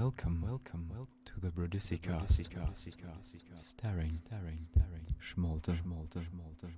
Welcome, 0.00 0.40
welcome, 0.40 0.88
welcome 0.88 1.08
to 1.26 1.40
the 1.40 1.50
Brodisica, 1.50 2.26
starring, 3.54 4.10
starring, 4.10 4.58
starring, 4.58 5.06
Schmolter, 5.20 5.76
Schmolter, 5.76 6.24
Schmolter, 6.24 6.72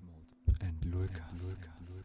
and 0.60 0.92
Lucas. 0.92 1.20
And 1.30 1.40
Lucas. 1.40 2.02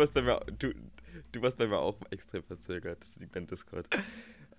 Warst 0.00 0.14
bei 0.14 0.22
mir, 0.22 0.40
du, 0.58 0.74
du 1.32 1.42
warst 1.42 1.58
bei 1.58 1.66
mir 1.66 1.78
auch 1.78 1.96
extrem 2.10 2.42
verzögert. 2.42 3.00
Das 3.02 3.16
liegt 3.20 3.36
an 3.36 3.46
Discord. 3.46 3.88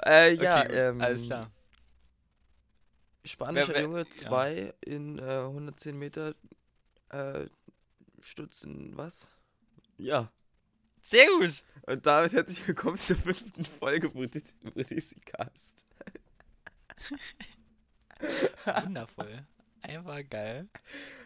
Äh, 0.06 0.34
ja, 0.36 0.62
Okay, 0.64 0.76
ähm. 0.78 1.02
alles 1.02 1.26
klar. 1.26 1.52
Spanischer 3.26 3.68
Wer- 3.70 3.76
wer- 3.76 3.82
Junge 3.84 4.00
ja. 4.00 4.10
2 4.10 4.74
in 4.82 5.20
äh, 5.20 5.22
110 5.42 5.98
Meter 5.98 6.34
äh, 7.10 7.46
Stützen, 8.20 8.96
was? 8.98 9.30
Ja. 9.98 10.32
Sehr 11.04 11.28
gut. 11.28 11.64
Und 11.88 12.06
damit 12.06 12.34
herzlich 12.34 12.68
willkommen 12.68 12.98
zur 12.98 13.18
fünften 13.18 13.66
Folge 13.66 14.10
Brindisi 14.10 15.20
Cast. 15.26 15.86
Wundervoll. 18.84 19.46
Einfach 19.82 20.22
geil. 20.30 20.68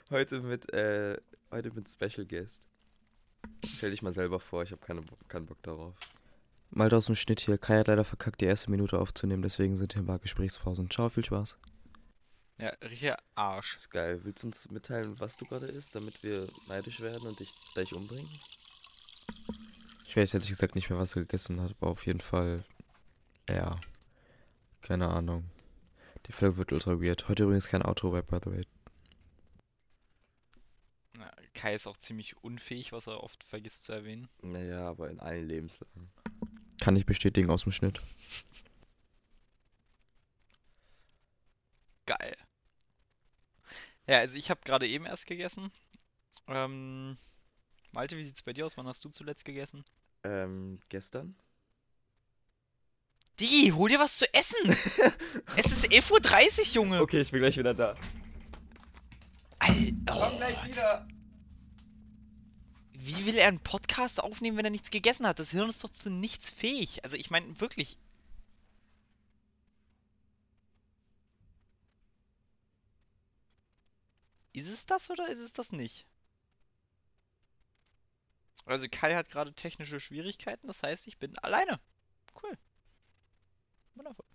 Heute 0.09 0.41
mit, 0.41 0.71
äh, 0.73 1.17
heute 1.51 1.71
mit 1.71 1.89
Special 1.89 2.25
Guest. 2.25 2.67
Stell 3.65 3.91
dich 3.91 4.01
mal 4.01 4.13
selber 4.13 4.39
vor, 4.39 4.63
ich 4.63 4.71
habe 4.71 4.85
keine, 4.85 5.03
keinen 5.27 5.45
Bock 5.45 5.61
darauf. 5.63 5.93
Mal 6.71 6.93
aus 6.93 7.05
dem 7.05 7.15
Schnitt 7.15 7.39
hier. 7.39 7.57
Kai 7.57 7.79
hat 7.79 7.87
leider 7.87 8.03
verkackt, 8.03 8.41
die 8.41 8.45
erste 8.45 8.69
Minute 8.69 8.99
aufzunehmen, 8.99 9.41
deswegen 9.41 9.75
sind 9.77 9.93
hier 9.93 10.01
ein 10.01 10.07
paar 10.07 10.19
Gesprächspausen. 10.19 10.89
Ciao, 10.89 11.09
viel 11.09 11.23
Spaß. 11.23 11.57
Ja, 12.57 12.69
richtiger 12.83 13.17
Arsch. 13.35 13.75
Ist 13.75 13.91
geil. 13.91 14.21
Willst 14.23 14.43
du 14.43 14.47
uns 14.47 14.69
mitteilen, 14.71 15.19
was 15.19 15.37
du 15.37 15.45
gerade 15.45 15.67
isst, 15.67 15.95
damit 15.95 16.23
wir 16.23 16.47
neidisch 16.67 17.01
werden 17.01 17.27
und 17.27 17.39
dich 17.39 17.51
gleich 17.73 17.93
umbringen? 17.93 18.29
Ich 20.05 20.15
weiß 20.15 20.33
ehrlich 20.33 20.49
gesagt 20.49 20.75
nicht 20.75 20.89
mehr, 20.89 20.99
was 20.99 21.15
er 21.15 21.23
gegessen 21.23 21.59
hat, 21.59 21.75
aber 21.79 21.91
auf 21.91 22.05
jeden 22.05 22.21
Fall, 22.21 22.63
ja, 23.49 23.77
keine 24.81 25.09
Ahnung. 25.09 25.43
Die 26.27 26.31
Folge 26.31 26.57
wird 26.57 26.71
ultra 26.71 27.01
weird. 27.01 27.27
Heute 27.27 27.43
übrigens 27.43 27.67
kein 27.67 27.81
Auto-Rap, 27.81 28.27
by 28.27 28.37
the 28.43 28.51
way. 28.51 28.65
Kai 31.65 31.73
ist 31.73 31.87
auch 31.87 31.97
ziemlich 31.97 32.37
unfähig, 32.43 32.91
was 32.91 33.07
er 33.07 33.23
oft 33.23 33.43
vergisst 33.43 33.85
zu 33.85 33.91
erwähnen. 33.91 34.29
Naja, 34.43 34.87
aber 34.87 35.09
in 35.09 35.19
allen 35.19 35.47
Lebenslagen. 35.47 36.11
Kann 36.79 36.95
ich 36.95 37.07
bestätigen 37.07 37.49
aus 37.49 37.63
dem 37.63 37.71
Schnitt. 37.71 37.99
Geil. 42.05 42.37
Ja, 44.05 44.19
also 44.19 44.37
ich 44.37 44.51
habe 44.51 44.61
gerade 44.63 44.87
eben 44.87 45.07
erst 45.07 45.25
gegessen. 45.25 45.71
Ähm, 46.47 47.17
Malte, 47.91 48.15
wie 48.15 48.23
sieht's 48.23 48.43
bei 48.43 48.53
dir 48.53 48.67
aus? 48.67 48.77
Wann 48.77 48.85
hast 48.85 49.03
du 49.03 49.09
zuletzt 49.09 49.43
gegessen? 49.43 49.83
Ähm, 50.23 50.79
gestern? 50.89 51.35
Digi, 53.39 53.71
hol 53.71 53.89
dir 53.89 53.97
was 53.97 54.19
zu 54.19 54.31
essen! 54.35 54.69
es 55.57 55.65
ist 55.65 55.85
11.30 55.85 56.59
Uhr, 56.59 56.65
Junge! 56.75 57.01
Okay, 57.01 57.21
ich 57.21 57.31
bin 57.31 57.39
gleich 57.39 57.57
wieder 57.57 57.73
da. 57.73 57.95
Alter, 59.57 60.31
oh, 60.31 60.37
gleich 60.37 60.63
wieder. 60.67 61.07
Wie 63.05 63.25
will 63.25 63.37
er 63.37 63.47
einen 63.47 63.59
Podcast 63.59 64.21
aufnehmen, 64.21 64.57
wenn 64.57 64.65
er 64.65 64.71
nichts 64.71 64.89
gegessen 64.89 65.27
hat? 65.27 65.39
Das 65.39 65.51
Hirn 65.51 65.69
ist 65.69 65.83
doch 65.83 65.89
zu 65.89 66.09
nichts 66.09 66.49
fähig. 66.49 67.03
Also 67.03 67.17
ich 67.17 67.29
meine, 67.29 67.59
wirklich. 67.59 67.97
Ist 74.53 74.69
es 74.69 74.85
das 74.85 75.09
oder 75.11 75.27
ist 75.29 75.39
es 75.39 75.53
das 75.53 75.71
nicht? 75.71 76.07
Also 78.65 78.87
Kai 78.89 79.13
hat 79.15 79.29
gerade 79.29 79.53
technische 79.53 79.99
Schwierigkeiten, 79.99 80.67
das 80.67 80.81
heißt, 80.81 81.07
ich 81.07 81.17
bin 81.17 81.37
alleine. 81.39 81.79
Cool. 82.41 82.57
Wundervoll. 83.93 84.25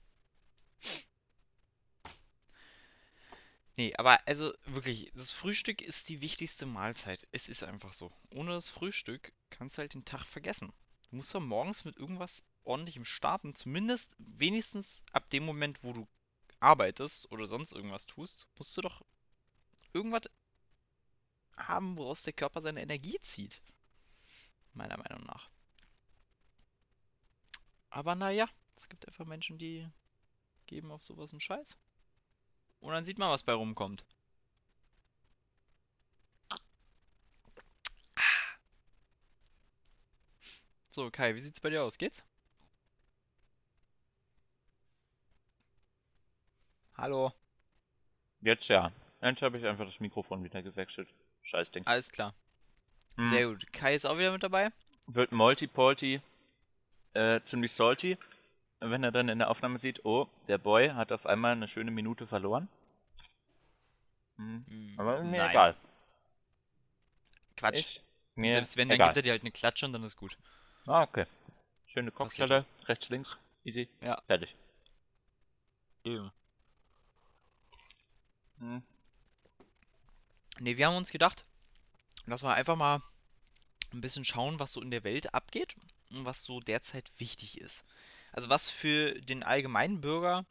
Nee, 3.80 3.94
aber 3.96 4.20
also 4.28 4.52
wirklich, 4.66 5.10
das 5.14 5.32
Frühstück 5.32 5.80
ist 5.80 6.10
die 6.10 6.20
wichtigste 6.20 6.66
Mahlzeit. 6.66 7.26
Es 7.32 7.48
ist 7.48 7.64
einfach 7.64 7.94
so. 7.94 8.12
Ohne 8.34 8.50
das 8.50 8.68
Frühstück 8.68 9.32
kannst 9.48 9.78
du 9.78 9.80
halt 9.80 9.94
den 9.94 10.04
Tag 10.04 10.26
vergessen. 10.26 10.70
Du 11.08 11.16
musst 11.16 11.34
doch 11.34 11.40
morgens 11.40 11.86
mit 11.86 11.96
irgendwas 11.96 12.44
ordentlichem 12.64 13.06
starten. 13.06 13.54
Zumindest 13.54 14.16
wenigstens 14.18 15.02
ab 15.12 15.30
dem 15.30 15.46
Moment, 15.46 15.82
wo 15.82 15.94
du 15.94 16.06
arbeitest 16.58 17.32
oder 17.32 17.46
sonst 17.46 17.72
irgendwas 17.72 18.04
tust, 18.04 18.48
musst 18.58 18.76
du 18.76 18.82
doch 18.82 19.02
irgendwas 19.94 20.24
haben, 21.56 21.96
woraus 21.96 22.22
der 22.22 22.34
Körper 22.34 22.60
seine 22.60 22.82
Energie 22.82 23.18
zieht. 23.22 23.62
Meiner 24.74 24.98
Meinung 24.98 25.24
nach. 25.24 25.48
Aber 27.88 28.14
naja, 28.14 28.46
es 28.76 28.90
gibt 28.90 29.08
einfach 29.08 29.24
Menschen, 29.24 29.56
die 29.56 29.88
geben 30.66 30.90
auf 30.90 31.02
sowas 31.02 31.32
einen 31.32 31.40
Scheiß. 31.40 31.78
Und 32.80 32.92
dann 32.92 33.04
sieht 33.04 33.18
man, 33.18 33.30
was 33.30 33.42
bei 33.42 33.52
rumkommt. 33.52 34.04
So, 40.90 41.10
Kai, 41.10 41.34
wie 41.34 41.40
sieht's 41.40 41.60
bei 41.60 41.70
dir 41.70 41.84
aus? 41.84 41.98
Geht's? 41.98 42.24
Hallo, 46.96 47.32
Jetzt 48.42 48.68
ja. 48.68 48.90
Jetzt 49.22 49.42
habe 49.42 49.58
ich 49.58 49.66
einfach 49.66 49.84
das 49.84 50.00
Mikrofon 50.00 50.42
wieder 50.42 50.62
gewechselt. 50.62 51.08
Scheiß 51.42 51.70
Ding. 51.70 51.86
alles 51.86 52.10
klar. 52.10 52.34
Hm. 53.16 53.28
Sehr 53.28 53.46
gut. 53.46 53.72
Kai 53.72 53.94
ist 53.94 54.06
auch 54.06 54.18
wieder 54.18 54.32
mit 54.32 54.42
dabei. 54.42 54.70
Wird 55.06 55.32
Multi-Polti 55.32 56.20
äh, 57.14 57.40
ziemlich 57.44 57.72
salty, 57.72 58.16
wenn 58.80 59.04
er 59.04 59.12
dann 59.12 59.28
in 59.28 59.38
der 59.38 59.50
Aufnahme 59.50 59.78
sieht, 59.78 60.04
oh, 60.04 60.28
der 60.48 60.58
Boy 60.58 60.90
hat 60.90 61.12
auf 61.12 61.26
einmal 61.26 61.52
eine 61.52 61.68
schöne 61.68 61.90
Minute 61.90 62.26
verloren. 62.26 62.68
Hm. 64.36 64.64
Hm, 64.66 64.94
Aber 64.98 65.22
mir 65.22 65.38
nein. 65.38 65.50
egal. 65.50 65.76
Quatsch. 67.56 67.78
Ich, 67.78 68.02
mir 68.36 68.52
Selbst 68.52 68.76
wenn, 68.76 68.88
dann 68.88 68.94
egal. 68.96 69.08
gibt 69.08 69.16
er 69.18 69.22
dir 69.22 69.32
halt 69.32 69.42
eine 69.42 69.50
Klatsche 69.52 69.86
und 69.86 69.92
dann 69.92 70.04
ist 70.04 70.16
gut. 70.16 70.36
Ah, 70.86 71.02
okay. 71.02 71.26
Schöne 71.86 72.10
Kopfstelle, 72.10 72.64
rechts, 72.86 73.08
links, 73.10 73.36
easy, 73.64 73.88
Ja. 74.00 74.20
fertig. 74.26 74.54
Ja. 76.04 76.32
Hm. 78.60 78.82
Nee, 80.60 80.76
wir 80.76 80.86
haben 80.86 80.96
uns 80.96 81.10
gedacht, 81.10 81.44
dass 82.26 82.42
wir 82.42 82.54
einfach 82.54 82.76
mal 82.76 83.02
ein 83.92 84.00
bisschen 84.00 84.24
schauen, 84.24 84.58
was 84.58 84.72
so 84.72 84.80
in 84.80 84.90
der 84.90 85.04
Welt 85.04 85.34
abgeht 85.34 85.74
und 86.10 86.24
was 86.24 86.44
so 86.44 86.60
derzeit 86.60 87.10
wichtig 87.18 87.60
ist. 87.60 87.84
Also 88.32 88.48
was 88.48 88.70
für 88.70 89.14
den 89.20 89.42
allgemeinen 89.42 90.00
Bürger 90.00 90.46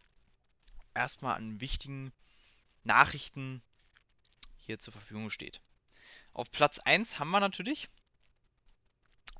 erstmal 0.93 1.35
an 1.35 1.61
wichtigen 1.61 2.11
Nachrichten 2.83 3.61
hier 4.57 4.79
zur 4.79 4.93
Verfügung 4.93 5.29
steht. 5.29 5.61
Auf 6.33 6.51
Platz 6.51 6.79
1 6.79 7.19
haben 7.19 7.31
wir 7.31 7.39
natürlich 7.39 7.89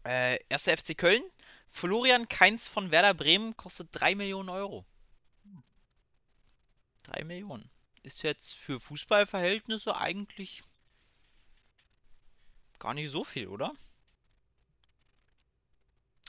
äh, 0.03 0.39
1. 0.49 0.63
FC 0.63 0.97
Köln. 0.97 1.23
Florian 1.67 2.27
Kainz 2.27 2.67
von 2.67 2.91
Werder 2.91 3.13
Bremen 3.13 3.55
kostet 3.55 3.89
3 3.91 4.15
Millionen 4.15 4.49
Euro. 4.49 4.85
3 7.03 7.23
Millionen. 7.25 7.69
Ist 8.01 8.23
jetzt 8.23 8.53
für 8.53 8.79
Fußballverhältnisse 8.79 9.95
eigentlich 9.95 10.63
gar 12.79 12.93
nicht 12.93 13.09
so 13.09 13.23
viel, 13.23 13.47
oder? 13.47 13.73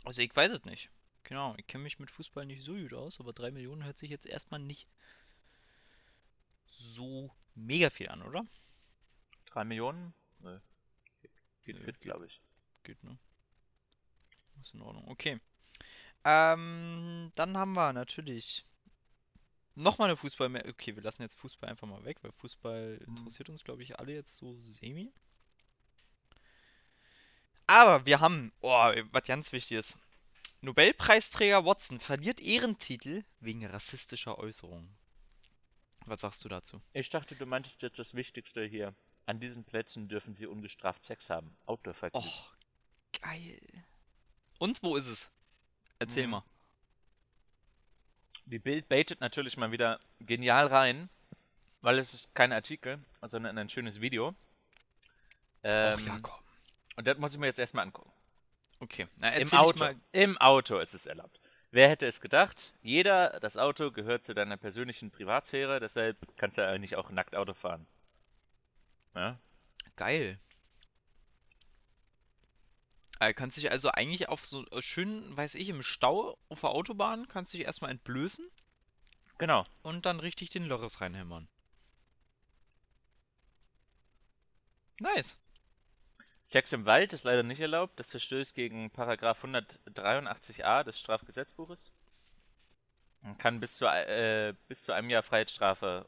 Also 0.04 0.20
ich 0.20 0.34
weiß 0.34 0.50
es 0.50 0.64
nicht. 0.64 0.90
Genau, 1.30 1.54
ich 1.58 1.66
kenne 1.68 1.84
mich 1.84 2.00
mit 2.00 2.10
Fußball 2.10 2.44
nicht 2.44 2.64
so 2.64 2.74
gut 2.74 2.92
aus, 2.92 3.20
aber 3.20 3.32
3 3.32 3.52
Millionen 3.52 3.84
hört 3.84 3.96
sich 3.96 4.10
jetzt 4.10 4.26
erstmal 4.26 4.58
nicht 4.58 4.88
so 6.66 7.30
mega 7.54 7.88
viel 7.88 8.08
an, 8.08 8.22
oder? 8.22 8.44
Drei 9.46 9.62
Millionen? 9.62 10.12
Nö. 10.40 10.58
Geht 11.62 11.78
Nö, 11.78 11.84
fit, 11.84 12.00
glaube 12.00 12.26
ich. 12.26 12.40
Geht, 12.82 13.00
ne? 13.04 13.16
Ist 14.60 14.74
in 14.74 14.82
Ordnung. 14.82 15.06
Okay. 15.06 15.40
Ähm, 16.24 17.30
dann 17.36 17.56
haben 17.56 17.74
wir 17.74 17.92
natürlich 17.92 18.66
nochmal 19.76 20.08
eine 20.08 20.16
Fußball 20.16 20.48
mehr. 20.48 20.66
Okay, 20.66 20.96
wir 20.96 21.02
lassen 21.04 21.22
jetzt 21.22 21.38
Fußball 21.38 21.70
einfach 21.70 21.86
mal 21.86 22.04
weg, 22.04 22.18
weil 22.22 22.32
Fußball 22.32 23.00
interessiert 23.06 23.48
uns, 23.48 23.62
glaube 23.62 23.84
ich, 23.84 24.00
alle 24.00 24.14
jetzt 24.14 24.34
so 24.34 24.58
semi. 24.64 25.12
Aber 27.68 28.04
wir 28.04 28.18
haben, 28.18 28.52
oh, 28.62 28.92
was 29.12 29.22
ganz 29.22 29.52
wichtig 29.52 29.78
ist. 29.78 29.96
Nobelpreisträger 30.62 31.64
Watson 31.64 32.00
verliert 32.00 32.40
Ehrentitel 32.40 33.24
wegen 33.40 33.64
rassistischer 33.64 34.38
Äußerungen. 34.38 34.94
Was 36.06 36.20
sagst 36.20 36.44
du 36.44 36.48
dazu? 36.48 36.80
Ich 36.92 37.08
dachte, 37.10 37.34
du 37.34 37.46
meintest 37.46 37.82
jetzt 37.82 37.98
das 37.98 38.14
Wichtigste 38.14 38.64
hier. 38.64 38.94
An 39.26 39.40
diesen 39.40 39.64
Plätzen 39.64 40.08
dürfen 40.08 40.34
sie 40.34 40.46
ungestraft 40.46 41.04
Sex 41.04 41.30
haben. 41.30 41.56
Outdoor-Vergnügen. 41.66 42.26
Och, 42.26 42.52
geil. 43.22 43.60
Und 44.58 44.82
wo 44.82 44.96
ist 44.96 45.06
es? 45.06 45.30
Erzähl 45.98 46.24
Mhm. 46.26 46.30
mal. 46.32 46.44
Die 48.46 48.58
Bild 48.58 48.88
baitet 48.88 49.20
natürlich 49.20 49.56
mal 49.56 49.70
wieder 49.70 50.00
genial 50.20 50.66
rein, 50.66 51.08
weil 51.82 51.98
es 51.98 52.12
ist 52.14 52.34
kein 52.34 52.52
Artikel, 52.52 52.98
sondern 53.22 53.56
ein 53.56 53.70
schönes 53.70 54.00
Video. 54.00 54.34
Ähm, 55.62 55.94
Och, 55.94 56.06
ja, 56.06 56.18
komm. 56.20 56.40
und 56.96 57.06
das 57.06 57.18
muss 57.18 57.32
ich 57.32 57.38
mir 57.38 57.46
jetzt 57.46 57.58
erstmal 57.60 57.84
angucken. 57.84 58.10
Okay, 58.80 59.06
na, 59.18 59.30
Im 59.34 59.52
Auto. 59.52 59.88
Im 60.12 60.38
Auto 60.38 60.78
ist 60.78 60.94
es 60.94 61.06
erlaubt. 61.06 61.38
Wer 61.70 61.88
hätte 61.88 62.06
es 62.06 62.20
gedacht? 62.20 62.74
Jeder, 62.82 63.38
das 63.40 63.56
Auto 63.56 63.92
gehört 63.92 64.24
zu 64.24 64.34
deiner 64.34 64.56
persönlichen 64.56 65.10
Privatsphäre, 65.10 65.78
deshalb 65.78 66.16
kannst 66.36 66.58
du 66.58 66.66
eigentlich 66.66 66.96
auch 66.96 67.10
nackt 67.10 67.36
Auto 67.36 67.54
fahren. 67.54 67.86
Ja? 69.14 69.38
Geil. 69.96 70.40
Äh, 73.20 73.34
kannst 73.34 73.58
dich 73.58 73.70
also 73.70 73.90
eigentlich 73.90 74.28
auf 74.30 74.44
so 74.46 74.64
äh, 74.70 74.80
schön, 74.80 75.36
weiß 75.36 75.54
ich, 75.56 75.68
im 75.68 75.82
Stau 75.82 76.38
auf 76.48 76.62
der 76.62 76.70
Autobahn, 76.70 77.28
kannst 77.28 77.52
dich 77.52 77.60
erstmal 77.62 77.90
entblößen 77.90 78.48
Genau. 79.38 79.64
und 79.82 80.06
dann 80.06 80.20
richtig 80.20 80.50
den 80.50 80.64
Lörres 80.64 81.00
reinhämmern. 81.00 81.46
Nice. 84.98 85.36
Sex 86.44 86.72
im 86.72 86.84
Wald 86.84 87.12
ist 87.12 87.24
leider 87.24 87.42
nicht 87.42 87.60
erlaubt. 87.60 87.98
Das 87.98 88.10
verstößt 88.10 88.54
gegen 88.54 88.90
Paragraph 88.90 89.44
183a 89.44 90.84
des 90.84 90.98
Strafgesetzbuches. 90.98 91.92
Man 93.22 93.38
kann 93.38 93.60
bis 93.60 93.76
zu, 93.76 93.86
äh, 93.86 94.54
bis 94.68 94.82
zu 94.82 94.92
einem 94.92 95.10
Jahr 95.10 95.22
Freiheitsstrafe 95.22 96.06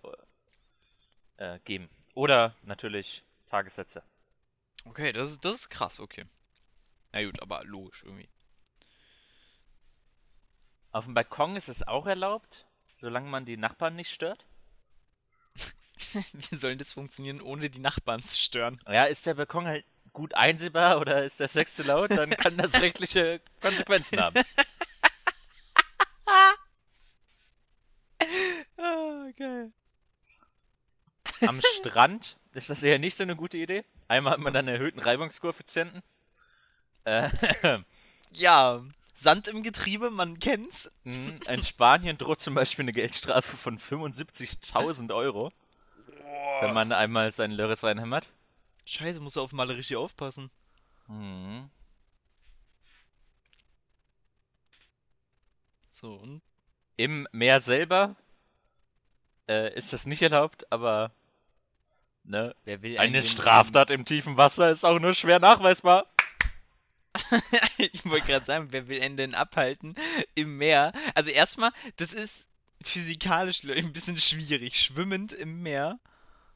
äh, 1.37 1.59
geben. 1.61 1.91
Oder 2.15 2.57
natürlich 2.63 3.25
Tagessätze. 3.47 4.03
Okay, 4.85 5.13
das 5.13 5.31
ist, 5.33 5.45
das 5.45 5.55
ist 5.55 5.69
krass, 5.69 6.01
okay. 6.01 6.27
Na 7.13 7.23
gut, 7.25 7.41
aber 7.41 7.65
logisch 7.65 8.03
irgendwie. 8.03 8.29
Auf 10.91 11.05
dem 11.05 11.15
Balkon 11.15 11.57
ist 11.57 11.69
es 11.69 11.87
auch 11.87 12.07
erlaubt, 12.07 12.67
solange 13.01 13.29
man 13.29 13.45
die 13.45 13.57
Nachbarn 13.57 13.97
nicht 13.97 14.11
stört. 14.11 14.45
Wie 16.33 16.57
soll 16.57 16.77
das 16.77 16.93
funktionieren, 16.93 17.41
ohne 17.41 17.71
die 17.71 17.81
Nachbarn 17.81 18.21
zu 18.21 18.39
stören? 18.39 18.79
Ja, 18.87 19.05
ist 19.05 19.27
der 19.27 19.35
Balkon 19.35 19.67
halt 19.67 19.85
gut 20.13 20.35
einsehbar 20.35 21.01
oder 21.01 21.25
ist 21.25 21.41
der 21.41 21.49
Sex 21.49 21.77
zu 21.77 21.83
laut, 21.85 22.11
dann 22.11 22.31
kann 22.31 22.57
das 22.57 22.81
rechtliche 22.81 23.41
Konsequenzen 23.61 24.21
haben. 24.21 24.43
Geil. 29.37 29.73
Am 31.47 31.61
Strand 31.79 32.37
ist 32.53 32.71
das 32.71 32.83
eher 32.83 32.99
nicht 32.99 33.17
so 33.17 33.23
eine 33.23 33.37
gute 33.37 33.57
Idee. 33.57 33.85
Einmal 34.09 34.35
hat 34.35 34.41
man 34.41 34.53
dann 34.53 34.69
erhöhten 34.69 35.01
Reibungskoeffizienten. 35.01 36.03
Äh, 37.05 37.31
Ja, 38.33 38.83
Sand 39.15 39.49
im 39.49 39.63
Getriebe, 39.63 40.11
man 40.11 40.39
kennt's. 40.39 40.91
mh, 41.05 41.47
in 41.49 41.63
Spanien 41.63 42.19
droht 42.19 42.41
zum 42.41 42.55
Beispiel 42.55 42.85
eine 42.85 42.93
Geldstrafe 42.93 43.57
von 43.57 43.79
75.000 43.79 45.15
Euro, 45.15 45.53
wenn 46.61 46.73
man 46.75 46.93
einmal 46.93 47.33
seinen 47.33 47.53
Lörres 47.53 47.83
reinhämmert. 47.85 48.29
Scheiße, 48.85 49.21
muss 49.21 49.37
auf 49.37 49.53
Maler 49.53 49.77
richtig 49.77 49.97
aufpassen. 49.97 50.51
Mhm. 51.09 51.71
So, 55.93 56.15
und? 56.15 56.43
Im 56.97 57.29
Meer 57.33 57.61
selber 57.61 58.17
äh, 59.49 59.75
ist 59.75 59.93
das 59.93 60.07
nicht 60.07 60.23
erlaubt, 60.23 60.71
aber 60.71 61.13
ne, 62.25 62.55
Wer 62.65 62.83
will 62.83 62.99
eine 62.99 63.23
Straftat 63.23 63.91
im 63.91 64.05
tiefen 64.05 64.37
Wasser 64.37 64.71
ist 64.71 64.85
auch 64.85 64.99
nur 64.99 65.15
schwer 65.15 65.39
nachweisbar. 65.39 66.07
ich 67.79 68.05
wollte 68.07 68.27
gerade 68.27 68.45
sagen, 68.45 68.69
wer 68.71 68.89
will 68.89 69.03
einen 69.03 69.17
denn 69.17 69.35
abhalten 69.35 69.97
im 70.35 70.57
Meer? 70.57 70.93
Also 71.15 71.31
erstmal, 71.31 71.71
das 71.97 72.13
ist 72.13 72.49
physikalisch 72.83 73.63
ein 73.69 73.93
bisschen 73.93 74.19
schwierig. 74.19 74.81
Schwimmend 74.81 75.33
im 75.33 75.63
Meer. 75.63 75.99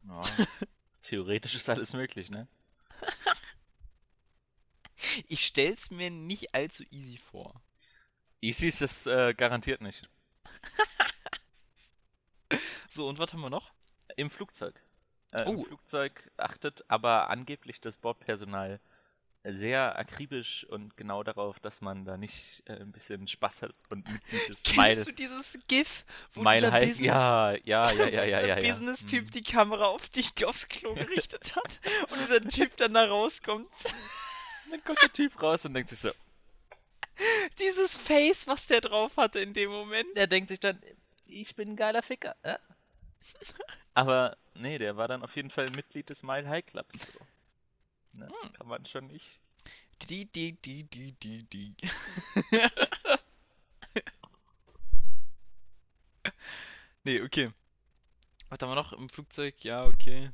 Ja. 0.09 0.23
Theoretisch 1.07 1.55
ist 1.55 1.69
alles 1.69 1.93
möglich, 1.93 2.31
ne? 2.31 2.49
Ich 5.29 5.47
stell's 5.47 5.91
mir 5.91 6.11
nicht 6.11 6.55
allzu 6.55 6.83
easy 6.91 7.19
vor. 7.19 7.61
Easy 8.41 8.67
ist 8.67 8.83
es 8.83 9.07
äh, 9.07 9.35
garantiert 9.35 9.81
nicht. 9.81 10.09
So, 12.91 13.09
und 13.09 13.19
was 13.19 13.33
haben 13.35 13.43
wir 13.43 13.51
noch? 13.51 13.73
Im 14.17 14.31
Flugzeug. 14.31 14.81
Äh, 15.33 15.43
Im 15.43 15.57
Oh. 15.57 15.65
Flugzeug 15.65 16.31
achtet 16.39 16.83
aber 16.89 17.29
angeblich 17.29 17.79
das 17.81 17.99
Bordpersonal 17.99 18.81
sehr 19.53 19.99
akribisch 19.99 20.65
und 20.71 20.97
genau 20.97 21.23
darauf, 21.23 21.59
dass 21.61 21.81
man 21.81 22.05
da 22.05 22.17
nicht 22.17 22.63
äh, 22.67 22.73
ein 22.75 22.93
bisschen 22.93 23.27
Spaß 23.29 23.63
hat 23.63 23.75
und 23.91 24.07
mit, 24.11 24.23
das 24.49 24.63
Smile, 24.63 24.95
Kennst 24.95 25.09
du 25.09 25.13
dieses 25.13 25.59
GIF, 25.69 26.05
wo 26.35 26.41
Smile 26.43 26.61
dieser. 26.61 26.81
Business, 26.81 27.01
Ja, 27.01 27.51
ja, 27.53 27.91
ja, 27.93 28.09
ja, 28.09 28.09
ja, 28.09 28.25
ja. 28.47 28.59
ja. 28.59 28.71
Business-Typ 28.71 29.25
Mhm. 29.27 29.31
die 29.31 29.43
Kamera 29.43 29.87
auf 29.87 30.09
dich 30.09 30.33
aufs 30.45 30.69
Klo 30.69 30.95
gerichtet 30.95 31.55
hat 31.57 31.81
und 32.11 32.19
dieser 32.21 32.41
Typ 32.49 32.77
dann 32.77 32.95
da 32.95 33.07
rauskommt? 33.07 33.69
Dann 34.71 34.83
kommt 34.83 35.01
der 35.01 35.13
Typ 35.13 35.41
raus 35.41 35.65
und 35.65 35.75
denkt 35.75 35.91
sich 35.91 36.01
so. 36.01 36.11
Dieses 37.61 37.97
Face, 37.97 38.49
was 38.49 38.67
der 38.67 38.81
drauf 38.81 39.17
hatte 39.17 39.39
in 39.39 39.53
dem 39.55 39.71
Moment. 39.71 40.09
Der 40.17 40.27
denkt 40.27 40.49
sich 40.49 40.59
dann, 40.59 40.83
ich 41.25 41.55
bin 41.55 41.71
ein 41.71 41.77
geiler 41.77 42.03
Ficker. 42.03 42.35
Ja? 42.45 42.59
Aber 43.95 44.37
nee, 44.55 44.79
der 44.79 44.97
war 44.97 45.07
dann 45.09 45.23
auf 45.23 45.35
jeden 45.37 45.51
Fall 45.51 45.71
Mitglied 45.71 46.11
des 46.11 46.23
Mile 46.25 46.49
High 46.49 46.67
Clubs. 46.67 47.13
So. 47.13 47.19
Ne? 48.17 48.29
Hm. 48.43 48.53
Kann 48.55 48.67
man 48.69 48.85
schon 48.87 49.07
nicht. 49.07 49.41
Die, 50.09 50.27
die, 50.27 50.53
die, 50.53 50.85
die, 50.85 51.13
die, 51.13 51.43
die. 51.45 51.75
nee, 57.05 57.21
okay. 57.23 57.51
Was 58.49 58.59
haben 58.61 58.71
wir 58.71 58.75
noch 58.75 58.93
im 58.93 59.09
Flugzeug? 59.09 59.63
Ja, 59.65 59.85
okay. 59.87 60.31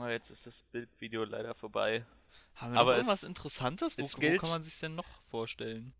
Oh, 0.00 0.06
jetzt 0.06 0.30
ist 0.30 0.46
das 0.46 0.62
Bildvideo 0.64 1.24
leider 1.24 1.54
vorbei. 1.54 2.04
Haben 2.54 2.72
wir 2.72 2.80
Aber 2.80 2.90
noch 2.92 2.96
irgendwas 2.98 3.22
es- 3.22 3.28
Interessantes? 3.28 3.98
Wo, 3.98 4.02
es 4.02 4.16
wo 4.16 4.36
kann 4.38 4.50
man 4.50 4.62
sich 4.62 4.78
denn 4.78 4.94
noch 4.94 5.08
vorstellen? 5.30 5.92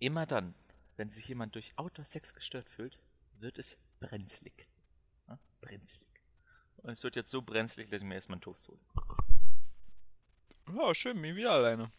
Immer 0.00 0.26
dann, 0.26 0.54
wenn 0.96 1.10
sich 1.10 1.26
jemand 1.28 1.54
durch 1.54 1.72
Outdoor-Sex 1.76 2.34
gestört 2.34 2.68
fühlt, 2.68 2.98
wird 3.40 3.58
es 3.58 3.78
brenzlig. 4.00 4.66
Brenzlig. 5.60 6.06
Und 6.78 6.90
es 6.90 7.02
wird 7.02 7.16
jetzt 7.16 7.30
so 7.30 7.42
brenzlig, 7.42 7.90
dass 7.90 8.00
ich 8.02 8.06
mir 8.06 8.14
erstmal 8.14 8.36
einen 8.36 8.42
Toast 8.42 8.68
hole. 8.68 8.78
Ja, 10.76 10.94
schön, 10.94 11.20
mir 11.20 11.34
wieder 11.36 11.52
alleine. 11.52 11.90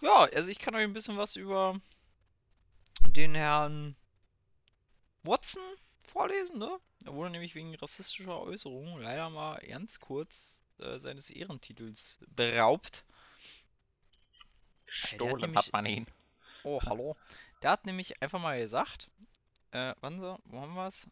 Ja, 0.00 0.28
also 0.34 0.48
ich 0.48 0.58
kann 0.58 0.74
euch 0.74 0.84
ein 0.84 0.92
bisschen 0.92 1.16
was 1.16 1.36
über 1.36 1.80
den 3.08 3.34
Herrn 3.34 3.96
Watson 5.22 5.62
vorlesen, 6.02 6.58
ne? 6.58 6.78
Er 7.04 7.14
wurde 7.14 7.30
nämlich 7.30 7.54
wegen 7.54 7.74
rassistischer 7.74 8.40
Äußerungen 8.40 9.02
leider 9.02 9.30
mal 9.30 9.58
ganz 9.68 9.98
kurz 9.98 10.62
äh, 10.78 10.98
seines 11.00 11.30
Ehrentitels 11.30 12.18
beraubt. 12.28 13.04
Gestohlen 14.86 15.40
nämlich- 15.40 15.66
hat 15.66 15.72
man 15.72 15.86
ihn. 15.86 16.06
Oh, 16.64 16.80
hallo. 16.84 17.16
Der 17.62 17.70
hat 17.70 17.86
nämlich 17.86 18.20
einfach 18.22 18.40
mal 18.40 18.58
gesagt, 18.60 19.08
äh, 19.72 19.94
wann 20.00 20.20
so, 20.20 20.38
wo 20.44 20.60
haben 20.60 20.74
wir's? 20.74 21.08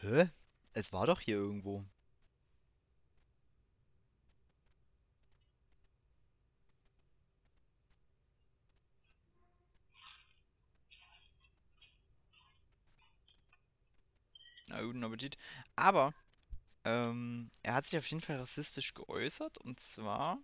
Hä? 0.00 0.30
Es 0.72 0.90
war 0.92 1.06
doch 1.06 1.20
hier 1.20 1.36
irgendwo. 1.36 1.84
Na, 14.68 14.80
guten 14.80 15.04
Appetit. 15.04 15.36
Aber, 15.76 16.14
ähm, 16.84 17.50
er 17.62 17.74
hat 17.74 17.86
sich 17.86 17.98
auf 17.98 18.06
jeden 18.06 18.22
Fall 18.22 18.38
rassistisch 18.38 18.94
geäußert 18.94 19.58
und 19.58 19.80
zwar. 19.80 20.38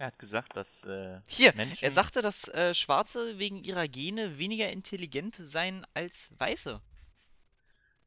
Er 0.00 0.06
hat 0.06 0.18
gesagt, 0.18 0.56
dass 0.56 0.82
äh, 0.84 1.20
Hier, 1.28 1.52
Menschen. 1.54 1.84
er 1.84 1.90
sagte, 1.90 2.22
dass 2.22 2.48
äh, 2.48 2.72
Schwarze 2.72 3.38
wegen 3.38 3.62
ihrer 3.62 3.86
Gene 3.86 4.38
weniger 4.38 4.70
intelligent 4.70 5.36
seien 5.38 5.86
als 5.92 6.30
Weiße. 6.38 6.80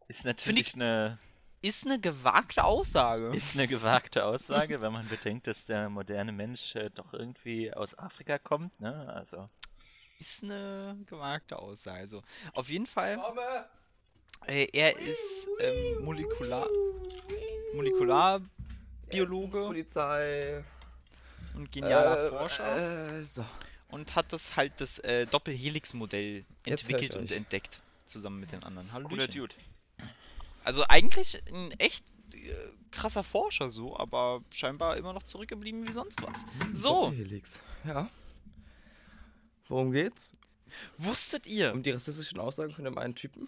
ist 0.07 0.25
natürlich 0.25 0.73
eine, 0.73 1.19
Ist 1.61 1.85
eine 1.85 1.99
gewagte 1.99 2.63
Aussage. 2.63 3.27
ist 3.35 3.53
eine 3.53 3.67
gewagte 3.67 4.25
Aussage, 4.25 4.81
wenn 4.81 4.91
man 4.91 5.07
bedenkt, 5.07 5.45
dass 5.45 5.65
der 5.65 5.87
moderne 5.87 6.31
Mensch 6.31 6.75
äh, 6.75 6.89
doch 6.89 7.13
irgendwie 7.13 7.71
aus 7.71 7.95
Afrika 7.95 8.39
kommt. 8.39 8.79
Ne? 8.79 9.13
Also 9.13 9.47
Ist 10.19 10.41
eine 10.41 10.97
gewagte 11.05 11.59
Aussage. 11.59 11.99
Also, 11.99 12.23
auf 12.55 12.69
jeden 12.69 12.87
Fall, 12.87 13.19
äh, 14.47 14.67
er 14.73 14.97
ist 14.97 15.47
ähm, 15.59 16.03
Molekular 16.03 16.67
Molekularbiologe 17.75 19.59
Polizei. 19.67 20.63
Und 21.55 21.71
genialer 21.71 22.25
Äh, 22.27 22.29
Forscher. 22.29 23.17
Äh, 23.19 23.23
so. 23.23 23.45
und 23.89 24.15
hat 24.15 24.31
das 24.33 24.55
halt 24.55 24.73
das 24.77 24.99
äh, 24.99 25.25
Doppelhelix-Modell 25.27 26.45
entwickelt 26.65 27.15
und 27.15 27.31
euch. 27.31 27.37
entdeckt. 27.37 27.81
Zusammen 28.05 28.39
mit 28.39 28.51
den 28.51 28.63
anderen. 28.63 28.91
Hallo. 28.91 29.07
Cooler 29.07 29.27
Dude. 29.27 29.55
Also 30.63 30.83
eigentlich 30.87 31.41
ein 31.51 31.71
echt 31.79 32.03
äh, 32.33 32.53
krasser 32.91 33.23
Forscher 33.23 33.69
so, 33.71 33.97
aber 33.97 34.41
scheinbar 34.51 34.97
immer 34.97 35.13
noch 35.13 35.23
zurückgeblieben 35.23 35.87
wie 35.87 35.91
sonst 35.91 36.21
was. 36.21 36.45
So, 36.73 37.05
Doppelhelix. 37.05 37.59
Ja. 37.85 38.09
Worum 39.67 39.91
geht's? 39.91 40.33
wusstet 40.97 41.45
ihr, 41.45 41.71
Um 41.71 41.83
die 41.83 41.91
rassistischen 41.91 42.39
Aussagen 42.39 42.73
von 42.73 42.83
dem 42.83 42.97
einen 42.97 43.13
Typen? 43.15 43.47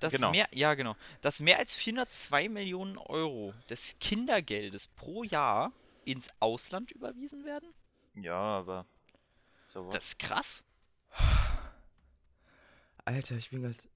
dass 0.00 0.12
Genau. 0.12 0.30
mehr, 0.30 0.46
ja 0.52 0.74
genau, 0.74 0.94
dass 1.22 1.40
mehr 1.40 1.58
als 1.58 1.74
402 1.74 2.48
Millionen 2.48 2.98
Euro 2.98 3.52
des 3.68 3.96
Kindergeldes 3.98 4.86
pro 4.86 5.24
Jahr 5.24 5.72
ins 6.12 6.30
Ausland 6.40 6.90
überwiesen 6.90 7.44
werden? 7.44 7.68
Ja, 8.14 8.34
aber. 8.34 8.86
So? 9.66 9.90
Das 9.90 10.08
ist 10.08 10.18
krass. 10.18 10.64
Alter, 13.04 13.36
ich 13.36 13.50
bin 13.50 13.64
halt. 13.64 13.88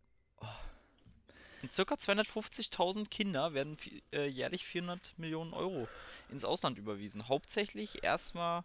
In 1.63 1.71
circa 1.71 1.95
250.000 1.95 3.09
Kinder 3.09 3.55
werden 3.55 3.77
äh, 4.13 4.27
jährlich 4.27 4.65
400 4.65 5.17
Millionen 5.17 5.55
Euro 5.55 5.89
ins 6.29 6.45
Ausland 6.45 6.77
überwiesen. 6.77 7.29
Hauptsächlich 7.29 8.03
erstmal 8.03 8.65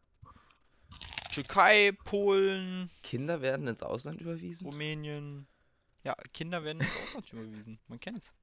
Türkei, 1.32 1.92
Polen, 2.06 2.90
Kinder 3.04 3.42
werden 3.42 3.68
ins 3.68 3.84
Ausland 3.84 4.20
überwiesen? 4.20 4.66
Rumänien. 4.66 5.46
Ja, 6.04 6.16
Kinder 6.34 6.64
werden 6.64 6.82
ins 6.82 6.98
Ausland 7.06 7.32
überwiesen. 7.34 7.78
Man 7.88 8.00
kennt's. 8.00 8.34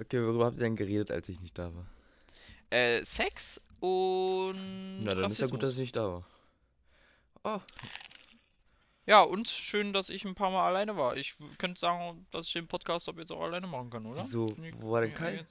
Okay, 0.00 0.20
worüber 0.20 0.46
habt 0.46 0.56
ihr 0.56 0.64
denn 0.64 0.76
geredet, 0.76 1.12
als 1.12 1.28
ich 1.28 1.40
nicht 1.40 1.56
da 1.56 1.72
war? 1.72 1.86
Äh, 2.72 3.04
Sex 3.04 3.60
und. 3.80 5.02
Na, 5.04 5.14
dann 5.14 5.24
ist 5.30 5.38
ja 5.40 5.46
gut, 5.46 5.62
dass 5.62 5.70
Rassismus. 5.70 5.74
ich 5.74 5.78
nicht 5.78 5.96
da 5.96 6.08
war. 6.08 6.24
Oh, 7.44 7.60
Ja, 9.04 9.20
und 9.22 9.48
schön, 9.48 9.92
dass 9.92 10.08
ich 10.08 10.24
ein 10.24 10.34
paar 10.34 10.50
Mal 10.50 10.66
alleine 10.68 10.96
war. 10.96 11.16
Ich 11.16 11.36
könnte 11.58 11.78
sagen, 11.80 12.26
dass 12.30 12.46
ich 12.46 12.52
den 12.52 12.68
Podcast 12.68 13.08
ab 13.08 13.16
jetzt 13.18 13.32
auch 13.32 13.42
alleine 13.42 13.66
machen 13.66 13.90
kann, 13.90 14.06
oder? 14.06 14.20
Ich- 14.20 14.32
Wo 14.34 14.92
war 14.92 15.00
denn 15.02 15.14
Kai? 15.14 15.44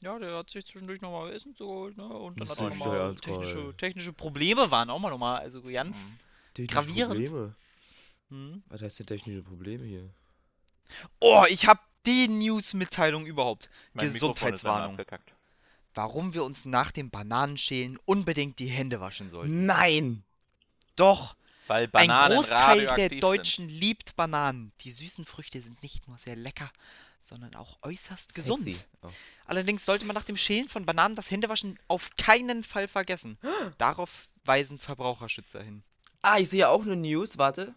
Ja, 0.00 0.18
der 0.18 0.36
hat 0.36 0.50
sich 0.50 0.66
zwischendurch 0.66 1.00
nochmal 1.00 1.32
Essen 1.32 1.54
geholt, 1.54 1.96
ne? 1.96 2.06
Und 2.06 2.38
dann 2.38 2.46
Das 2.46 2.60
hat 2.60 2.70
er 2.70 2.76
nochmal 2.76 3.14
technische, 3.14 3.74
technische 3.78 4.12
Probleme 4.12 4.70
waren 4.70 4.90
auch 4.90 4.98
mal 4.98 5.08
nochmal, 5.10 5.40
also 5.40 5.62
ganz. 5.62 5.96
Mhm. 5.96 6.18
technische 6.52 6.74
Gravierend. 6.86 7.24
Probleme. 7.26 7.54
Hm. 8.28 8.62
Was 8.68 8.82
heißt 8.82 8.98
denn 9.00 9.06
technische 9.06 9.42
Probleme 9.42 9.84
hier? 9.84 10.10
Oh, 11.18 11.44
ich 11.48 11.66
hab 11.66 11.82
die 12.04 12.28
News-Mitteilung 12.28 13.24
überhaupt. 13.26 13.70
Mein 13.94 14.12
Gesundheitswarnung. 14.12 14.98
Warum 15.96 16.34
wir 16.34 16.44
uns 16.44 16.64
nach 16.66 16.92
dem 16.92 17.10
Bananenschälen 17.10 17.98
unbedingt 18.04 18.58
die 18.58 18.66
Hände 18.68 19.00
waschen 19.00 19.30
sollten. 19.30 19.64
Nein! 19.66 20.22
Doch, 20.94 21.34
Weil 21.66 21.84
ein 21.84 21.90
Bananen 21.90 22.36
Großteil 22.36 22.86
der 22.96 23.08
Deutschen 23.08 23.68
liebt 23.68 24.14
Bananen. 24.14 24.72
Die 24.82 24.92
süßen 24.92 25.24
Früchte 25.24 25.60
sind 25.62 25.82
nicht 25.82 26.06
nur 26.06 26.18
sehr 26.18 26.36
lecker, 26.36 26.70
sondern 27.22 27.54
auch 27.54 27.78
äußerst 27.82 28.34
gesund. 28.34 28.62
Sexy. 28.62 28.80
Oh. 29.02 29.08
Allerdings 29.46 29.84
sollte 29.84 30.04
man 30.04 30.14
nach 30.14 30.24
dem 30.24 30.36
Schälen 30.36 30.68
von 30.68 30.84
Bananen 30.86 31.16
das 31.16 31.30
Händewaschen 31.30 31.78
auf 31.88 32.10
keinen 32.16 32.62
Fall 32.62 32.88
vergessen. 32.88 33.38
Darauf 33.78 34.28
weisen 34.44 34.78
Verbraucherschützer 34.78 35.62
hin. 35.62 35.82
Ah, 36.22 36.38
ich 36.38 36.50
sehe 36.50 36.68
auch 36.68 36.82
eine 36.82 36.96
News, 36.96 37.38
warte. 37.38 37.74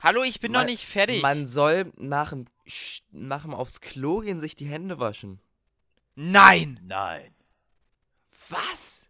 Hallo, 0.00 0.22
ich 0.22 0.38
bin 0.40 0.52
noch 0.52 0.60
Man- 0.60 0.66
nicht 0.66 0.84
fertig. 0.84 1.22
Man 1.22 1.46
soll 1.46 1.92
nach 1.96 2.30
dem, 2.30 2.46
Sch- 2.66 3.00
nach 3.10 3.42
dem 3.42 3.54
aufs 3.54 3.80
Klo 3.80 4.20
gehen 4.20 4.38
sich 4.40 4.54
die 4.54 4.66
Hände 4.68 4.98
waschen. 4.98 5.40
Nein! 6.16 6.80
Nein. 6.82 7.34
Was? 8.48 9.08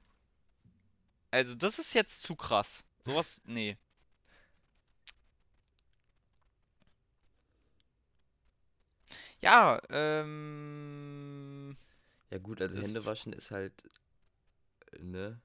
Also, 1.30 1.54
das 1.54 1.78
ist 1.78 1.94
jetzt 1.94 2.22
zu 2.22 2.36
krass. 2.36 2.84
Sowas, 3.02 3.42
nee. 3.44 3.76
Ja, 9.42 9.80
ähm. 9.90 11.76
Ja 12.30 12.38
gut, 12.38 12.62
also 12.62 12.78
Hände 12.78 13.04
waschen 13.04 13.34
ist 13.34 13.50
halt, 13.50 13.74
ne? 14.98 15.38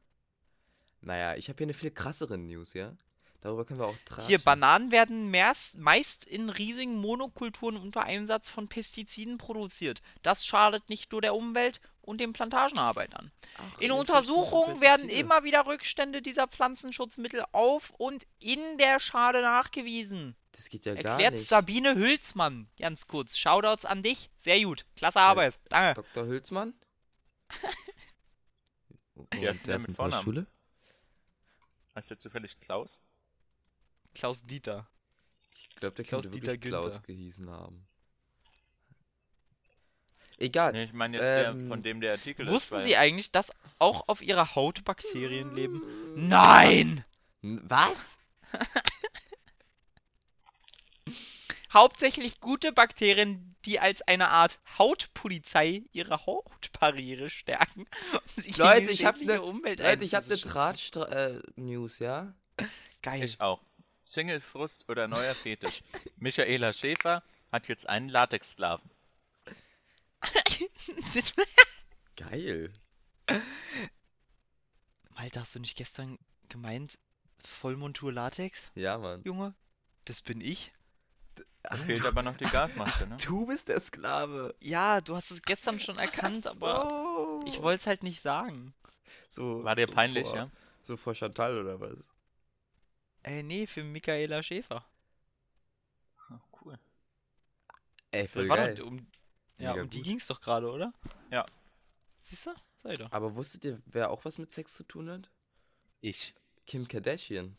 Naja, 1.02 1.36
ich 1.36 1.50
habe 1.50 1.58
hier 1.58 1.66
eine 1.66 1.74
viel 1.74 1.92
krassere 1.92 2.38
News, 2.38 2.74
ja? 2.74 2.96
Darüber 3.42 3.64
können 3.64 3.80
wir 3.80 3.88
auch 3.88 3.98
tratschen. 4.04 4.28
Hier, 4.28 4.40
Bananen 4.40 4.92
werden 4.92 5.32
meist, 5.32 5.78
meist 5.78 6.26
in 6.26 6.50
riesigen 6.50 6.98
Monokulturen 6.98 7.78
unter 7.78 8.04
Einsatz 8.04 8.50
von 8.50 8.68
Pestiziden 8.68 9.38
produziert. 9.38 10.02
Das 10.24 10.46
schadet 10.46 10.90
nicht 10.90 11.12
nur 11.14 11.22
der 11.22 11.34
Umwelt 11.34 11.80
und 12.02 12.20
den 12.20 12.34
Plantagenarbeitern. 12.34 13.32
Ach, 13.58 13.80
In 13.80 13.92
Untersuchungen 13.92 14.82
werden 14.82 15.08
immer 15.08 15.44
wieder 15.46 15.66
Rückstände 15.68 16.22
dieser 16.22 16.48
Pflanzenschutzmittel 16.48 17.46
auf 17.54 17.92
und 17.92 18.28
in 18.40 18.60
der 18.78 19.00
Schale 19.00 19.42
nachgewiesen. 19.42 20.36
Das 20.52 20.68
geht 20.68 20.86
ja 20.86 20.96
gar 20.96 21.14
Erklärt 21.14 21.36
nicht. 21.36 21.48
Sabine 21.48 21.96
Hülsmann. 21.96 22.68
Ganz 22.78 23.08
kurz. 23.08 23.38
Shoutouts 23.38 23.86
an 23.86 24.04
dich. 24.04 24.30
Sehr 24.38 24.60
gut. 24.62 24.86
Klasse 24.96 25.22
Arbeit. 25.22 25.60
Danke. 25.70 26.02
Dr. 26.02 26.26
Hülsmann? 26.26 26.74
Und 29.14 29.34
der 29.34 29.52
ist 29.52 29.66
mit 29.66 29.88
in 29.90 29.96
Vornamen? 29.96 30.24
Schule? 30.24 30.48
Heißt 31.96 32.10
der 32.10 32.20
zufällig 32.20 32.60
Klaus? 32.60 33.00
Klaus 34.14 34.44
Dieter. 34.46 34.88
Ich 35.56 35.70
glaube, 35.76 35.96
der 35.96 36.06
Klaus 36.06 36.24
könnte 36.24 36.40
Dieter 36.40 36.52
wirklich 36.54 36.72
Klaus 36.72 37.02
gehießen 37.04 37.50
haben. 37.50 37.86
Egal. 40.38 40.72
Nee, 40.72 40.84
ich 40.86 40.94
meine 40.94 41.18
jetzt 41.18 41.26
Ähm, 41.26 41.60
der, 41.60 41.68
von 41.68 41.84
dem 41.84 42.00
der 42.02 42.14
Artikel 42.14 42.46
ist. 42.48 42.52
Wussten 42.54 42.76
weil- 42.76 42.84
Sie 42.84 42.96
eigentlich, 42.96 43.32
dass 43.32 43.52
auch 43.78 44.08
auf 44.08 44.22
Ihrer 44.22 44.56
Haut 44.56 44.84
Bakterien 44.86 45.54
leben? 45.54 45.82
Nein! 46.16 47.04
Was? 47.42 48.20
Hauptsächlich 51.72 52.40
gute 52.40 52.72
Bakterien, 52.74 53.56
die 53.66 53.80
als 53.80 54.02
eine 54.02 54.30
Art 54.30 54.60
Hautpolizei 54.80 55.84
ihre 55.92 56.26
Hautbarriere 56.26 57.30
stärken. 57.30 57.86
gegen 58.38 58.58
Leute, 58.58 58.92
ich 58.92 59.06
hab 59.06 59.18
schädliche 59.18 59.40
ne- 59.42 59.76
Leute, 59.76 60.04
ich 60.04 60.16
habe 60.16 60.26
eine 60.26 60.38
Draht-News, 60.38 62.00
ja? 62.00 62.34
schützen. 62.60 62.72
Geil. 63.02 63.24
Ich 63.24 63.40
auch. 63.40 63.62
Single-Frust 64.10 64.90
oder 64.90 65.08
neuer 65.08 65.36
Fetisch. 65.36 65.84
Michaela 66.18 66.74
Schäfer 66.74 67.22
hat 67.52 67.68
jetzt 67.68 67.88
einen 67.88 68.10
Latexsklaven. 68.10 68.90
Geil. 72.16 72.74
Alter, 75.14 75.42
hast 75.42 75.54
du 75.56 75.60
nicht 75.60 75.78
gestern 75.78 76.18
gemeint, 76.50 76.98
Vollmontur 77.46 78.12
Latex, 78.12 78.72
Ja, 78.76 78.98
Mann. 78.98 79.22
Junge? 79.24 79.54
Das 80.06 80.22
bin 80.22 80.42
ich? 80.42 80.74
Fehlt 81.86 82.06
aber 82.06 82.24
noch 82.24 82.36
die 82.38 82.46
Gasmaske, 82.46 83.06
ne? 83.06 83.18
Du 83.24 83.46
bist 83.46 83.70
der 83.70 83.80
Sklave. 83.80 84.56
Ja, 84.60 85.02
du 85.02 85.16
hast 85.16 85.30
es 85.30 85.42
gestern 85.44 85.80
schon 85.80 86.00
erkannt, 86.00 86.48
Ach 86.48 86.56
aber 86.56 86.90
so. 86.90 87.44
ich 87.46 87.62
wollte 87.62 87.82
es 87.82 87.88
halt 87.88 88.02
nicht 88.02 88.22
sagen. 88.22 88.74
So, 89.30 89.64
War 89.64 89.76
dir 89.76 89.86
so 89.88 89.94
peinlich, 89.94 90.26
vor, 90.28 90.36
ja? 90.36 90.50
So 90.82 90.98
vor 90.98 91.14
Chantal 91.14 91.60
oder 91.60 91.80
was? 91.80 92.10
Äh, 93.30 93.44
nee, 93.44 93.68
für 93.68 93.84
Michaela 93.84 94.42
Schäfer. 94.42 94.84
Ah, 96.30 96.40
Cool. 96.62 96.80
Ey, 98.12 98.28
voll 98.28 98.50
War 98.50 98.58
geil. 98.58 98.76
doch 98.76 98.88
um, 98.88 98.98
ja, 99.60 99.70
Mega 99.72 99.84
um 99.84 99.90
die 99.90 99.98
gut. 99.98 100.06
ging's 100.08 100.26
doch 100.28 100.42
gerade, 100.42 100.72
oder? 100.72 100.92
Ja. 101.32 101.46
Siehst 102.22 102.48
du? 102.48 102.52
Sei 102.78 102.96
doch. 102.96 103.12
Aber 103.12 103.36
wusstet 103.36 103.66
ihr, 103.66 103.80
wer 103.86 104.10
auch 104.10 104.26
was 104.26 104.40
mit 104.40 104.50
Sex 104.50 104.74
zu 104.74 104.84
tun 104.84 105.10
hat? 105.12 105.30
Ich. 106.02 106.34
Kim 106.66 106.88
Kardashian. 106.88 107.56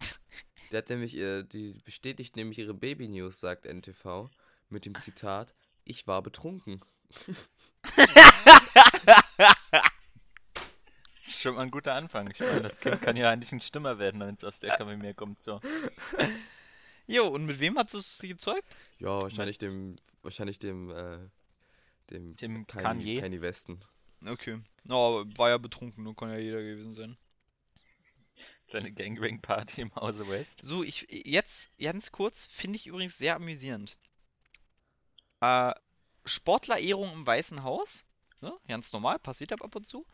Der 0.72 0.78
hat 0.78 0.88
nämlich, 0.88 1.16
äh, 1.16 1.44
die 1.44 1.74
bestätigt 1.84 2.34
nämlich 2.34 2.58
ihre 2.58 2.74
Baby-News, 2.74 3.38
sagt 3.38 3.66
NTV, 3.66 4.28
mit 4.70 4.86
dem 4.86 4.96
Zitat, 4.96 5.52
ich 5.84 6.06
war 6.08 6.20
betrunken. 6.22 6.80
Das 11.42 11.46
ist 11.46 11.50
schon 11.50 11.56
mal 11.56 11.62
ein 11.62 11.72
guter 11.72 11.94
Anfang. 11.94 12.30
Ich 12.30 12.38
meine, 12.38 12.62
das 12.62 12.78
Kind 12.78 13.02
kann 13.02 13.16
ja 13.16 13.28
eigentlich 13.28 13.50
ein 13.50 13.60
Stimmer 13.60 13.98
werden, 13.98 14.20
wenn 14.20 14.36
es 14.36 14.44
aus 14.44 14.60
der 14.60 14.76
Familie 14.76 15.12
kommt. 15.12 15.42
So. 15.42 15.60
Jo, 17.08 17.26
und 17.26 17.46
mit 17.46 17.58
wem 17.58 17.76
hat 17.78 17.92
es 17.94 18.20
gezeugt? 18.20 18.76
Ja, 19.00 19.20
wahrscheinlich 19.20 19.58
dem, 19.58 19.96
wahrscheinlich 20.22 20.60
dem, 20.60 20.88
äh, 20.92 21.18
dem, 22.10 22.36
Dem 22.36 22.64
Kanye, 22.68 22.84
Kanye? 22.84 23.20
Kanye 23.20 23.40
Westen. 23.40 23.84
Okay. 24.24 24.60
No, 24.84 25.24
war 25.36 25.48
ja 25.48 25.58
betrunken, 25.58 26.04
nur 26.04 26.14
kann 26.14 26.30
ja 26.30 26.38
jeder 26.38 26.62
gewesen 26.62 26.94
sein. 26.94 27.18
Seine 28.68 28.92
Gangbang-Party 28.92 29.80
im 29.80 29.94
Hause 29.96 30.28
West. 30.28 30.60
So, 30.62 30.84
ich 30.84 31.08
jetzt 31.10 31.76
ganz 31.76 32.12
kurz, 32.12 32.46
finde 32.46 32.76
ich 32.76 32.86
übrigens 32.86 33.18
sehr 33.18 33.34
amüsierend. 33.34 33.98
Äh, 35.40 35.74
Sportlerehrung 36.24 37.12
im 37.12 37.26
Weißen 37.26 37.64
Haus, 37.64 38.04
ne? 38.40 38.56
Ganz 38.68 38.92
normal, 38.92 39.18
passiert 39.18 39.50
ab 39.50 39.74
und 39.74 39.88
zu. 39.88 40.06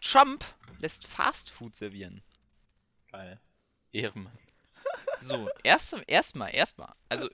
Trump 0.00 0.44
lässt 0.78 1.06
Fastfood 1.06 1.74
servieren. 1.74 2.22
Geil. 3.10 3.40
Ehrenmann. 3.92 4.38
So, 5.20 5.48
erst, 5.62 5.96
erstmal, 6.06 6.54
erstmal. 6.54 6.92
Also 7.08 7.30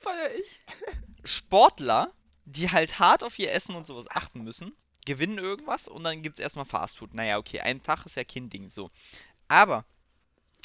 Feier 0.00 0.34
ich. 0.34 0.60
Sportler, 1.24 2.12
die 2.44 2.70
halt 2.70 2.98
hart 2.98 3.24
auf 3.24 3.38
ihr 3.38 3.52
Essen 3.52 3.74
und 3.74 3.86
sowas 3.86 4.06
achten 4.08 4.42
müssen, 4.42 4.72
gewinnen 5.04 5.38
irgendwas 5.38 5.88
und 5.88 6.04
dann 6.04 6.22
gibt's 6.22 6.38
erstmal 6.38 6.64
Fastfood. 6.64 7.14
Naja, 7.14 7.38
okay, 7.38 7.60
ein 7.60 7.82
Tag 7.82 8.06
ist 8.06 8.16
ja 8.16 8.24
kein 8.24 8.48
Ding, 8.48 8.70
so. 8.70 8.90
Aber 9.48 9.84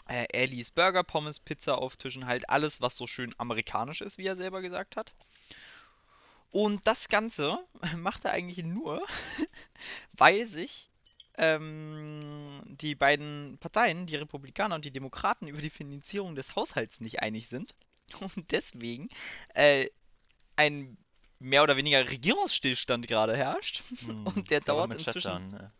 äh, 0.07 0.25
Ellis 0.31 0.71
Burger, 0.71 1.03
Pommes, 1.03 1.39
Pizza 1.39 1.77
auftischen, 1.77 2.25
halt 2.25 2.49
alles, 2.49 2.81
was 2.81 2.95
so 2.95 3.07
schön 3.07 3.33
amerikanisch 3.37 4.01
ist, 4.01 4.17
wie 4.17 4.27
er 4.27 4.35
selber 4.35 4.61
gesagt 4.61 4.95
hat. 4.95 5.13
Und 6.51 6.85
das 6.85 7.07
Ganze 7.09 7.59
macht 7.97 8.25
er 8.25 8.31
eigentlich 8.31 8.65
nur, 8.65 9.05
weil 10.13 10.47
sich 10.47 10.90
ähm, 11.41 12.61
die 12.65 12.95
beiden 12.95 13.57
Parteien, 13.59 14.05
die 14.05 14.15
Republikaner 14.15 14.75
und 14.75 14.85
die 14.85 14.91
Demokraten, 14.91 15.47
über 15.47 15.61
die 15.61 15.69
Finanzierung 15.69 16.35
des 16.35 16.55
Haushalts 16.55 17.01
nicht 17.01 17.21
einig 17.21 17.47
sind. 17.47 17.75
Und 18.19 18.51
deswegen 18.51 19.09
äh, 19.53 19.87
ein 20.55 20.97
mehr 21.39 21.63
oder 21.63 21.77
weniger 21.77 22.09
Regierungsstillstand 22.09 23.07
gerade 23.07 23.35
herrscht. 23.35 23.83
Hm, 24.05 24.27
Und 24.27 24.51
der 24.51 24.59
dauert 24.59 24.93
inzwischen 24.93 25.21
Shutdown, 25.21 25.49
ne? 25.49 25.71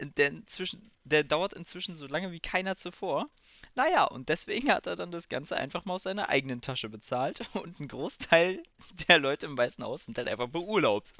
der, 0.00 0.28
inzwischen, 0.28 0.90
der 1.04 1.24
dauert 1.24 1.52
inzwischen 1.52 1.96
so 1.96 2.06
lange 2.06 2.30
wie 2.30 2.40
keiner 2.40 2.76
zuvor. 2.76 3.28
Naja, 3.74 4.04
und 4.04 4.28
deswegen 4.28 4.70
hat 4.70 4.86
er 4.86 4.96
dann 4.96 5.10
das 5.10 5.28
Ganze 5.28 5.56
einfach 5.56 5.84
mal 5.84 5.94
aus 5.94 6.04
seiner 6.04 6.28
eigenen 6.28 6.60
Tasche 6.60 6.88
bezahlt 6.88 7.40
und 7.54 7.80
ein 7.80 7.88
Großteil 7.88 8.62
der 9.08 9.18
Leute 9.18 9.46
im 9.46 9.56
Weißen 9.56 9.82
Haus 9.82 10.04
sind 10.04 10.18
halt 10.18 10.28
einfach 10.28 10.48
beurlaubt. 10.48 11.12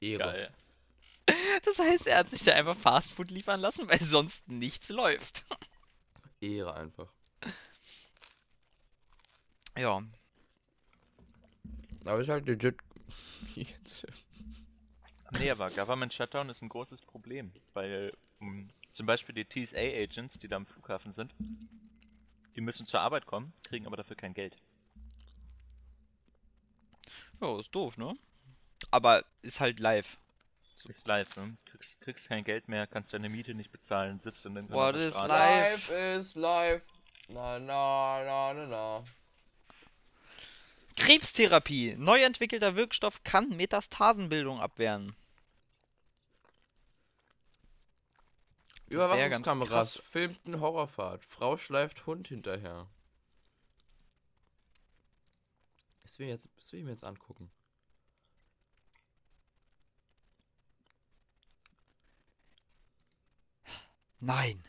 Ehre. 0.00 0.52
Das 1.64 1.78
heißt, 1.78 2.06
er 2.06 2.18
hat 2.18 2.28
sich 2.28 2.44
da 2.44 2.52
einfach 2.52 2.76
Fastfood 2.76 3.30
liefern 3.30 3.60
lassen, 3.60 3.88
weil 3.88 4.00
sonst 4.00 4.46
nichts 4.48 4.90
läuft. 4.90 5.44
Ehre 6.40 6.74
einfach. 6.74 7.08
Ja, 9.76 10.02
Aber 12.04 12.20
ist 12.20 12.28
halt 12.28 12.46
legit. 12.46 12.76
Jetzt. 13.54 14.06
Nee, 15.38 15.50
aber 15.50 15.70
Government 15.70 16.14
Shutdown 16.14 16.48
ist 16.48 16.62
ein 16.62 16.68
großes 16.68 17.02
Problem, 17.02 17.52
weil 17.72 18.12
um, 18.38 18.70
zum 18.92 19.06
Beispiel 19.06 19.34
die 19.34 19.44
TSA-Agents, 19.44 20.38
die 20.38 20.48
da 20.48 20.56
am 20.56 20.66
Flughafen 20.66 21.12
sind, 21.12 21.34
die 22.54 22.60
müssen 22.60 22.86
zur 22.86 23.00
Arbeit 23.00 23.26
kommen, 23.26 23.52
kriegen 23.64 23.86
aber 23.86 23.96
dafür 23.96 24.16
kein 24.16 24.34
Geld. 24.34 24.56
ja, 27.40 27.58
ist 27.58 27.74
doof, 27.74 27.98
ne? 27.98 28.14
Aber 28.90 29.24
ist 29.42 29.60
halt 29.60 29.80
live. 29.80 30.18
Ist 30.86 31.06
live, 31.06 31.36
ne? 31.36 31.56
Kriegst, 31.64 32.00
kriegst 32.00 32.28
kein 32.28 32.44
Geld 32.44 32.68
mehr, 32.68 32.86
kannst 32.86 33.12
deine 33.14 33.28
Miete 33.30 33.54
nicht 33.54 33.72
bezahlen, 33.72 34.20
sitzt 34.22 34.44
in 34.44 34.54
den 34.54 34.68
What 34.70 34.96
is 34.96 35.14
Straße. 35.14 35.28
live? 35.28 35.88
Life 35.88 36.18
is 36.18 36.34
life. 36.34 36.86
Na, 37.28 37.58
na, 37.58 38.22
na, 38.24 38.52
na, 38.52 38.66
na. 38.66 39.04
Krebstherapie. 40.96 41.96
Neu 41.96 42.22
entwickelter 42.22 42.76
Wirkstoff 42.76 43.24
kann 43.24 43.48
Metastasenbildung 43.56 44.60
abwehren. 44.60 45.16
ja 48.88 48.96
Überwachungskameras 48.96 49.94
krass. 49.94 50.06
filmten 50.06 50.60
Horrorfahrt. 50.60 51.24
Frau 51.24 51.56
schleift 51.56 52.06
Hund 52.06 52.28
hinterher. 52.28 52.86
Das 56.02 56.18
will 56.18 56.26
ich, 56.26 56.32
jetzt, 56.32 56.48
das 56.56 56.72
will 56.72 56.80
ich 56.80 56.84
mir 56.84 56.92
jetzt 56.92 57.04
angucken. 57.04 57.50
Nein. 64.24 64.66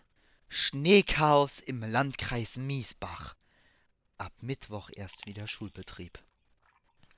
Schneechaos 0.50 1.59
im 1.59 1.81
Landkreis 1.81 2.57
Miesbach. 2.57 3.38
Ab 4.17 4.33
Mittwoch 4.41 4.89
erst 4.93 5.25
wieder 5.27 5.47
Schulbetrieb. 5.47 6.21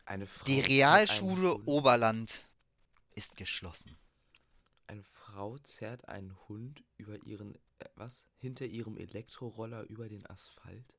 Eine 0.05 0.27
Frau 0.27 0.45
Die 0.45 0.59
Realschule 0.59 1.57
Oberland 1.65 2.47
ist 3.15 3.37
geschlossen. 3.37 3.97
Eine 4.85 5.03
Frau 5.03 5.57
zerrt 5.57 6.09
einen 6.09 6.37
Hund 6.47 6.83
über 6.97 7.17
ihren, 7.23 7.55
äh, 7.79 7.89
was? 7.95 8.27
Hinter 8.37 8.67
ihrem 8.67 8.97
Elektroroller 8.97 9.81
über 9.85 10.07
den 10.07 10.23
Asphalt? 10.27 10.93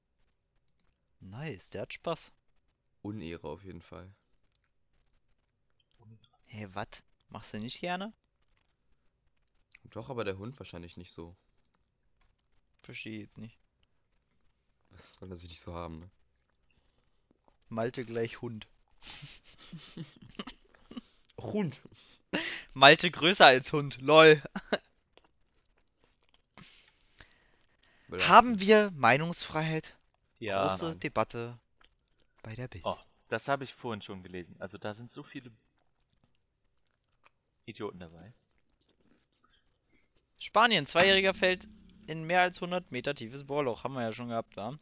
Nice, 1.21 1.71
der 1.71 1.83
hat 1.83 1.93
Spaß. 1.93 2.33
Unehre 3.03 3.47
auf 3.47 3.63
jeden 3.63 3.83
Fall. 3.83 4.13
Hä, 6.47 6.59
hey, 6.59 6.75
wat? 6.75 7.05
Machst 7.29 7.55
du 7.55 7.61
nicht 7.61 7.79
gerne? 7.79 8.13
Doch, 9.91 10.11
aber 10.11 10.25
der 10.25 10.39
Hund 10.39 10.59
wahrscheinlich 10.59 10.97
nicht 10.97 11.13
so. 11.13 11.37
Verstehe 12.83 13.21
jetzt 13.21 13.39
nicht. 13.39 13.59
Was 14.91 15.17
soll 15.17 15.31
er 15.31 15.37
sich 15.37 15.51
nicht 15.51 15.61
so 15.61 15.75
haben, 15.75 16.01
ne? 16.01 16.11
Malte 17.69 18.05
gleich 18.05 18.41
Hund. 18.41 18.67
Hund! 21.39 21.83
Malte 22.73 23.11
größer 23.11 23.47
als 23.47 23.73
Hund, 23.73 24.01
lol. 24.01 24.43
Haben 28.11 28.59
wir 28.59 28.91
Meinungsfreiheit? 28.93 29.97
Ja, 30.39 30.67
Große 30.67 30.97
Debatte 30.97 31.59
bei 32.43 32.55
der 32.55 32.69
Bild. 32.69 32.85
Oh, 32.87 32.97
das 33.29 33.49
habe 33.49 33.65
ich 33.65 33.75
vorhin 33.75 34.03
schon 34.03 34.23
gelesen. 34.23 34.57
Also 34.59 34.79
da 34.79 34.95
sind 34.95 35.11
so 35.11 35.23
viele 35.23 35.51
Idioten 37.67 37.99
dabei. 37.99 38.33
Spanien, 40.39 40.87
Zweijähriger 40.87 41.35
fällt 41.35 41.69
in 42.07 42.25
mehr 42.25 42.43
als 42.43 42.59
100 42.59 42.91
Meter 42.91 43.15
tiefes 43.15 43.45
Bohrloch. 43.45 43.85
Haben 43.85 43.95
wir 43.95 44.03
ja 44.03 44.13
schon 44.13 44.29
gehabt, 44.29 44.57
da. 44.57 44.79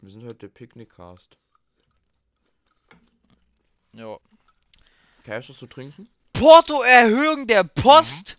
Wir 0.00 0.10
sind 0.10 0.24
heute 0.24 0.34
der 0.34 0.48
Picknickcast. 0.48 1.38
Ja. 3.92 4.18
Kann 5.22 5.40
ich 5.40 5.46
das 5.46 5.58
zu 5.58 5.68
trinken? 5.68 6.08
Portoerhöhung 6.32 7.46
der 7.46 7.62
Post. 7.62 8.36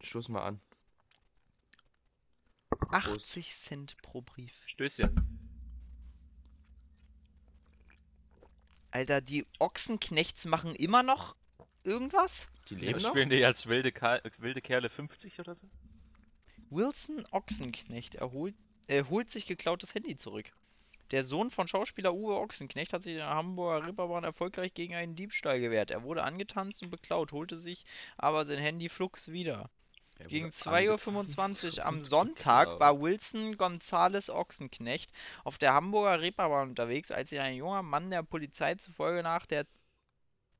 Stoß 0.00 0.28
mal 0.28 0.42
an. 0.42 0.60
80 2.90 3.56
Cent 3.56 3.96
pro 4.02 4.22
Brief. 4.22 4.52
Stößchen. 4.66 5.35
Alter, 8.90 9.20
die 9.20 9.46
Ochsenknechts 9.60 10.44
machen 10.44 10.74
immer 10.74 11.04
noch 11.04 11.36
irgendwas? 11.84 12.48
Die 12.68 12.74
Ja, 12.80 12.80
leben 12.86 13.00
noch? 13.00 13.10
spielen 13.10 13.30
die 13.30 13.44
als 13.44 13.66
wilde, 13.66 13.92
Ka 13.92 14.20
wilde 14.38 14.60
Kerle 14.62 14.90
50 14.90 15.38
oder 15.40 15.54
so? 15.54 15.68
Wilson 16.70 17.26
Ochsenknecht 17.32 18.14
erholt, 18.14 18.54
erholt 18.86 19.32
sich 19.32 19.46
geklautes 19.46 19.94
Handy 19.94 20.16
zurück. 20.16 20.52
Der 21.10 21.24
Sohn 21.24 21.50
von 21.50 21.66
Schauspieler 21.66 22.14
Uwe 22.14 22.36
Ochsenknecht 22.36 22.92
hat 22.92 23.02
sich 23.02 23.14
in 23.14 23.18
der 23.18 23.30
Hamburger 23.30 23.86
Ripperbahn 23.86 24.24
erfolgreich 24.24 24.74
gegen 24.74 24.94
einen 24.94 25.16
Diebstahl 25.16 25.60
gewehrt. 25.60 25.90
Er 25.90 26.04
wurde 26.04 26.22
angetanzt 26.24 26.82
und 26.82 26.90
beklaut, 26.90 27.32
holte 27.32 27.56
sich 27.56 27.84
aber 28.16 28.44
sein 28.46 28.58
Handy 28.60 28.88
flugs 28.88 29.32
wieder. 29.32 29.70
Er 30.18 30.26
Gegen 30.28 30.46
wurde 30.46 30.56
2.25 30.56 31.78
Uhr 31.78 31.86
am 31.86 32.00
Sonntag 32.00 32.80
war 32.80 33.00
Wilson 33.00 33.56
Gonzales 33.56 34.30
Ochsenknecht 34.30 35.12
auf 35.44 35.58
der 35.58 35.74
Hamburger 35.74 36.20
Reeperbahn 36.20 36.70
unterwegs, 36.70 37.10
als 37.10 37.32
ihn 37.32 37.40
ein 37.40 37.56
junger 37.56 37.82
Mann 37.82 38.10
der 38.10 38.22
Polizei 38.22 38.74
zufolge 38.76 39.22
nach 39.22 39.44
der 39.44 39.66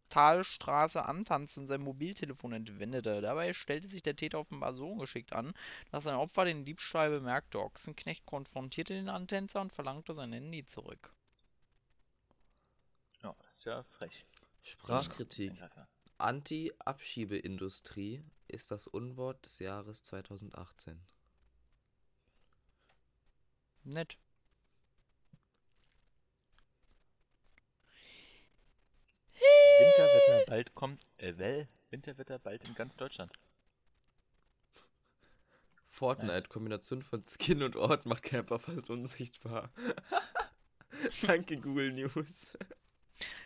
Talstraße 0.09 1.05
antanzte 1.05 1.61
und 1.61 1.67
sein 1.67 1.81
Mobiltelefon 1.81 2.53
entwendete. 2.53 3.21
Dabei 3.21 3.53
stellte 3.53 3.89
sich 3.89 4.03
der 4.03 4.15
Täter 4.15 4.39
offenbar 4.39 4.75
so 4.75 4.93
ungeschickt 4.93 5.33
an, 5.33 5.53
dass 5.91 6.05
sein 6.05 6.15
Opfer 6.15 6.45
den 6.45 6.65
Diebstahl 6.65 7.11
bemerkte. 7.11 7.59
Ochsenknecht 7.59 8.25
konfrontierte 8.27 8.95
den 8.95 9.09
Antänzer 9.09 9.61
und 9.61 9.73
verlangte 9.73 10.15
sein 10.15 10.33
Handy 10.33 10.65
zurück. 10.67 11.13
Ja, 13.23 13.35
das 13.39 13.57
ist 13.57 13.65
ja 13.65 13.83
frech. 13.83 14.25
Sprachkritik. 14.63 15.53
Einlager. 15.53 15.89
Anti-Abschiebeindustrie 16.19 18.23
ist 18.49 18.71
das 18.71 18.87
Unwort 18.87 19.45
des 19.45 19.59
Jahres 19.59 20.03
2018. 20.03 20.99
Nett. 23.85 24.19
Winterwetter 29.79 30.45
bald 30.47 30.75
kommt, 30.75 31.07
äh, 31.19 31.37
well, 31.37 31.69
Winterwetter 31.91 32.39
bald 32.39 32.65
in 32.65 32.75
ganz 32.75 32.97
Deutschland. 32.97 33.31
Fortnite, 35.87 36.49
Kombination 36.49 37.03
von 37.03 37.25
Skin 37.27 37.63
und 37.63 37.77
Ort 37.77 38.07
macht 38.07 38.23
Camper 38.23 38.59
fast 38.59 38.89
unsichtbar. 38.91 39.71
Danke, 41.27 41.59
Google 41.59 41.93
News. 41.93 42.57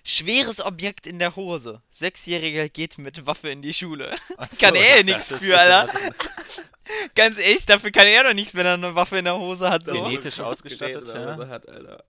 Schweres 0.04 0.60
Objekt 0.60 1.06
in 1.06 1.18
der 1.18 1.36
Hose. 1.36 1.82
Sechsjähriger 1.92 2.68
geht 2.68 2.98
mit 2.98 3.26
Waffe 3.26 3.50
in 3.50 3.62
die 3.62 3.72
Schule. 3.72 4.16
Ach 4.36 4.48
Kann 4.60 4.74
so, 4.74 4.80
er 4.80 5.04
nix 5.04 5.28
dachte, 5.28 5.44
für, 5.44 5.58
Alter. 5.58 6.14
Ganz 7.14 7.38
ehrlich, 7.38 7.66
dafür 7.66 7.90
kann 7.92 8.06
er 8.06 8.24
doch 8.24 8.34
nichts, 8.34 8.54
wenn 8.54 8.66
er 8.66 8.74
eine 8.74 8.94
Waffe 8.94 9.18
in 9.18 9.24
der 9.24 9.38
Hose 9.38 9.70
hat. 9.70 9.84
So. 9.84 9.92
Genetisch 9.92 10.40
ausgestattet, 10.40 11.08
ja. 11.08 11.48
Hat, 11.48 11.68
Alter. 11.68 12.04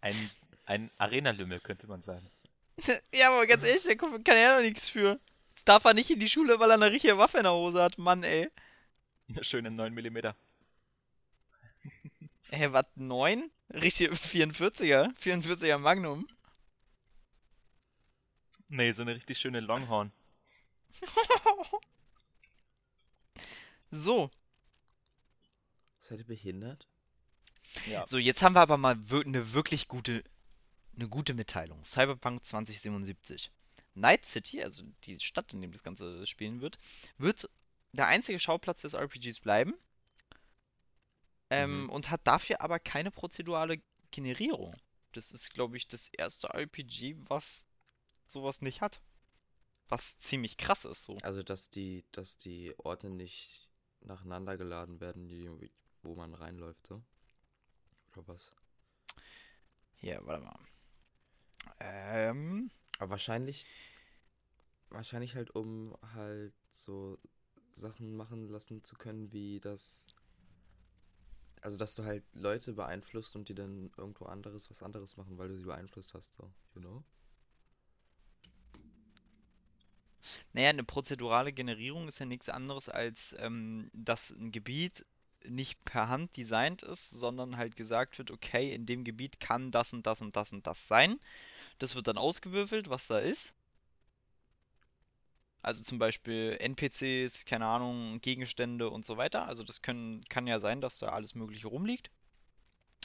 Ein, 0.00 0.30
ein 0.66 0.90
Arena-Lümmel, 0.98 1.60
könnte 1.60 1.86
man 1.86 2.02
sagen. 2.02 2.28
Ja, 3.14 3.28
aber 3.28 3.46
ganz 3.46 3.64
ehrlich, 3.64 3.84
da 3.84 3.94
kann 3.94 4.36
er 4.36 4.56
doch 4.56 4.62
nichts 4.62 4.88
für. 4.88 5.20
Jetzt 5.54 5.68
darf 5.68 5.84
er 5.84 5.94
nicht 5.94 6.10
in 6.10 6.20
die 6.20 6.28
Schule, 6.28 6.58
weil 6.58 6.70
er 6.70 6.74
eine 6.74 6.90
richtige 6.90 7.18
Waffe 7.18 7.38
in 7.38 7.44
der 7.44 7.52
Hose 7.52 7.82
hat. 7.82 7.98
Mann, 7.98 8.22
ey. 8.22 8.48
Eine 9.28 9.44
schöne 9.44 9.70
9 9.70 9.94
mm. 9.94 10.18
Hä, 12.52 12.68
was, 12.70 12.86
9? 12.96 13.50
Richtige 13.72 14.12
44er? 14.12 15.14
44er 15.16 15.78
Magnum? 15.78 16.26
Nee, 18.70 18.92
so 18.92 19.02
eine 19.02 19.14
richtig 19.14 19.38
schöne 19.38 19.60
Longhorn. 19.60 20.12
So, 23.92 24.30
Seid 25.98 26.20
ihr 26.20 26.24
behindert? 26.26 26.86
Ja. 27.86 28.06
so, 28.06 28.18
jetzt 28.18 28.42
haben 28.42 28.54
wir 28.54 28.60
aber 28.60 28.76
mal 28.76 28.96
eine 29.10 29.52
wirklich 29.52 29.88
gute, 29.88 30.22
eine 30.96 31.08
gute 31.08 31.34
Mitteilung. 31.34 31.82
Cyberpunk 31.84 32.44
2077. 32.44 33.50
Night 33.94 34.26
City, 34.26 34.62
also 34.62 34.84
die 35.04 35.18
Stadt, 35.18 35.52
in 35.52 35.60
der 35.60 35.70
das 35.70 35.82
Ganze 35.82 36.24
spielen 36.26 36.60
wird, 36.60 36.78
wird 37.18 37.50
der 37.92 38.06
einzige 38.06 38.38
Schauplatz 38.38 38.82
des 38.82 38.94
RPGs 38.94 39.40
bleiben. 39.40 39.74
Ähm, 41.50 41.82
Mhm. 41.84 41.90
und 41.90 42.10
hat 42.10 42.20
dafür 42.24 42.60
aber 42.60 42.78
keine 42.78 43.10
prozedurale 43.10 43.82
Generierung. 44.12 44.72
Das 45.12 45.32
ist, 45.32 45.52
glaube 45.52 45.76
ich, 45.76 45.88
das 45.88 46.08
erste 46.10 46.48
RPG, 46.54 47.16
was 47.28 47.66
sowas 48.30 48.62
nicht 48.62 48.80
hat. 48.80 49.00
Was 49.88 50.18
ziemlich 50.18 50.56
krass 50.56 50.84
ist 50.84 51.04
so. 51.04 51.16
Also, 51.22 51.42
dass 51.42 51.70
die, 51.70 52.04
dass 52.12 52.38
die 52.38 52.74
Orte 52.78 53.10
nicht 53.10 53.68
nacheinander 54.00 54.56
geladen 54.56 55.00
werden, 55.00 55.28
die, 55.28 55.50
wo 56.02 56.14
man 56.14 56.34
reinläuft, 56.34 56.86
so? 56.86 57.02
Oder 58.12 58.28
was? 58.28 58.52
Hier, 59.96 60.20
warte 60.24 60.44
mal. 60.44 60.58
Ähm, 61.80 62.70
Aber 62.98 63.10
wahrscheinlich, 63.10 63.66
wahrscheinlich 64.90 65.34
halt, 65.34 65.50
um 65.54 65.96
halt 66.14 66.54
so 66.70 67.18
Sachen 67.74 68.16
machen 68.16 68.48
lassen 68.48 68.84
zu 68.84 68.96
können, 68.96 69.32
wie 69.32 69.60
das, 69.60 70.06
also 71.62 71.76
dass 71.76 71.94
du 71.94 72.04
halt 72.04 72.24
Leute 72.34 72.72
beeinflusst 72.72 73.36
und 73.36 73.48
die 73.48 73.54
dann 73.54 73.90
irgendwo 73.96 74.26
anderes, 74.26 74.70
was 74.70 74.82
anderes 74.82 75.16
machen, 75.16 75.38
weil 75.38 75.48
du 75.48 75.56
sie 75.56 75.64
beeinflusst 75.64 76.14
hast, 76.14 76.34
so, 76.34 76.50
you 76.74 76.80
know? 76.80 77.04
Naja, 80.52 80.70
eine 80.70 80.84
prozedurale 80.84 81.52
Generierung 81.52 82.08
ist 82.08 82.18
ja 82.18 82.26
nichts 82.26 82.48
anderes 82.48 82.88
als, 82.88 83.36
ähm, 83.38 83.90
dass 83.92 84.30
ein 84.30 84.50
Gebiet 84.52 85.06
nicht 85.44 85.82
per 85.84 86.08
Hand 86.08 86.36
designt 86.36 86.82
ist, 86.82 87.10
sondern 87.10 87.56
halt 87.56 87.76
gesagt 87.76 88.18
wird, 88.18 88.30
okay, 88.30 88.74
in 88.74 88.84
dem 88.86 89.04
Gebiet 89.04 89.40
kann 89.40 89.70
das 89.70 89.92
und 89.94 90.06
das 90.06 90.20
und 90.20 90.36
das 90.36 90.52
und 90.52 90.66
das 90.66 90.88
sein. 90.88 91.18
Das 91.78 91.94
wird 91.94 92.08
dann 92.08 92.18
ausgewürfelt, 92.18 92.90
was 92.90 93.06
da 93.06 93.18
ist. 93.18 93.54
Also 95.62 95.82
zum 95.84 95.98
Beispiel 95.98 96.56
NPCs, 96.58 97.44
keine 97.44 97.66
Ahnung, 97.66 98.20
Gegenstände 98.20 98.90
und 98.90 99.04
so 99.04 99.16
weiter. 99.16 99.46
Also 99.46 99.62
das 99.62 99.82
können, 99.82 100.24
kann 100.28 100.46
ja 100.46 100.58
sein, 100.58 100.80
dass 100.80 100.98
da 100.98 101.08
alles 101.08 101.34
Mögliche 101.34 101.68
rumliegt. 101.68 102.10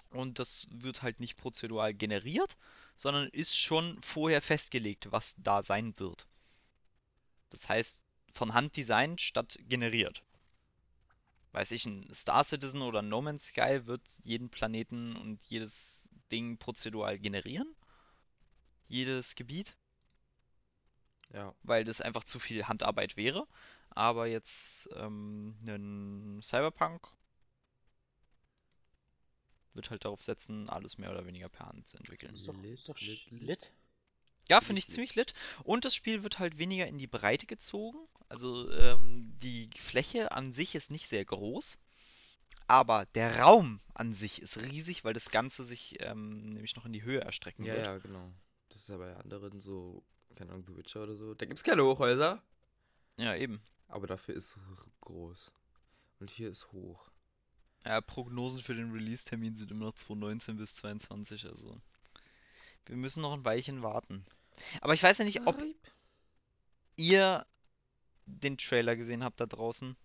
Und 0.09 0.39
das 0.39 0.67
wird 0.71 1.01
halt 1.01 1.19
nicht 1.19 1.35
prozedural 1.37 1.93
generiert, 1.93 2.57
sondern 2.95 3.27
ist 3.29 3.57
schon 3.57 4.01
vorher 4.01 4.41
festgelegt, 4.41 5.11
was 5.11 5.35
da 5.37 5.63
sein 5.63 5.99
wird. 5.99 6.27
Das 7.55 7.69
heißt, 7.69 8.01
von 8.33 8.53
Hand 8.53 8.75
designt 8.75 9.21
statt 9.21 9.57
generiert. 9.69 10.21
Weiß 11.53 11.71
ich, 11.71 11.85
ein 11.85 12.13
Star 12.13 12.43
Citizen 12.43 12.81
oder 12.81 13.01
No 13.01 13.21
Man's 13.21 13.45
Sky 13.45 13.85
wird 13.85 14.01
jeden 14.23 14.49
Planeten 14.49 15.15
und 15.15 15.41
jedes 15.45 16.09
Ding 16.33 16.57
prozedural 16.57 17.17
generieren. 17.17 17.73
Jedes 18.87 19.35
Gebiet, 19.35 19.77
Ja. 21.33 21.55
weil 21.63 21.85
das 21.85 22.01
einfach 22.01 22.25
zu 22.25 22.39
viel 22.39 22.67
Handarbeit 22.67 23.15
wäre. 23.15 23.47
Aber 23.91 24.27
jetzt 24.27 24.89
ähm, 24.97 25.55
ein 25.65 26.41
Cyberpunk 26.43 27.07
wird 29.73 29.89
halt 29.91 30.03
darauf 30.03 30.21
setzen, 30.21 30.69
alles 30.69 30.97
mehr 30.97 31.11
oder 31.11 31.25
weniger 31.25 31.47
per 31.47 31.67
Hand 31.67 31.87
zu 31.87 31.95
entwickeln. 31.95 32.35
Lit, 32.35 32.99
lit, 33.01 33.31
lit. 33.31 33.71
Ja, 34.49 34.61
finde 34.61 34.79
ich 34.79 34.87
ziemlich 34.89 35.15
lit. 35.15 35.33
Und 35.63 35.85
das 35.85 35.95
Spiel 35.95 36.23
wird 36.23 36.39
halt 36.39 36.57
weniger 36.59 36.87
in 36.87 36.97
die 36.97 37.07
Breite 37.07 37.45
gezogen. 37.47 37.97
Also 38.29 38.71
ähm, 38.71 39.33
die 39.41 39.69
Fläche 39.77 40.31
an 40.31 40.53
sich 40.53 40.75
ist 40.75 40.91
nicht 40.91 41.07
sehr 41.09 41.25
groß. 41.25 41.77
Aber 42.67 43.05
der 43.13 43.39
Raum 43.41 43.79
an 43.93 44.13
sich 44.13 44.41
ist 44.41 44.57
riesig, 44.57 45.03
weil 45.03 45.13
das 45.13 45.29
Ganze 45.29 45.63
sich 45.63 45.97
ähm, 46.01 46.49
nämlich 46.51 46.75
noch 46.75 46.85
in 46.85 46.93
die 46.93 47.03
Höhe 47.03 47.21
erstrecken 47.21 47.63
Ja, 47.65 47.73
wird. 47.73 47.85
ja, 47.85 47.97
genau. 47.99 48.31
Das 48.69 48.81
ist 48.81 48.89
ja 48.89 48.97
bei 48.97 49.15
anderen 49.17 49.61
so, 49.61 50.03
keine 50.35 50.51
Ahnung, 50.51 50.65
The 50.67 50.75
Witcher 50.75 51.03
oder 51.03 51.15
so. 51.15 51.33
Da 51.35 51.45
gibt's 51.45 51.63
keine 51.63 51.83
Hochhäuser. 51.83 52.41
Ja, 53.17 53.35
eben. 53.35 53.61
Aber 53.87 54.07
dafür 54.07 54.35
ist 54.35 54.57
groß. 55.01 55.51
Und 56.19 56.31
hier 56.31 56.49
ist 56.49 56.71
hoch. 56.71 57.09
Ja, 57.85 58.01
Prognosen 58.01 58.59
für 58.61 58.73
den 58.73 58.91
Release-Termin 58.91 59.55
sind 59.55 59.69
immer 59.69 59.85
noch 59.85 59.95
2019 59.95 60.57
bis 60.57 60.73
2022, 60.75 61.45
also 61.45 61.79
wir 62.85 62.97
müssen 62.97 63.21
noch 63.21 63.33
ein 63.33 63.45
Weilchen 63.45 63.83
warten. 63.83 64.25
Aber 64.81 64.93
ich 64.93 65.03
weiß 65.03 65.17
ja 65.17 65.25
nicht, 65.25 65.45
ob 65.47 65.61
ihr 66.95 67.45
den 68.25 68.57
Trailer 68.57 68.95
gesehen 68.95 69.23
habt 69.23 69.39
da 69.39 69.45
draußen. 69.45 69.95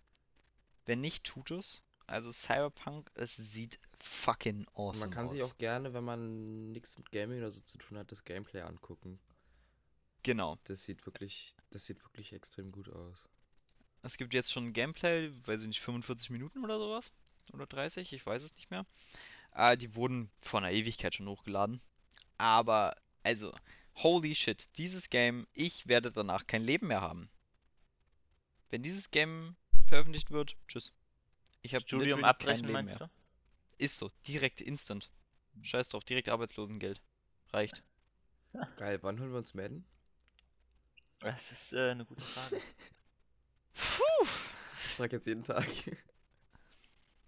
Wenn 0.85 1.01
nicht, 1.01 1.23
tut 1.23 1.51
es. 1.51 1.83
Also 2.07 2.31
Cyberpunk, 2.31 3.09
es 3.13 3.35
sieht 3.37 3.79
fucking 3.99 4.65
awesome 4.73 5.05
Man 5.05 5.11
kann 5.11 5.25
aus. 5.25 5.31
sich 5.31 5.43
auch 5.43 5.57
gerne, 5.57 5.93
wenn 5.93 6.03
man 6.03 6.71
nichts 6.71 6.97
mit 6.97 7.11
Gaming 7.11 7.37
oder 7.39 7.51
so 7.51 7.61
zu 7.61 7.77
tun 7.77 7.97
hat, 7.97 8.11
das 8.11 8.25
Gameplay 8.25 8.61
angucken. 8.61 9.19
Genau. 10.23 10.57
Das 10.65 10.83
sieht 10.83 11.05
wirklich, 11.05 11.55
das 11.69 11.85
sieht 11.85 12.03
wirklich 12.03 12.33
extrem 12.33 12.71
gut 12.71 12.89
aus. 12.89 13.27
Es 14.03 14.17
gibt 14.17 14.33
jetzt 14.33 14.51
schon 14.51 14.73
Gameplay, 14.73 15.31
weiß 15.45 15.61
ich 15.61 15.67
nicht, 15.67 15.81
45 15.81 16.31
Minuten 16.31 16.63
oder 16.65 16.79
sowas. 16.79 17.11
Oder 17.53 17.65
30, 17.65 18.13
ich 18.13 18.25
weiß 18.25 18.43
es 18.43 18.55
nicht 18.55 18.71
mehr. 18.71 18.85
Äh, 19.53 19.77
die 19.77 19.95
wurden 19.95 20.29
vor 20.41 20.59
einer 20.59 20.71
Ewigkeit 20.71 21.15
schon 21.15 21.27
hochgeladen. 21.27 21.81
Aber, 22.41 22.95
also, 23.21 23.53
holy 23.97 24.33
shit, 24.33 24.75
dieses 24.79 25.11
Game, 25.11 25.45
ich 25.53 25.85
werde 25.85 26.11
danach 26.11 26.47
kein 26.47 26.63
Leben 26.63 26.87
mehr 26.87 27.01
haben. 27.01 27.29
Wenn 28.71 28.81
dieses 28.81 29.11
Game 29.11 29.55
veröffentlicht 29.85 30.31
wird, 30.31 30.57
tschüss. 30.67 30.91
Ich 31.61 31.75
habe 31.75 31.83
Studium 31.83 32.21
kein 32.21 32.29
abbrechen, 32.29 32.61
Leben 32.61 32.73
meinst 32.73 32.99
mehr. 32.99 33.09
du? 33.77 33.83
Ist 33.83 33.99
so, 33.99 34.09
direkt 34.27 34.59
instant. 34.59 35.11
Scheiß 35.61 35.89
drauf, 35.89 36.03
direkt 36.03 36.29
Arbeitslosengeld. 36.29 36.99
Reicht. 37.53 37.83
Geil, 38.75 38.97
wann 39.03 39.19
holen 39.19 39.29
wir 39.29 39.37
uns 39.37 39.53
Madden? 39.53 39.85
Das 41.19 41.51
ist 41.51 41.73
äh, 41.73 41.91
eine 41.91 42.05
gute 42.05 42.23
Frage. 42.23 42.55
Puh. 43.75 44.27
Ich 44.85 44.95
frage 44.95 45.17
jetzt 45.17 45.27
jeden 45.27 45.43
Tag. 45.43 45.67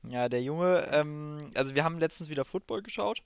Ja, 0.08 0.28
der 0.28 0.42
Junge, 0.42 0.88
ähm, 0.92 1.52
also 1.54 1.76
wir 1.76 1.84
haben 1.84 2.00
letztens 2.00 2.30
wieder 2.30 2.46
Football 2.46 2.82
geschaut 2.82 3.22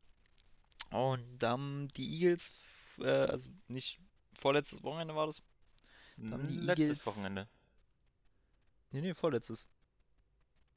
und 0.91 1.39
dann 1.39 1.87
die 1.95 2.07
Eagles, 2.21 2.51
äh, 2.99 3.07
also 3.07 3.49
nicht 3.67 3.99
vorletztes 4.33 4.83
Wochenende 4.83 5.15
war 5.15 5.25
das. 5.27 5.41
haben 6.19 6.47
die 6.47 6.55
Letztes 6.57 6.79
Eagles- 6.79 7.05
Wochenende. 7.05 7.47
Nee, 8.91 9.01
nee, 9.01 9.13
vorletztes. 9.13 9.69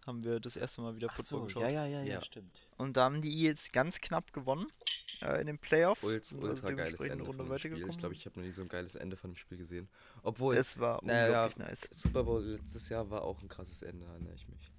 Haben 0.07 0.25
wir 0.25 0.41
das 0.41 0.57
erste 0.57 0.81
Mal 0.81 0.97
wieder 0.97 1.09
Ach 1.11 1.17
Football 1.17 1.41
so, 1.41 1.45
geschaut. 1.47 1.63
ja, 1.63 1.69
ja, 1.69 1.87
ja, 1.87 2.01
ja, 2.03 2.15
Ja. 2.15 2.23
stimmt. 2.25 2.59
Und 2.79 2.97
da 2.97 3.05
haben 3.05 3.21
die 3.21 3.33
Eagles 3.39 3.71
ganz 3.71 4.01
knapp 4.01 4.33
gewonnen 4.33 4.67
äh, 5.21 5.41
in 5.43 5.47
den 5.47 5.59
Playoffs. 5.59 6.03
Ultra, 6.03 6.23
sind 6.23 6.39
also 6.43 6.67
ultra 6.67 6.73
geiles 6.73 7.01
Ende 7.03 7.25
Runde 7.25 7.45
von 7.45 7.49
dem 7.51 7.59
Spiel. 7.59 7.89
Ich 7.91 7.99
glaube, 7.99 8.15
ich 8.15 8.27
habe 8.27 8.39
noch 8.41 8.45
nie 8.47 8.51
so 8.51 8.63
ein 8.63 8.69
geiles 8.69 8.95
Ende 8.95 9.17
von 9.19 9.31
dem 9.33 9.37
Spiel 9.37 9.59
gesehen. 9.59 9.89
Obwohl, 10.23 10.57
Es 10.57 10.79
war 10.79 11.05
naja, 11.05 11.45
unglaublich 11.45 11.57
nice. 11.59 11.89
Super 11.93 12.25
Bowl 12.25 12.43
letztes 12.43 12.89
Jahr 12.89 13.11
war 13.11 13.23
auch 13.23 13.41
ein 13.43 13.49
krasses 13.49 13.83
Ende, 13.83 14.07
erinnere 14.07 14.35
ich 14.35 14.49
mich. 14.49 14.73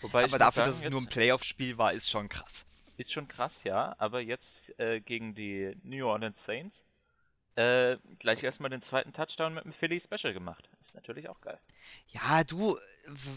Wobei 0.00 0.24
ich 0.26 0.32
Aber 0.34 0.44
muss 0.44 0.54
dafür, 0.54 0.64
sagen, 0.64 0.70
dass 0.76 0.84
es 0.84 0.90
nur 0.90 1.00
ein 1.00 1.06
Playoff-Spiel 1.06 1.78
war, 1.78 1.92
ist 1.92 2.10
schon 2.10 2.28
krass. 2.28 2.66
Ist 2.98 3.12
schon 3.12 3.28
krass, 3.28 3.64
ja. 3.64 3.94
Aber 3.98 4.20
jetzt 4.20 4.78
äh, 4.78 5.00
gegen 5.00 5.34
die 5.34 5.76
New 5.82 6.06
Orleans 6.06 6.44
Saints 6.44 6.84
äh, 7.54 7.96
gleich 8.18 8.42
erstmal 8.42 8.70
den 8.70 8.80
zweiten 8.82 9.12
Touchdown 9.12 9.54
mit 9.54 9.64
dem 9.64 9.72
Philly 9.72 9.98
Special 10.00 10.32
gemacht. 10.32 10.68
Ist 10.80 10.94
natürlich 10.94 11.28
auch 11.28 11.40
geil. 11.40 11.58
Ja, 12.08 12.44
du, 12.44 12.78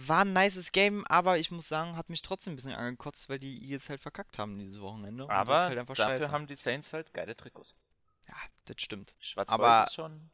war 0.06 0.26
ein 0.26 0.34
nices 0.34 0.72
Game, 0.72 1.06
aber 1.08 1.40
ich 1.40 1.50
muss 1.52 1.68
sagen, 1.68 1.96
hat 1.96 2.10
mich 2.10 2.22
trotzdem 2.22 2.54
ein 2.54 2.56
bisschen 2.58 2.74
angekotzt, 2.74 3.30
weil 3.30 3.40
die 3.40 3.64
Eagles 3.64 3.90
halt 3.90 4.02
verkackt 4.02 4.38
haben 4.38 4.60
dieses 4.60 4.80
Wochenende. 4.82 5.28
Aber 5.30 5.60
halt 5.62 5.78
dafür 5.78 5.96
scheiße. 5.96 6.32
haben 6.32 6.46
die 6.48 6.56
Saints 6.56 6.94
halt 6.94 7.14
geile 7.14 7.36
Trikots. 7.36 7.74
Ja, 8.28 8.36
das 8.66 8.76
stimmt. 8.82 9.16
Schwarz-Gold 9.20 9.60
Aber- 9.62 9.84
ist 9.88 9.94
schon. 9.96 10.30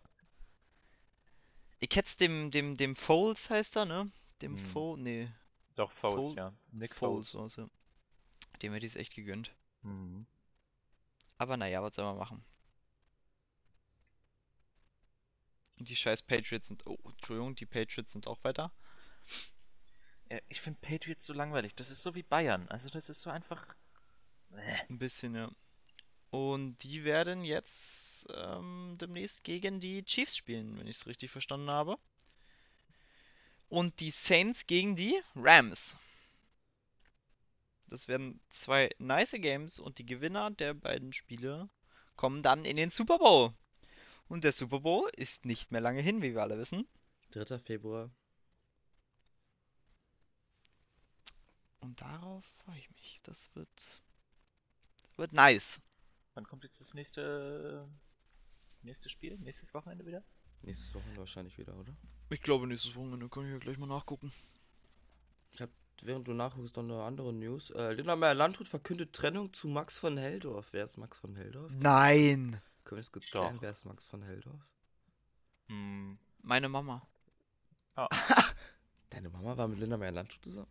Ich 1.79 1.95
hätt's 1.95 2.17
dem, 2.17 2.49
dem, 2.51 2.75
dem 2.75 2.95
Foles 2.95 3.49
heißt 3.49 3.75
er, 3.77 3.85
ne? 3.85 4.09
Dem 4.41 4.57
Hm. 4.57 4.65
Foles, 4.65 4.99
nee, 5.03 5.29
Doch, 5.75 5.91
Fouls, 5.91 6.15
Foles- 6.15 6.35
ja. 6.35 6.53
Nick 6.71 6.95
Foles 6.95 7.33
war's, 7.35 7.55
ja. 7.57 7.67
Dem 8.61 8.73
hätte 8.73 8.85
ich's 8.85 8.95
echt 8.95 9.15
gegönnt. 9.15 9.55
Mhm. 9.81 10.25
Aber 11.37 11.57
naja, 11.57 11.83
was 11.83 11.95
soll 11.95 12.05
man 12.05 12.17
machen? 12.17 12.43
Und 15.77 15.89
die 15.89 15.95
scheiß 15.95 16.23
Patriots 16.23 16.67
sind, 16.67 16.85
oh, 16.87 16.97
Entschuldigung, 17.05 17.55
die 17.55 17.67
Patriots 17.67 18.11
sind 18.13 18.27
auch 18.27 18.43
weiter. 18.43 18.71
Ja, 20.29 20.39
ich 20.49 20.59
finde 20.59 20.79
Patriots 20.81 21.25
so 21.25 21.33
langweilig. 21.33 21.75
Das 21.75 21.89
ist 21.89 22.01
so 22.01 22.15
wie 22.15 22.23
Bayern. 22.23 22.67
Also 22.69 22.89
das 22.89 23.09
ist 23.09 23.21
so 23.21 23.29
einfach. 23.29 23.75
Äh. 24.51 24.77
Ein 24.89 24.97
bisschen, 24.97 25.35
ja. 25.35 25.51
Und 26.29 26.77
die 26.83 27.03
werden 27.03 27.43
jetzt 27.43 28.27
ähm, 28.33 28.97
demnächst 28.99 29.43
gegen 29.43 29.79
die 29.79 30.03
Chiefs 30.03 30.35
spielen, 30.35 30.77
wenn 30.77 30.87
ich 30.87 30.97
es 30.97 31.07
richtig 31.07 31.31
verstanden 31.31 31.69
habe. 31.69 31.97
Und 33.69 33.99
die 33.99 34.11
Saints 34.11 34.67
gegen 34.67 34.95
die 34.95 35.21
Rams. 35.35 35.97
Das 37.87 38.07
werden 38.07 38.39
zwei 38.49 38.89
nice 38.99 39.31
Games 39.31 39.79
und 39.79 39.97
die 39.97 40.05
Gewinner 40.05 40.51
der 40.51 40.73
beiden 40.73 41.13
Spiele 41.13 41.69
kommen 42.15 42.43
dann 42.43 42.65
in 42.65 42.77
den 42.77 42.89
Super 42.89 43.17
Bowl. 43.17 43.53
Und 44.27 44.43
der 44.43 44.51
Super 44.51 44.81
Bowl 44.81 45.09
ist 45.15 45.45
nicht 45.45 45.71
mehr 45.71 45.81
lange 45.81 46.01
hin, 46.01 46.21
wie 46.21 46.33
wir 46.33 46.41
alle 46.41 46.57
wissen. 46.57 46.87
3. 47.31 47.59
Februar. 47.59 48.09
Und 51.79 52.01
darauf 52.01 52.45
freue 52.63 52.79
ich 52.79 52.89
mich. 52.91 53.21
Das 53.23 53.53
wird, 53.55 54.01
wird 55.15 55.31
nice. 55.31 55.81
Wann 56.33 56.45
kommt 56.45 56.63
jetzt 56.63 56.81
das 56.81 56.93
nächste, 56.93 57.87
nächste 58.81 59.09
Spiel? 59.09 59.37
Nächstes 59.37 59.73
Wochenende 59.73 60.05
wieder? 60.05 60.23
Nächstes 60.61 60.93
Wochenende 60.93 61.19
wahrscheinlich 61.19 61.57
wieder, 61.57 61.75
oder? 61.75 61.95
Ich 62.29 62.41
glaube, 62.41 62.67
nächstes 62.67 62.95
Wochenende 62.95 63.29
kann 63.29 63.45
ich 63.45 63.51
ja 63.51 63.57
gleich 63.57 63.77
mal 63.77 63.87
nachgucken. 63.87 64.33
Ich 65.53 65.61
hab, 65.61 65.69
während 66.05 66.27
du 66.27 66.33
nachguckst, 66.33 66.75
noch 66.75 66.83
eine 66.83 67.03
andere 67.03 67.33
News. 67.33 67.71
Äh, 67.71 67.93
Lena 67.93 68.15
Meyer-Landrut 68.15 68.67
verkündet 68.67 69.13
Trennung 69.13 69.53
zu 69.53 69.67
Max 69.67 69.97
von 69.97 70.17
Heldorf. 70.17 70.69
Wer 70.71 70.83
ist 70.85 70.97
Max 70.97 71.17
von 71.17 71.35
Heldorf? 71.35 71.71
Nein! 71.73 72.61
Können 72.83 72.97
wir 72.97 73.01
das 73.01 73.11
kurz 73.11 73.31
klären? 73.31 73.57
Wer 73.59 73.71
ist 73.71 73.85
Max 73.85 74.07
von 74.07 74.21
Heldorf? 74.21 74.61
Hm. 75.67 76.17
Meine 76.41 76.69
Mama. 76.69 77.05
Deine 79.09 79.29
Mama 79.29 79.57
war 79.57 79.67
mit 79.67 79.79
Linda 79.79 79.97
Meyer-Landrut 79.97 80.43
zusammen? 80.43 80.67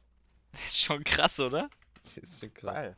Das 0.53 0.67
ist 0.67 0.83
schon 0.83 1.05
krass, 1.05 1.41
oder? 1.41 1.69
Das 2.05 2.17
ist 2.17 2.41
schon 2.41 2.55
krass. 2.55 2.75
Geil. 2.75 2.97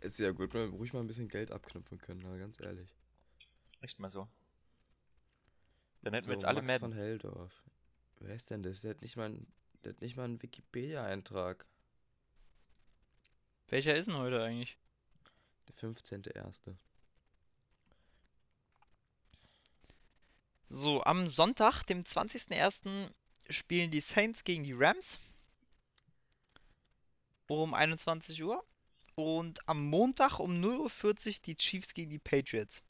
Ist 0.00 0.18
ja 0.18 0.30
gut, 0.30 0.54
wenn 0.54 0.70
wir 0.70 0.78
ruhig 0.78 0.92
mal 0.92 1.00
ein 1.00 1.06
bisschen 1.06 1.28
Geld 1.28 1.50
abknüpfen 1.50 1.98
können, 1.98 2.24
aber 2.24 2.38
ganz 2.38 2.60
ehrlich. 2.60 2.94
Echt 3.80 3.98
mal 3.98 4.10
so. 4.10 4.28
Dann 6.02 6.14
hätten 6.14 6.24
So, 6.24 6.30
wir 6.30 6.34
jetzt 6.34 6.44
alle 6.44 6.62
Max 6.62 6.66
mehr. 6.68 6.80
von 6.80 6.92
Heldorf. 6.92 7.52
Wer 8.20 8.34
ist 8.34 8.50
denn 8.50 8.62
das? 8.62 8.80
Der 8.80 8.90
hat 8.92 9.02
nicht 9.02 9.16
mal, 9.16 9.28
ein- 9.30 9.46
der 9.84 9.92
hat 9.92 10.00
nicht 10.00 10.16
mal 10.16 10.24
einen 10.24 10.42
Wikipedia-Eintrag. 10.42 11.66
Welcher 13.68 13.96
ist 13.96 14.06
denn 14.06 14.16
heute 14.16 14.42
eigentlich? 14.42 14.78
Der 15.68 15.74
15.01. 15.74 16.76
So, 20.68 21.02
am 21.02 21.26
Sonntag, 21.28 21.82
dem 21.84 22.04
20.01. 22.04 23.10
spielen 23.50 23.90
die 23.90 24.00
Saints 24.00 24.44
gegen 24.44 24.64
die 24.64 24.72
Rams. 24.74 25.18
Um 27.48 27.74
21 27.74 28.42
Uhr. 28.42 28.64
Und 29.14 29.66
am 29.68 29.84
Montag 29.86 30.38
um 30.40 30.60
0.40 30.60 31.36
Uhr 31.38 31.42
die 31.46 31.56
Chiefs 31.56 31.94
gegen 31.94 32.10
die 32.10 32.18
Patriots. 32.18 32.82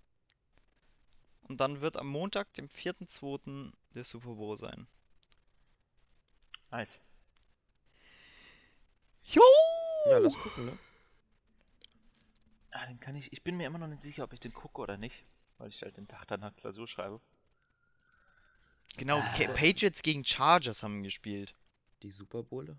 Und 1.48 1.58
dann 1.60 1.80
wird 1.80 1.96
am 1.96 2.08
Montag, 2.08 2.52
dem 2.54 2.68
4.2. 2.68 3.72
der 3.94 4.04
Super 4.04 4.34
Bowl 4.34 4.56
sein. 4.56 4.86
Nice. 6.70 7.00
Jo! 9.24 9.42
Ja, 10.10 10.18
lass 10.18 10.36
gucken, 10.38 10.66
ne? 10.66 10.78
Ah, 12.72 12.86
den 12.86 13.00
kann 13.00 13.16
ich. 13.16 13.32
Ich 13.32 13.42
bin 13.42 13.56
mir 13.56 13.66
immer 13.66 13.78
noch 13.78 13.86
nicht 13.86 14.02
sicher, 14.02 14.24
ob 14.24 14.32
ich 14.32 14.40
den 14.40 14.52
gucke 14.52 14.80
oder 14.80 14.96
nicht. 14.96 15.24
Weil 15.58 15.68
ich 15.68 15.82
halt 15.82 15.96
den 15.96 16.06
Tag 16.08 16.26
danach 16.26 16.54
Klausur 16.56 16.86
schreibe. 16.86 17.20
Genau, 18.98 19.20
Ca- 19.20 19.52
Patriots 19.52 20.02
gegen 20.02 20.24
Chargers 20.24 20.82
haben 20.82 21.02
gespielt. 21.02 21.54
Die 22.02 22.10
Super 22.10 22.42
Bowle? 22.42 22.76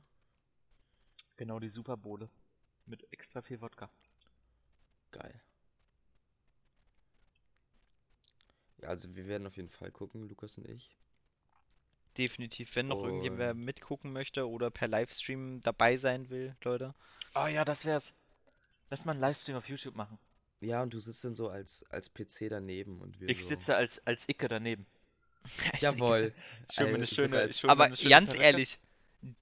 Genau 1.38 1.60
die 1.60 1.70
Super 1.70 1.98
Bowle. 1.98 2.30
Mit 2.86 3.12
extra 3.12 3.42
viel 3.42 3.60
Wodka. 3.62 3.90
Geil. 5.12 5.42
Ja, 8.82 8.90
also 8.90 9.16
wir 9.16 9.28
werden 9.28 9.48
auf 9.48 9.56
jeden 9.58 9.70
Fall 9.70 9.92
gucken, 9.92 10.28
Lukas 10.30 10.58
und 10.58 10.68
ich. 10.70 10.90
Definitiv, 12.18 12.76
wenn 12.76 12.88
noch 12.88 13.04
irgendjemand 13.04 13.60
mitgucken 13.60 14.12
möchte 14.12 14.50
oder 14.50 14.72
per 14.72 14.88
Livestream 14.88 15.62
dabei 15.62 15.98
sein 15.98 16.30
will, 16.30 16.56
Leute. 16.64 16.96
Oh 17.36 17.46
ja, 17.46 17.64
das 17.64 17.86
wär's. 17.86 18.14
Lass 18.90 19.06
mal 19.06 19.12
einen 19.12 19.22
Livestream 19.22 19.58
auf 19.58 19.70
YouTube 19.70 19.96
machen. 19.96 20.18
Ja, 20.60 20.82
und 20.82 20.94
du 20.94 21.00
sitzt 21.00 21.24
dann 21.24 21.36
so 21.36 21.50
als, 21.50 21.86
als 21.92 22.10
PC 22.10 22.50
daneben 22.50 23.02
und 23.02 23.20
wir 23.20 23.30
Ich 23.30 23.44
so. 23.44 23.50
sitze 23.50 23.76
als, 23.76 24.06
als 24.08 24.28
Icke 24.28 24.48
daneben. 24.48 24.88
Jawohl. 25.80 26.34
Ey, 26.78 26.94
eine 26.94 27.06
schöne, 27.06 27.38
als- 27.38 27.62
mir 27.62 27.70
Aber 27.70 27.84
eine 27.86 27.98
schöne 27.98 28.10
ganz 28.10 28.26
Perücke. 28.28 28.44
ehrlich, 28.46 28.80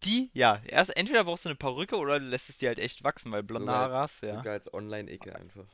die, 0.03 0.29
ja, 0.33 0.61
erst 0.67 0.95
entweder 0.97 1.23
brauchst 1.23 1.45
du 1.45 1.49
eine 1.49 1.55
Perücke 1.55 1.95
oder 1.95 2.19
du 2.19 2.25
lässt 2.25 2.49
es 2.49 2.57
dir 2.57 2.67
halt 2.69 2.79
echt 2.79 3.03
wachsen, 3.05 3.31
weil 3.31 3.43
blonde 3.43 3.71
Haare 3.71 3.95
hast, 3.95 4.21
ja. 4.23 4.37
Sogar 4.37 4.53
als 4.53 4.73
Online-Ecke 4.73 5.33
einfach. 5.35 5.65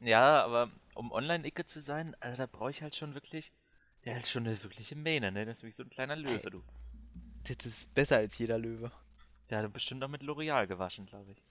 Ja, 0.00 0.44
aber 0.44 0.70
um 0.94 1.12
Online-Icke 1.12 1.64
zu 1.64 1.80
sein, 1.80 2.16
also 2.20 2.36
da 2.36 2.46
brauche 2.46 2.70
ich 2.70 2.82
halt 2.82 2.94
schon 2.94 3.14
wirklich. 3.14 3.52
Der 4.04 4.16
hat 4.16 4.26
schon 4.26 4.46
eine 4.46 4.62
wirkliche 4.62 4.96
Mähne, 4.96 5.32
ne? 5.32 5.44
Das 5.44 5.58
ist 5.58 5.64
wie 5.64 5.70
so 5.70 5.82
ein 5.82 5.90
kleiner 5.90 6.16
Löwe, 6.16 6.50
du. 6.50 6.62
Das 7.44 7.66
ist 7.66 7.92
besser 7.94 8.18
als 8.18 8.38
jeder 8.38 8.58
Löwe. 8.58 8.92
Der 9.50 9.62
hat 9.62 9.72
bestimmt 9.72 10.04
auch 10.04 10.08
mit 10.08 10.22
L'Oreal 10.22 10.66
gewaschen, 10.66 11.06
glaube 11.06 11.32
ich. 11.32 11.42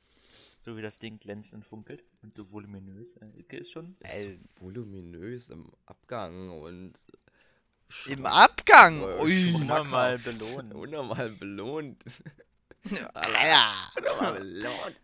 So 0.57 0.77
wie 0.77 0.81
das 0.81 0.97
Ding 0.99 1.19
glänzt 1.19 1.53
und 1.53 1.65
funkelt 1.65 2.03
und 2.21 2.33
so 2.33 2.51
voluminös. 2.51 3.15
Äh, 3.17 3.39
Icke 3.39 3.57
ist 3.57 3.71
schon. 3.71 3.95
Ist 3.99 4.39
so 4.59 4.65
voluminös 4.65 5.49
im 5.49 5.71
Abgang 5.85 6.49
und. 6.61 6.99
Im 8.07 8.25
Abgang! 8.25 9.01
äh, 9.01 9.23
Ui! 9.23 9.53
Unnormal 9.55 10.17
belohnt. 10.17 10.73
Unnormal 10.73 11.31
belohnt. 11.31 12.03
Alter! 13.13 13.91
Unnormal 13.97 14.33
belohnt. 14.39 14.95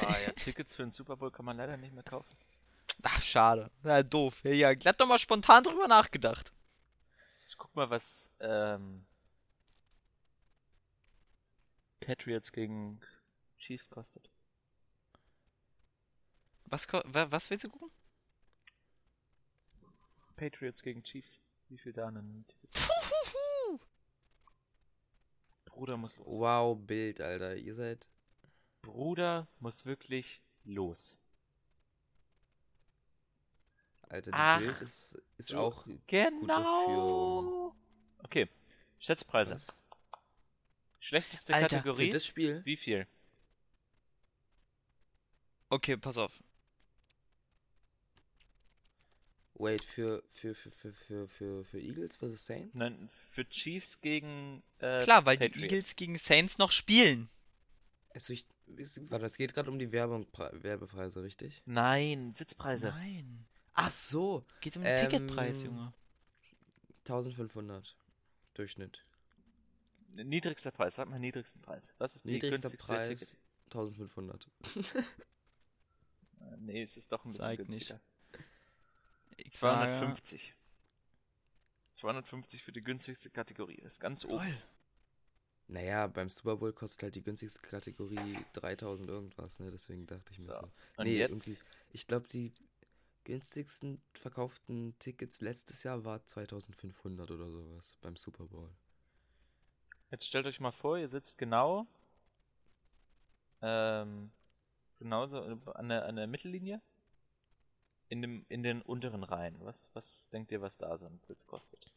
Ah 0.00 0.18
ja, 0.20 0.32
Tickets 0.36 0.74
für 0.76 0.82
den 0.82 0.92
Super 0.92 1.16
Bowl 1.16 1.30
kann 1.30 1.44
man 1.44 1.56
leider 1.56 1.76
nicht 1.76 1.92
mehr 1.94 2.02
kaufen. 2.04 2.36
Ach, 3.02 3.22
schade. 3.22 3.70
Ja, 3.84 4.02
doof. 4.02 4.42
Ja, 4.44 4.50
ja, 4.52 4.74
glatt 4.74 5.00
doch 5.00 5.06
mal 5.06 5.18
spontan 5.18 5.62
drüber 5.64 5.86
nachgedacht. 5.88 6.52
Ich 7.48 7.56
guck 7.56 7.74
mal, 7.74 7.88
was 7.90 8.30
ähm, 8.40 9.06
Patriots 12.00 12.52
gegen 12.52 13.00
Chiefs 13.58 13.88
kostet. 13.88 14.28
Was, 16.66 16.86
ko- 16.86 17.02
wa- 17.06 17.30
was 17.30 17.48
willst 17.50 17.64
du 17.64 17.68
gucken? 17.70 17.90
Patriots 20.36 20.82
gegen 20.82 21.02
Chiefs. 21.02 21.40
Wie 21.68 21.78
viel 21.78 21.92
da 21.92 22.08
ein 22.08 22.44
Ticket? 22.48 22.88
Bruder 25.66 25.96
muss 25.96 26.16
los. 26.16 26.26
Wow, 26.38 26.78
Bild, 26.78 27.20
Alter. 27.20 27.56
Ihr 27.56 27.74
seid. 27.74 28.08
Bruder 28.88 29.46
muss 29.60 29.84
wirklich 29.84 30.40
los. 30.64 31.18
Alter, 34.08 34.30
die 34.30 34.36
Ach, 34.36 34.58
Bild 34.60 34.80
ist, 34.80 35.18
ist 35.36 35.54
auch. 35.54 35.86
Genau. 36.06 37.74
Okay. 38.22 38.48
Schätzpreise. 38.98 39.56
Was? 39.56 39.76
Schlechteste 41.00 41.54
Alter, 41.54 41.68
Für 41.68 41.76
Kategorie. 41.76 42.10
das 42.10 42.24
Spiel? 42.24 42.62
Wie 42.64 42.78
viel? 42.78 43.06
Okay, 45.68 45.98
pass 45.98 46.16
auf. 46.16 46.32
Wait, 49.54 49.84
für, 49.84 50.22
für, 50.30 50.54
für, 50.54 50.70
für, 50.70 50.92
für, 50.94 51.28
für, 51.28 51.64
für 51.66 51.78
Eagles 51.78 52.16
vs. 52.16 52.46
Saints? 52.46 52.74
Nein, 52.74 53.10
für 53.32 53.46
Chiefs 53.50 54.00
gegen 54.00 54.62
äh, 54.78 55.02
Klar, 55.02 55.26
weil 55.26 55.36
die 55.36 55.48
Patriots. 55.48 55.62
Eagles 55.64 55.96
gegen 55.96 56.16
Saints 56.16 56.56
noch 56.56 56.70
spielen. 56.70 57.28
Also 58.14 58.32
ich, 58.32 58.46
warte, 59.10 59.26
es 59.26 59.36
geht 59.36 59.54
gerade 59.54 59.70
um 59.70 59.78
die 59.78 59.92
Werbung, 59.92 60.26
Pre- 60.30 60.62
Werbepreise, 60.62 61.22
richtig? 61.22 61.62
Nein, 61.66 62.32
Sitzpreise. 62.34 62.88
Nein. 62.88 63.46
Ach 63.74 63.90
so, 63.90 64.44
Geht 64.60 64.76
um 64.76 64.82
den 64.82 65.08
Ticketpreis, 65.08 65.60
Ähm, 65.62 65.66
Junge. 65.68 65.92
1500 67.06 67.96
Durchschnitt. 68.54 69.04
Niedrigster 70.14 70.70
Preis, 70.72 70.96
sag 70.96 71.08
mal 71.08 71.18
niedrigsten 71.20 71.62
Preis. 71.62 71.94
Was 71.98 72.16
ist 72.16 72.24
die 72.28 72.32
Niedrigster 72.32 72.70
Preis 72.70 73.20
Ticket? 73.20 73.38
1500. 73.66 74.48
Äh, 76.40 76.56
Nee, 76.58 76.82
es 76.82 76.96
ist 76.96 77.12
doch 77.12 77.24
ein 77.24 77.28
bisschen 77.28 77.40
Zeig 77.42 77.58
nicht. 77.60 77.68
günstiger. 77.68 78.00
Ich 79.36 79.52
sage- 79.56 79.88
250. 79.90 80.54
250 81.94 82.62
für 82.64 82.72
die 82.72 82.82
günstigste 82.82 83.30
Kategorie. 83.30 83.80
Das 83.82 83.94
ist 83.94 84.00
ganz 84.00 84.24
oben. 84.24 84.34
Lol. 84.36 84.62
Naja, 85.70 86.06
beim 86.06 86.28
Super 86.30 86.56
Bowl 86.56 86.72
kostet 86.72 87.02
halt 87.02 87.14
die 87.14 87.22
günstigste 87.22 87.60
Kategorie 87.60 88.38
3000 88.54 89.08
irgendwas, 89.08 89.60
ne? 89.60 89.70
Deswegen 89.70 90.06
dachte 90.06 90.32
ich 90.32 90.38
mir 90.38 90.44
So. 90.46 90.52
so. 90.54 90.70
Nee, 91.02 91.20
irgendwie- 91.20 91.58
Ich 91.92 92.06
glaube, 92.06 92.26
die 92.28 92.52
günstigsten 93.24 94.00
verkauften 94.14 94.98
Tickets 94.98 95.42
letztes 95.42 95.82
Jahr 95.82 96.04
war 96.06 96.24
2500 96.24 97.30
oder 97.30 97.50
sowas 97.50 97.98
beim 98.00 98.16
Super 98.16 98.46
Bowl. 98.46 98.70
Jetzt 100.10 100.24
stellt 100.26 100.46
euch 100.46 100.58
mal 100.60 100.72
vor, 100.72 100.96
ihr 100.96 101.08
sitzt 101.10 101.36
genau 101.36 101.86
ähm, 103.60 104.30
genauso 104.98 105.42
an 105.42 105.88
der, 105.88 106.06
an 106.06 106.16
der 106.16 106.26
Mittellinie 106.26 106.80
in, 108.08 108.22
dem, 108.22 108.46
in 108.48 108.62
den 108.62 108.80
unteren 108.82 109.24
Reihen. 109.24 109.56
Was, 109.60 109.90
was 109.92 110.28
denkt 110.30 110.50
ihr, 110.52 110.62
was 110.62 110.78
da 110.78 110.96
so 110.96 111.06
ein 111.06 111.20
Sitz 111.24 111.46
kostet? 111.46 111.92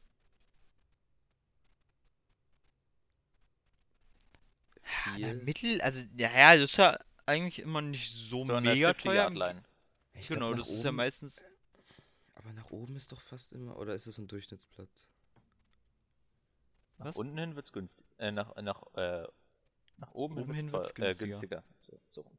An 5.06 5.22
der 5.22 5.36
Viel. 5.36 5.44
Mittel, 5.44 5.82
also, 5.82 6.04
ja, 6.18 6.32
ja, 6.32 6.56
das 6.56 6.72
ist 6.72 6.78
ja 6.78 7.00
eigentlich 7.26 7.60
immer 7.60 7.82
nicht 7.82 8.10
so, 8.12 8.44
So 8.46 8.60
mega 8.62 8.90
50 8.94 9.04
teuer. 9.04 9.32
Glaub, 9.32 9.56
Genau, 10.28 10.52
nach 10.52 10.58
das 10.60 10.70
ist 10.70 10.84
ja 10.84 10.90
oben- 10.90 10.98
meistens. 10.98 11.44
Aber 12.36 12.54
nach 12.54 12.70
oben 12.72 12.96
ist 12.96 13.12
doch 13.12 13.22
fast 13.22 13.54
immer. 13.54 13.78
Oder 13.78 13.96
ist 13.96 14.08
es 14.08 14.18
ein 14.18 14.28
Durchschnittsplatz? 14.28 15.08
Nach 16.98 17.06
Was? 17.08 17.18
unten 17.18 17.38
hin 17.38 17.56
wird's 17.56 17.72
günstig. 17.72 18.06
Äh, 18.18 18.32
nach, 18.32 18.56
nach, 18.58 18.82
äh, 18.96 19.28
nach 19.98 20.12
oben, 20.14 20.38
Oben 20.38 20.54
hin 20.54 20.66
hin 20.66 20.72
wird's, 20.74 20.90
wird's 20.90 20.94
teuer, 20.94 21.10
äh, 21.10 21.16
günstiger. 21.16 21.64
günstiger. 21.80 22.00
So, 22.08 22.24
so. 22.24 22.32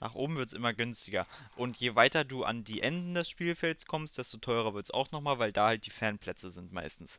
Nach 0.00 0.14
oben 0.14 0.36
wird 0.36 0.48
es 0.48 0.52
immer 0.52 0.74
günstiger. 0.74 1.26
Und 1.56 1.78
je 1.78 1.94
weiter 1.94 2.24
du 2.24 2.44
an 2.44 2.64
die 2.64 2.82
Enden 2.82 3.14
des 3.14 3.30
Spielfelds 3.30 3.86
kommst, 3.86 4.18
desto 4.18 4.38
teurer 4.38 4.74
wird 4.74 4.84
es 4.84 4.90
auch 4.90 5.10
nochmal, 5.10 5.38
weil 5.38 5.52
da 5.52 5.66
halt 5.68 5.86
die 5.86 5.90
Fanplätze 5.90 6.50
sind 6.50 6.70
meistens. 6.72 7.18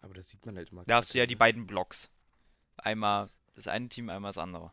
Aber 0.00 0.14
das 0.14 0.28
sieht 0.30 0.44
man 0.44 0.56
halt 0.56 0.70
immer. 0.70 0.84
Da 0.84 0.96
hast 0.96 1.14
du 1.14 1.18
ja 1.18 1.26
die 1.26 1.34
ne? 1.34 1.38
beiden 1.38 1.66
Blocks. 1.66 2.10
Einmal 2.82 3.28
das 3.54 3.68
eine 3.68 3.88
Team, 3.88 4.10
einmal 4.10 4.30
das 4.30 4.38
andere. 4.38 4.72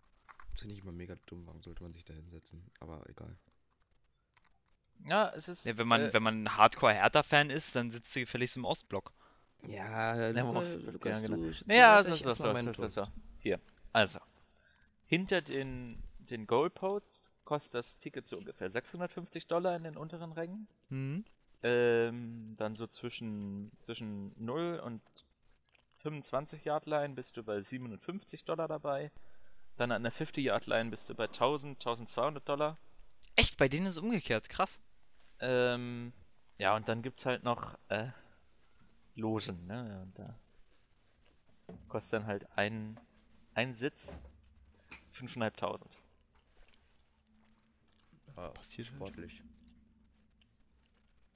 Das 0.51 0.61
finde 0.61 0.75
ich 0.75 0.81
immer 0.81 0.91
mega 0.91 1.15
dumm. 1.25 1.45
Warum 1.45 1.61
sollte 1.61 1.83
man 1.83 1.93
sich 1.93 2.03
da 2.03 2.13
hinsetzen? 2.13 2.69
Aber 2.79 3.07
egal. 3.09 3.35
Ja, 5.05 5.29
es 5.29 5.47
ist. 5.47 5.65
Ja, 5.65 5.77
wenn 5.77 5.87
man, 5.87 6.01
äh, 6.01 6.13
wenn 6.13 6.23
man 6.23 6.57
Hardcore-Hertha-Fan 6.57 7.49
ist, 7.49 7.75
dann 7.75 7.91
sitzt 7.91 8.15
du 8.15 8.19
gefälligst 8.19 8.57
im 8.57 8.65
Ostblock. 8.65 9.13
Ja, 9.67 10.15
Ja, 10.15 10.27
Luca, 10.29 10.41
Lukas, 10.41 10.77
Lukas, 10.77 11.21
ja, 11.21 11.27
genau. 11.27 11.41
du 11.41 11.73
Ja, 11.73 11.87
mal 11.95 12.03
so, 12.03 12.15
so, 12.15 12.33
so, 12.33 12.73
so, 12.73 12.87
so. 12.87 13.07
Hier. 13.39 13.59
Also. 13.93 14.19
Hinter 15.05 15.41
den, 15.41 16.03
den 16.19 16.47
Goalposts 16.47 17.31
kostet 17.43 17.73
das 17.75 17.97
Ticket 17.97 18.27
so 18.27 18.37
ungefähr 18.37 18.69
650 18.69 19.47
Dollar 19.47 19.75
in 19.75 19.83
den 19.83 19.97
unteren 19.97 20.31
Rängen. 20.31 20.67
Mhm. 20.89 21.25
Ähm, 21.61 22.55
dann 22.57 22.75
so 22.75 22.87
zwischen, 22.87 23.71
zwischen 23.79 24.33
0 24.37 24.81
und 24.83 25.01
25 25.99 26.63
Yard 26.65 26.85
Line 26.85 27.13
bist 27.13 27.37
du 27.37 27.43
bei 27.43 27.61
57 27.61 28.45
Dollar 28.45 28.67
dabei. 28.67 29.11
Dann 29.77 29.91
an 29.91 30.03
der 30.03 30.11
50 30.11 30.43
Yard 30.43 30.67
Line 30.67 30.89
bist 30.89 31.09
du 31.09 31.15
bei 31.15 31.25
1000, 31.25 31.79
1200 31.79 32.47
Dollar. 32.47 32.77
Echt, 33.35 33.57
bei 33.57 33.67
denen 33.69 33.85
ist 33.85 33.95
es 33.95 34.03
umgekehrt, 34.03 34.49
krass. 34.49 34.81
Ähm, 35.39 36.13
ja, 36.57 36.75
und 36.75 36.87
dann 36.89 37.01
gibt's 37.01 37.25
halt 37.25 37.43
noch 37.43 37.77
äh, 37.87 38.09
Logen, 39.15 39.65
ne? 39.67 40.01
Und 40.01 40.19
da 40.19 40.35
kostet 41.87 42.13
dann 42.13 42.27
halt 42.27 42.47
ein, 42.57 42.99
ein 43.53 43.75
Sitz 43.75 44.15
5.500. 45.13 45.85
Ja, 48.35 48.49
Passiert 48.49 48.87
halt. 48.87 48.95
sportlich. 48.95 49.41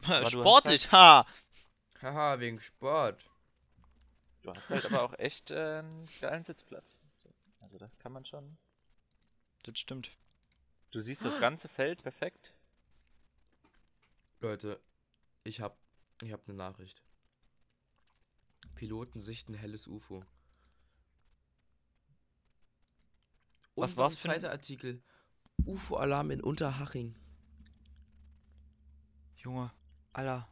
Sportlich, 0.30 0.92
ha! 0.92 1.26
Haha, 2.02 2.40
wegen 2.40 2.60
Sport. 2.60 3.24
Du 4.44 4.52
hast 4.54 4.70
halt 4.70 4.86
aber 4.86 5.02
auch 5.04 5.14
echt 5.20 5.52
äh, 5.52 5.80
einen 5.80 6.08
geilen 6.22 6.44
Sitzplatz. 6.44 7.02
So, 7.14 7.30
Also 7.62 7.78
da 7.78 7.90
kann 8.00 8.12
man 8.12 8.26
schon. 8.26 8.58
Das 9.64 9.80
stimmt. 9.80 10.12
Du 10.92 11.00
siehst 11.02 11.24
das 11.26 11.40
ganze 11.40 11.68
Feld 11.70 12.04
perfekt. 12.04 12.54
Leute, 14.42 14.80
ich 15.44 15.62
hab, 15.62 15.78
ich 16.22 16.32
hab 16.34 16.48
eine 16.48 16.58
Nachricht. 16.58 17.02
Piloten 18.76 19.20
sichten 19.20 19.54
helles 19.54 19.88
UFO. 19.88 20.24
Und 23.76 23.84
Was 23.84 23.98
war's 23.98 24.16
für 24.16 24.28
ein- 24.30 24.40
zweiter 24.40 24.52
Artikel. 24.52 25.02
UFO-Alarm 25.66 26.32
in 26.32 26.42
Unterhaching. 26.44 27.16
Junge, 29.38 29.72
Alter, 30.12 30.48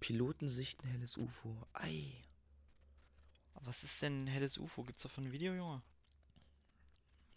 Piloten 0.00 0.48
sichten 0.48 0.86
helles 0.88 1.16
UFO. 1.16 1.66
Ei. 1.72 2.20
Was 3.64 3.82
ist 3.82 4.00
denn 4.02 4.24
ein 4.24 4.26
helles 4.26 4.58
UFO? 4.58 4.82
Gibt's 4.84 5.02
davon 5.02 5.24
ein 5.24 5.32
Video, 5.32 5.52
Junge? 5.54 5.82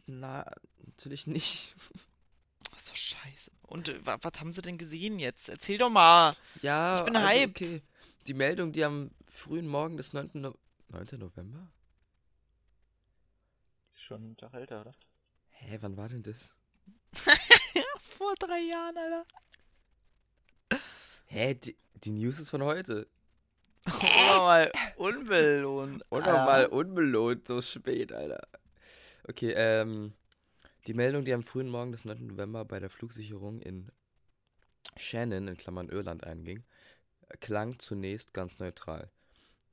Na, 0.06 0.46
natürlich 0.86 1.28
nicht. 1.28 1.76
Ist 2.76 2.90
doch 2.92 2.96
scheiße. 2.96 3.52
Und 3.64 3.90
äh, 3.90 4.06
wa- 4.06 4.20
was 4.22 4.40
haben 4.40 4.54
sie 4.54 4.62
denn 4.62 4.78
gesehen 4.78 5.18
jetzt? 5.18 5.50
Erzähl 5.50 5.78
doch 5.80 5.90
mal. 5.90 6.36
Ja, 6.62 7.00
Ich 7.00 7.06
bin 7.06 7.16
also 7.16 7.28
hyped. 7.40 7.58
okay. 7.62 7.82
Die 8.28 8.34
Meldung, 8.36 8.72
die 8.72 8.84
am 8.84 9.10
frühen 9.28 9.68
Morgen 9.68 9.98
des 9.98 10.14
9. 10.14 10.30
No 10.34 10.54
9. 10.90 11.08
November? 11.20 11.72
Schon 13.96 14.22
einen 14.24 14.38
Tag 14.38 14.54
älter, 14.54 14.82
oder? 14.82 14.94
Hä, 15.50 15.78
wann 15.82 15.98
war 15.98 16.08
denn 16.08 16.22
das? 16.24 16.56
Vor 18.18 18.36
drei 18.36 18.60
Jahren, 18.62 18.96
Alter. 18.98 19.26
Hä, 21.26 21.56
die, 21.56 21.76
die 21.96 22.12
News 22.12 22.38
ist 22.40 22.52
von 22.52 22.62
heute. 22.64 23.08
Oder 23.88 24.38
mal 24.40 24.72
unbelohnt. 24.98 26.04
Alter. 26.10 26.34
nochmal 26.34 26.66
unbelohnt, 26.68 27.48
so 27.48 27.62
spät, 27.62 28.12
Alter. 28.12 28.48
Okay, 29.28 29.54
ähm, 29.56 30.14
die 30.88 30.94
Meldung, 30.94 31.26
die 31.26 31.34
am 31.34 31.44
frühen 31.44 31.70
Morgen 31.70 31.92
des 31.92 32.06
9. 32.06 32.28
November 32.28 32.66
bei 32.66 32.80
der 32.80 32.90
Flugsicherung 32.90 33.62
in 33.62 33.92
Shannon, 34.96 35.48
in 35.48 35.58
Klammern 35.58 35.90
Irland, 35.90 36.26
einging, 36.26 36.64
klang 37.40 37.80
zunächst 37.80 38.34
ganz 38.34 38.60
neutral. 38.60 39.10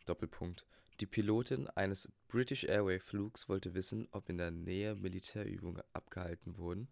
Doppelpunkt. 0.07 0.65
Die 1.01 1.07
Pilotin 1.07 1.69
eines 1.69 2.09
British 2.29 2.65
Airway 2.65 3.01
Flugs 3.01 3.49
wollte 3.49 3.75
wissen, 3.75 4.07
ob 4.13 4.29
in 4.29 4.39
der 4.39 4.51
Nähe 4.51 4.95
Militärübungen 4.95 5.83
abgehalten 5.93 6.57
wurden. 6.57 6.89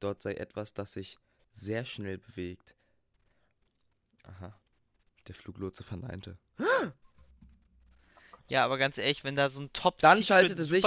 Dort 0.00 0.22
sei 0.22 0.34
etwas, 0.34 0.74
das 0.74 0.92
sich 0.92 1.18
sehr 1.50 1.84
schnell 1.84 2.18
bewegt. 2.18 2.74
Aha. 4.24 4.58
Der 5.28 5.34
Fluglotse 5.34 5.82
verneinte. 5.82 6.38
Ja, 8.48 8.64
aber 8.64 8.78
ganz 8.78 8.96
ehrlich, 8.96 9.24
wenn 9.24 9.36
da 9.36 9.50
so 9.50 9.60
ein 9.60 9.72
top 9.72 9.98
Dann 9.98 10.24
schaltete 10.24 10.64
sich 10.64 10.84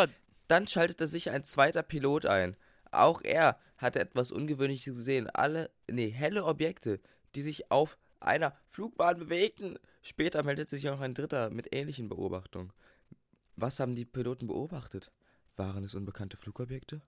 Dann 0.48 0.68
schaltete 0.68 1.08
sich 1.08 1.30
ein 1.30 1.44
zweiter 1.44 1.84
Pilot 1.84 2.26
ein. 2.26 2.58
Auch 2.92 3.22
er 3.22 3.60
hatte 3.78 4.00
etwas 4.00 4.32
Ungewöhnliches 4.32 4.98
gesehen. 4.98 5.30
Alle, 5.30 5.70
nee, 5.90 6.10
helle 6.10 6.44
Objekte, 6.46 7.00
die 7.36 7.42
sich 7.42 7.72
auf 7.72 7.98
einer 8.20 8.56
Flugbahn 8.68 9.20
bewegten. 9.20 9.78
Später 10.02 10.44
meldete 10.44 10.72
sich 10.72 10.90
auch 10.90 11.00
ein 11.00 11.14
dritter 11.14 11.50
mit 11.52 11.74
ähnlichen 11.74 12.10
Beobachtungen. 12.10 12.74
Was 13.56 13.80
haben 13.80 13.96
die 13.96 14.06
Piloten 14.06 14.48
beobachtet? 14.48 15.12
Waren 15.56 15.84
es 15.84 15.94
unbekannte 15.94 16.38
Flugobjekte? 16.38 17.02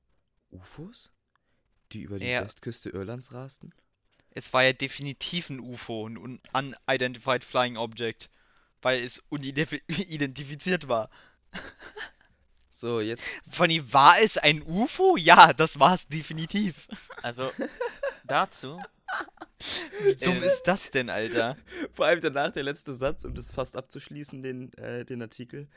UFOs? 0.52 1.12
Die 1.92 2.04
über 2.04 2.20
die 2.20 2.28
Ja. 2.28 2.44
Westküste 2.44 2.90
Irlands 2.90 3.34
rasten? 3.34 3.74
Es 4.34 4.52
war 4.54 4.64
ja 4.64 4.74
definitiv 4.74 5.50
ein 5.50 5.60
UFO, 5.60 6.08
ein 6.08 6.18
Un- 6.18 6.42
Unidentified 6.54 7.44
Flying 7.44 7.78
Object. 7.78 8.30
Weil 8.82 9.04
es 9.04 9.24
unidentifiziert 9.30 10.88
war. 10.88 11.10
So, 12.76 13.02
jetzt. 13.02 13.40
Fanny, 13.52 13.94
war 13.94 14.20
es 14.20 14.38
ein 14.40 14.64
UFO? 14.64 15.16
Ja, 15.16 15.54
das 15.54 15.80
war 15.80 15.96
es 15.96 16.08
definitiv. 16.08 16.88
Also, 17.22 17.52
dazu, 18.26 18.82
Wie 20.02 20.16
dumm 20.16 20.42
Äh, 20.42 20.48
ist 20.48 20.64
das 20.64 20.92
denn, 20.92 21.10
Alter? 21.10 21.58
Vor 21.94 22.06
allem 22.08 22.20
danach 22.22 22.52
der 22.52 22.64
letzte 22.64 22.94
Satz, 22.94 23.24
um 23.24 23.34
das 23.36 23.52
fast 23.52 23.78
abzuschließen, 23.78 24.42
den, 24.44 24.74
äh, 24.74 25.06
den 25.06 25.22
Artikel. 25.22 25.70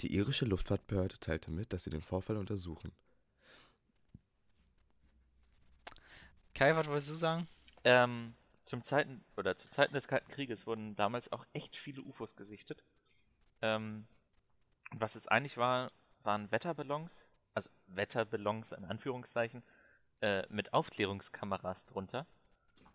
Die 0.00 0.14
irische 0.14 0.46
Luftfahrtbehörde 0.46 1.18
teilte 1.20 1.50
mit, 1.50 1.72
dass 1.72 1.84
sie 1.84 1.90
den 1.90 2.00
Vorfall 2.02 2.36
untersuchen. 2.38 2.92
Kai, 6.54 6.74
was 6.74 6.86
wolltest 6.88 7.10
du 7.10 7.14
sagen? 7.14 7.46
Ähm, 7.86 8.34
zum 8.64 8.82
Zeiten, 8.82 9.24
oder 9.36 9.56
zu 9.56 9.70
Zeiten 9.70 9.94
des 9.94 10.08
Kalten 10.08 10.30
Krieges 10.30 10.66
wurden 10.66 10.96
damals 10.96 11.30
auch 11.30 11.46
echt 11.52 11.76
viele 11.76 12.02
UFOs 12.02 12.34
gesichtet. 12.34 12.82
Ähm, 13.62 14.06
und 14.90 15.00
was 15.00 15.14
es 15.14 15.28
eigentlich 15.28 15.56
war, 15.56 15.92
waren 16.24 16.50
Wetterballons, 16.50 17.28
also 17.54 17.70
Wetterballons 17.86 18.72
in 18.72 18.84
Anführungszeichen, 18.84 19.62
äh, 20.20 20.42
mit 20.48 20.72
Aufklärungskameras 20.74 21.86
drunter 21.86 22.26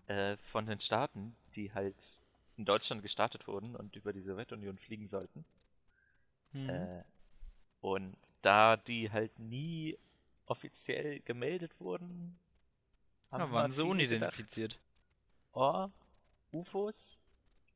äh, 0.07 0.35
von 0.37 0.65
den 0.65 0.81
Staaten, 0.81 1.37
die 1.55 1.73
halt 1.73 2.21
in 2.57 2.65
Deutschland 2.65 3.01
gestartet 3.01 3.47
wurden 3.47 3.77
und 3.77 3.95
über 3.95 4.11
die 4.11 4.21
Sowjetunion 4.21 4.77
fliegen 4.77 5.07
sollten. 5.07 5.45
Hm. 6.51 6.69
Äh, 6.69 7.03
und 7.79 8.17
da 8.41 8.75
die 8.75 9.09
halt 9.09 9.39
nie 9.39 9.97
offiziell 10.47 11.21
gemeldet 11.21 11.79
wurden, 11.79 12.37
ja, 13.31 13.39
haben 13.39 13.51
waren 13.53 13.71
mal 13.71 13.75
sie 13.75 13.83
unidentifiziert. 13.83 14.80
Oh, 15.53 15.87
UFOs, 16.51 17.19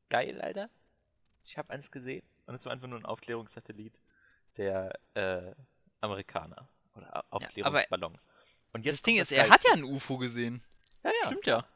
geil, 0.10 0.42
Alter. 0.42 0.70
Ich 1.44 1.58
habe 1.58 1.70
eins 1.72 1.92
gesehen 1.92 2.26
und 2.46 2.56
es 2.56 2.66
war 2.66 2.72
einfach 2.72 2.88
nur 2.88 3.00
ein 3.00 3.06
Aufklärungssatellit 3.06 4.00
der 4.58 4.98
äh, 5.14 5.54
Amerikaner 6.02 6.68
oder 6.96 7.26
Aufklärungsballon. 7.30 8.18
und 8.74 8.86
Das 8.86 8.96
kommt 8.98 9.08
Ding 9.08 9.18
ist, 9.18 9.32
er 9.32 9.50
hat 9.50 9.64
ja 9.66 9.74
ein 9.74 9.84
UFO 9.84 10.18
gesehen. 10.18 10.64
ja, 11.04 11.12
ja. 11.22 11.28
Stimmt 11.28 11.48
ja. 11.48 11.68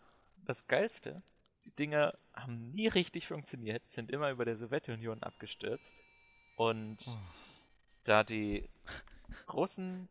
Das 0.46 0.66
Geilste, 0.68 1.18
die 1.66 1.72
Dinger 1.72 2.18
haben 2.34 2.72
nie 2.72 2.88
richtig 2.88 3.28
funktioniert, 3.28 3.84
sind 3.92 4.10
immer 4.12 4.32
über 4.32 4.46
der 4.46 4.58
Sowjetunion 4.58 5.22
abgestürzt. 5.22 6.02
Und 6.56 7.06
Oh. 7.08 7.18
da 8.06 8.24
die 8.24 8.70
Russen 9.52 10.10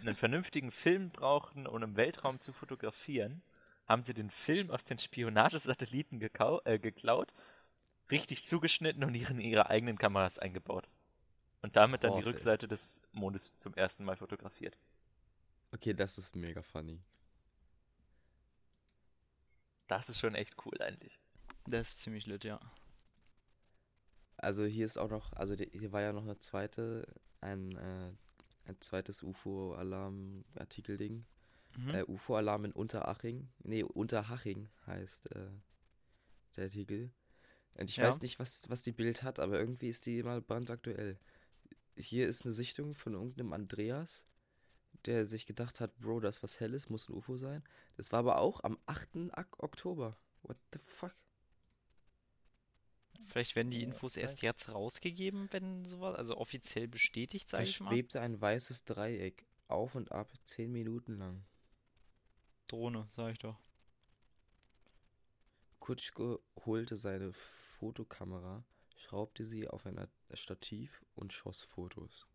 einen 0.00 0.16
vernünftigen 0.16 0.70
Film 0.72 1.10
brauchten, 1.10 1.66
um 1.66 1.82
im 1.82 1.96
Weltraum 1.96 2.40
zu 2.40 2.52
fotografieren, 2.52 3.42
haben 3.90 4.04
sie 4.04 4.14
den 4.14 4.30
Film 4.30 4.70
aus 4.70 4.84
den 4.84 4.98
Spionagesatelliten 4.98 6.20
gekau 6.20 6.60
äh, 6.64 6.78
geklaut, 6.78 7.32
richtig 8.10 8.46
zugeschnitten 8.46 9.04
und 9.04 9.14
in 9.14 9.40
ihre 9.40 9.68
eigenen 9.68 9.98
Kameras 9.98 10.38
eingebaut. 10.38 10.88
Und 11.62 11.76
damit 11.76 12.04
dann 12.04 12.12
die 12.12 12.22
Vorfeld. 12.22 12.34
Rückseite 12.36 12.68
des 12.68 13.02
Mondes 13.12 13.56
zum 13.58 13.74
ersten 13.74 14.04
Mal 14.04 14.16
fotografiert. 14.16 14.78
Okay, 15.72 15.92
das 15.92 16.16
ist 16.18 16.34
mega 16.36 16.62
funny. 16.62 17.00
Das 19.88 20.08
ist 20.08 20.18
schon 20.20 20.34
echt 20.34 20.54
cool 20.64 20.80
eigentlich. 20.80 21.18
Das 21.66 21.90
ist 21.90 22.00
ziemlich 22.00 22.26
lit, 22.26 22.44
ja. 22.44 22.60
Also 24.36 24.64
hier 24.64 24.86
ist 24.86 24.96
auch 24.98 25.10
noch, 25.10 25.32
also 25.34 25.56
die- 25.56 25.70
hier 25.72 25.92
war 25.92 26.00
ja 26.00 26.12
noch 26.12 26.22
eine 26.22 26.38
zweite, 26.38 27.06
ein, 27.40 27.76
äh, 27.76 28.12
ein 28.66 28.80
zweites 28.80 29.22
UFO-Alarm-Artikel-Ding. 29.22 31.24
Mhm. 31.76 31.94
Äh, 31.94 32.04
UFO-Alarm 32.04 32.64
in 32.66 32.72
Unterhaching. 32.72 33.48
Nee, 33.62 33.82
Unterhaching 33.84 34.68
heißt 34.86 35.30
äh, 35.32 35.50
der 36.56 36.64
Artikel. 36.64 37.10
Und 37.74 37.88
ich 37.88 37.96
Ja. 37.96 38.08
weiß 38.08 38.20
nicht, 38.20 38.38
was, 38.38 38.68
was 38.68 38.82
die 38.82 38.92
Bild 38.92 39.22
hat, 39.22 39.38
aber 39.38 39.58
irgendwie 39.58 39.88
ist 39.88 40.06
die 40.06 40.18
immer 40.18 40.40
brandaktuell. 40.40 41.18
Hier 41.96 42.26
ist 42.28 42.44
eine 42.44 42.52
Sichtung 42.52 42.94
von 42.94 43.14
irgendeinem 43.14 43.52
Andreas, 43.52 44.26
der 45.06 45.24
sich 45.24 45.46
gedacht 45.46 45.80
hat, 45.80 45.96
Bro, 45.98 46.20
das 46.20 46.38
ist 46.38 46.42
was 46.42 46.60
Helles, 46.60 46.88
muss 46.90 47.08
ein 47.08 47.14
UFO 47.14 47.36
sein. 47.36 47.62
Das 47.96 48.12
war 48.12 48.20
aber 48.20 48.38
auch 48.38 48.62
am 48.64 48.78
8. 48.86 49.30
Ak 49.32 49.62
Oktober. 49.62 50.16
What 50.42 50.56
the 50.72 50.78
fuck? 50.78 51.14
Vielleicht 53.26 53.54
werden 53.54 53.70
die 53.70 53.80
Ja, 53.80 53.86
Infos 53.86 54.16
erst 54.16 54.38
weiß. 54.38 54.42
jetzt 54.42 54.68
rausgegeben, 54.70 55.48
wenn 55.52 55.84
sowas, 55.84 56.16
also 56.16 56.36
offiziell 56.36 56.88
bestätigt, 56.88 57.48
sag 57.48 57.58
Da 57.58 57.62
ich 57.62 57.78
mal. 57.80 57.90
schwebte 57.90 58.20
ein 58.20 58.40
weißes 58.40 58.84
Dreieck 58.84 59.46
auf 59.68 59.94
und 59.94 60.10
ab, 60.10 60.32
10 60.44 60.72
Minuten 60.72 61.16
lang. 61.18 61.44
Drohne, 62.70 63.08
sag 63.10 63.32
ich 63.32 63.38
doch. 63.38 63.58
Kutschke 65.80 66.38
holte 66.64 66.96
seine 66.96 67.32
Fotokamera, 67.32 68.62
schraubte 68.96 69.44
sie 69.44 69.66
auf 69.66 69.86
ein 69.86 70.06
Stativ 70.34 71.04
und 71.16 71.32
schoss 71.32 71.62
Fotos. 71.62 72.26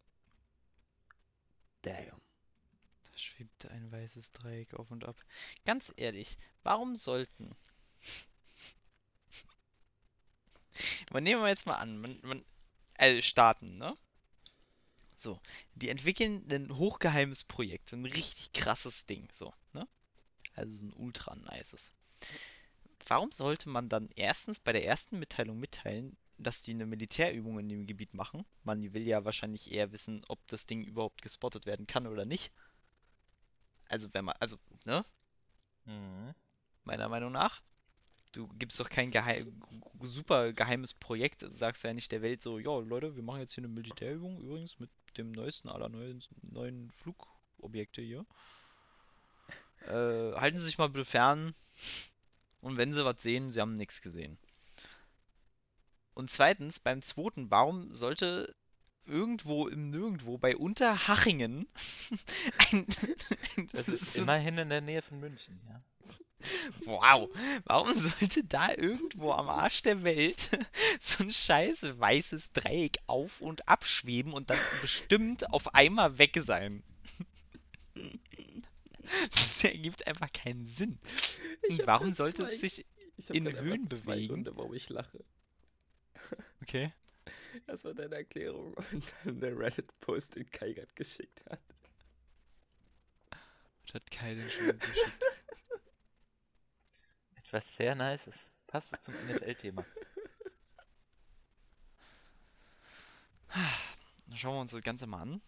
Damn. 1.83 2.21
Da 3.03 3.17
schwebte 3.17 3.71
ein 3.71 3.89
weißes 3.91 4.33
Dreieck 4.33 4.73
auf 4.73 4.91
und 4.91 5.05
ab. 5.05 5.15
Ganz 5.63 5.93
ehrlich, 5.95 6.37
warum 6.63 6.95
sollten. 6.95 7.55
Man 11.11 11.23
nehmen 11.23 11.41
wir 11.41 11.47
jetzt 11.47 11.65
mal 11.65 11.75
an, 11.75 11.97
man, 11.99 12.19
man, 12.23 12.45
also 12.97 13.21
Staaten, 13.21 13.77
ne? 13.77 13.95
So, 15.15 15.39
die 15.75 15.87
entwickeln 15.87 16.45
ein 16.51 16.75
hochgeheimes 16.75 17.45
Projekt, 17.45 17.93
ein 17.93 18.05
richtig 18.05 18.51
krasses 18.51 19.05
Ding, 19.05 19.29
so, 19.31 19.53
ne? 19.71 19.87
Also 20.55 20.77
so 20.79 20.85
ein 20.87 20.93
ultra 20.93 21.35
nices. 21.35 21.93
Warum 23.07 23.31
sollte 23.31 23.69
man 23.69 23.89
dann 23.89 24.09
erstens 24.15 24.59
bei 24.59 24.71
der 24.71 24.85
ersten 24.85 25.19
Mitteilung 25.19 25.59
mitteilen, 25.59 26.17
dass 26.37 26.63
die 26.63 26.71
eine 26.71 26.85
Militärübung 26.85 27.59
in 27.59 27.69
dem 27.69 27.85
Gebiet 27.85 28.13
machen? 28.13 28.45
Man 28.63 28.93
will 28.93 29.07
ja 29.07 29.25
wahrscheinlich 29.25 29.71
eher 29.71 29.91
wissen, 29.91 30.23
ob 30.27 30.39
das 30.47 30.65
Ding 30.65 30.83
überhaupt 30.83 31.21
gespottet 31.21 31.65
werden 31.65 31.87
kann 31.87 32.07
oder 32.07 32.25
nicht. 32.25 32.51
Also 33.87 34.11
wenn 34.13 34.25
man, 34.25 34.35
also, 34.39 34.57
ne? 34.85 35.05
Mhm. 35.85 36.33
Meiner 36.83 37.09
Meinung 37.09 37.31
nach. 37.31 37.61
Du 38.31 38.47
gibst 38.59 38.79
doch 38.81 38.89
kein 38.89 39.11
geheim, 39.11 39.61
super 40.01 40.51
geheimes 40.51 40.93
Projekt, 40.93 41.41
du 41.41 41.49
sagst 41.49 41.85
ja 41.85 41.93
nicht 41.93 42.11
der 42.11 42.21
Welt 42.21 42.41
so, 42.41 42.59
ja 42.59 42.77
Leute, 42.79 43.15
wir 43.15 43.23
machen 43.23 43.39
jetzt 43.39 43.53
hier 43.53 43.63
eine 43.63 43.73
Militärübung, 43.73 44.41
übrigens 44.41 44.77
mit 44.77 44.89
dem 45.15 45.31
neuesten 45.31 45.69
aller 45.69 45.87
neuen, 45.87 46.21
neuen 46.41 46.91
Flugobjekte 46.91 48.01
hier. 48.01 48.25
Äh, 49.87 50.33
halten 50.39 50.59
Sie 50.59 50.65
sich 50.65 50.77
mal 50.77 50.89
bitte 50.89 51.05
fern. 51.05 51.53
Und 52.61 52.77
wenn 52.77 52.93
Sie 52.93 53.05
was 53.05 53.21
sehen, 53.21 53.49
Sie 53.49 53.61
haben 53.61 53.75
nichts 53.75 54.01
gesehen. 54.01 54.37
Und 56.13 56.31
zweitens, 56.31 56.79
beim 56.79 57.01
zweiten, 57.01 57.51
warum 57.51 57.93
sollte 57.93 58.55
irgendwo 59.05 59.67
im 59.67 59.91
Nirgendwo 59.91 60.37
bei 60.37 60.55
Unterhachingen 60.55 61.67
ein, 62.57 62.87
Das 63.73 63.87
ist 63.87 64.15
immerhin 64.15 64.57
in 64.57 64.69
der 64.69 64.81
Nähe 64.81 65.01
von 65.01 65.19
München, 65.19 65.61
ja. 65.69 65.81
Wow, 66.85 67.29
warum 67.65 67.93
sollte 67.95 68.43
da 68.43 68.71
irgendwo 68.71 69.31
am 69.31 69.49
Arsch 69.49 69.81
der 69.81 70.03
Welt 70.03 70.51
so 70.99 71.23
ein 71.23 71.31
scheiß 71.31 71.99
weißes 71.99 72.51
Dreieck 72.51 72.99
auf 73.07 73.41
und 73.41 73.67
abschweben 73.67 74.31
und 74.33 74.49
dann 74.49 74.59
bestimmt 74.81 75.51
auf 75.51 75.73
einmal 75.73 76.17
weg 76.17 76.39
sein? 76.45 76.83
Das 79.31 79.63
ergibt 79.63 80.05
einfach 80.07 80.31
keinen 80.33 80.67
Sinn. 80.67 80.99
Und 81.69 81.87
warum 81.87 82.13
sollte 82.13 82.43
zwei- 82.43 82.53
es 82.53 82.59
sich. 82.61 82.85
In 83.29 83.47
Höhen 83.57 83.87
zwei 83.87 84.15
bewegen? 84.15 84.27
Gründe, 84.27 84.55
warum 84.57 84.73
ich 84.73 84.89
lache. 84.89 85.23
Okay. 86.61 86.91
Das 87.67 87.85
war 87.85 87.93
deine 87.93 88.15
Erklärung 88.15 88.73
und 88.91 89.13
dann 89.23 89.39
der 89.39 89.57
Reddit-Post, 89.57 90.35
den 90.35 90.49
Kai 90.49 90.73
grad 90.73 90.93
geschickt 90.95 91.45
hat. 91.49 91.61
Das 93.85 93.95
hat 93.95 94.11
keinen 94.11 94.49
schon 94.49 94.77
geschickt. 94.79 95.23
Etwas 97.35 97.75
sehr 97.75 97.95
Nices. 97.95 98.51
Passt 98.67 99.01
zum 99.03 99.13
NFL-Thema. 99.13 99.85
Dann 104.27 104.37
schauen 104.37 104.55
wir 104.55 104.61
uns 104.61 104.71
das 104.71 104.81
Ganze 104.81 105.07
mal 105.07 105.21
an. 105.21 105.41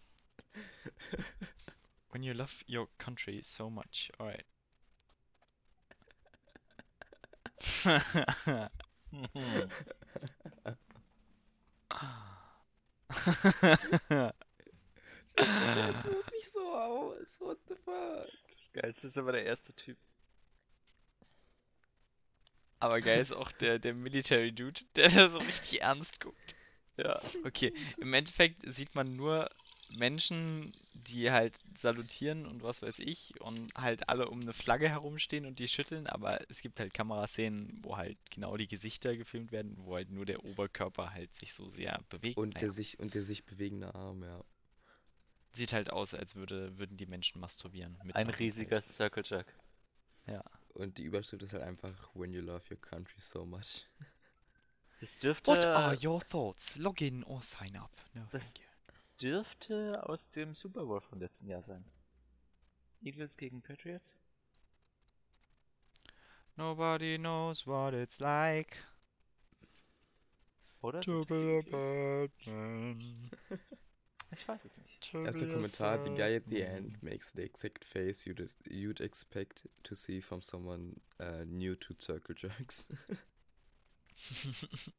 When 2.10 2.22
you 2.22 2.32
love 2.32 2.64
your 2.68 2.88
country 2.98 3.42
so 3.42 3.68
much. 3.70 4.10
Alright. 4.18 4.44
Das 15.34 15.48
sieht 15.48 16.04
wirklich 16.04 16.50
so 16.50 16.74
aus. 16.74 17.40
What 17.40 17.58
the 17.68 17.74
fuck? 17.74 18.28
Das 18.56 18.72
Geilste 18.72 19.06
ist 19.08 19.18
aber 19.18 19.32
der 19.32 19.44
erste 19.44 19.74
Typ. 19.74 19.98
Aber 22.80 23.00
geil 23.00 23.20
ist 23.20 23.32
auch 23.32 23.50
der, 23.52 23.78
der 23.78 23.94
Military 23.94 24.52
Dude, 24.52 24.80
der 24.96 25.08
da 25.08 25.28
so 25.28 25.40
richtig 25.40 25.82
ernst 25.82 26.20
guckt. 26.20 26.54
Ja. 26.96 27.20
Okay, 27.44 27.72
im 27.98 28.14
Endeffekt 28.14 28.62
sieht 28.72 28.94
man 28.94 29.10
nur 29.10 29.50
Menschen, 29.96 30.72
die 30.92 31.30
halt 31.30 31.58
salutieren 31.76 32.46
und 32.46 32.62
was 32.62 32.82
weiß 32.82 32.98
ich 32.98 33.40
und 33.40 33.72
halt 33.74 34.08
alle 34.08 34.28
um 34.28 34.40
eine 34.40 34.52
Flagge 34.52 34.88
herumstehen 34.88 35.46
und 35.46 35.58
die 35.58 35.68
schütteln, 35.68 36.06
aber 36.06 36.38
es 36.50 36.60
gibt 36.60 36.78
halt 36.80 36.92
Kameraszenen, 36.92 37.78
wo 37.82 37.96
halt 37.96 38.18
genau 38.30 38.56
die 38.56 38.68
Gesichter 38.68 39.16
gefilmt 39.16 39.50
werden, 39.52 39.76
wo 39.78 39.94
halt 39.96 40.10
nur 40.10 40.26
der 40.26 40.44
Oberkörper 40.44 41.12
halt 41.12 41.34
sich 41.36 41.54
so 41.54 41.68
sehr 41.68 42.00
bewegt. 42.10 42.36
Und 42.36 42.54
Naja, 42.54 42.66
der 42.66 42.70
sich 42.72 42.98
und 42.98 43.14
der 43.14 43.22
sich 43.22 43.44
bewegende 43.44 43.94
Arm, 43.94 44.22
ja. 44.22 44.44
sieht 45.52 45.72
halt 45.72 45.90
aus, 45.90 46.14
als 46.14 46.36
würde, 46.36 46.76
würden 46.78 46.96
die 46.96 47.06
Menschen 47.06 47.40
masturbieren. 47.40 47.98
Ein 48.12 48.28
riesiger 48.30 48.82
Feld. 48.82 48.92
Circle 48.94 49.22
Jerk. 49.26 49.54
Und 50.74 50.98
die 50.98 51.02
Überschrift 51.04 51.42
ist 51.42 51.54
halt 51.54 51.64
einfach 51.64 52.14
When 52.14 52.32
you 52.32 52.40
love 52.40 52.62
your 52.70 52.80
country 52.80 53.18
so 53.18 53.44
much. 53.44 53.86
Das 55.00 55.18
dürfte, 55.18 55.50
What 55.50 55.64
are 55.64 55.96
your 56.00 56.20
thoughts? 56.20 56.76
Log 56.76 57.00
in 57.00 57.24
or 57.24 57.42
sign 57.42 57.76
up. 57.76 57.90
No, 58.14 58.26
Das- 58.30 58.52
thank 58.52 58.58
you. 58.60 58.67
Dürfte 59.20 60.08
aus 60.08 60.30
dem 60.30 60.54
Super 60.54 60.84
Bowl 60.86 61.00
vom 61.00 61.20
letzten 61.20 61.48
Jahr 61.48 61.62
sein. 61.62 61.84
Eagles 63.02 63.36
gegen 63.36 63.62
Patriots? 63.62 64.14
Nobody 66.56 67.18
knows 67.18 67.66
what 67.66 67.94
it's 67.94 68.18
like 68.18 68.84
Oder? 70.82 71.00
to 71.00 71.24
be? 71.24 71.62
Batman. 71.70 73.30
Ich 74.30 74.46
weiß 74.46 74.66
es 74.66 74.76
nicht. 74.76 75.14
Erster 75.14 75.46
Kommentar, 75.46 76.04
the 76.04 76.10
guy 76.10 76.36
at 76.36 76.44
the 76.50 76.60
end 76.60 77.02
makes 77.02 77.32
the 77.32 77.40
exact 77.40 77.82
face 77.82 78.26
you'd, 78.26 78.38
you'd 78.68 79.00
expect 79.00 79.66
to 79.84 79.94
see 79.94 80.20
from 80.20 80.42
someone 80.42 81.00
uh, 81.18 81.44
new 81.46 81.74
to 81.74 81.94
circle 81.98 82.34
jerks. 82.34 82.86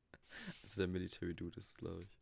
also 0.64 0.82
der 0.82 0.88
Military 0.88 1.36
Dude 1.36 1.58
ist 1.58 1.70
es, 1.70 1.78
glaube 1.78 2.04
ich. 2.04 2.19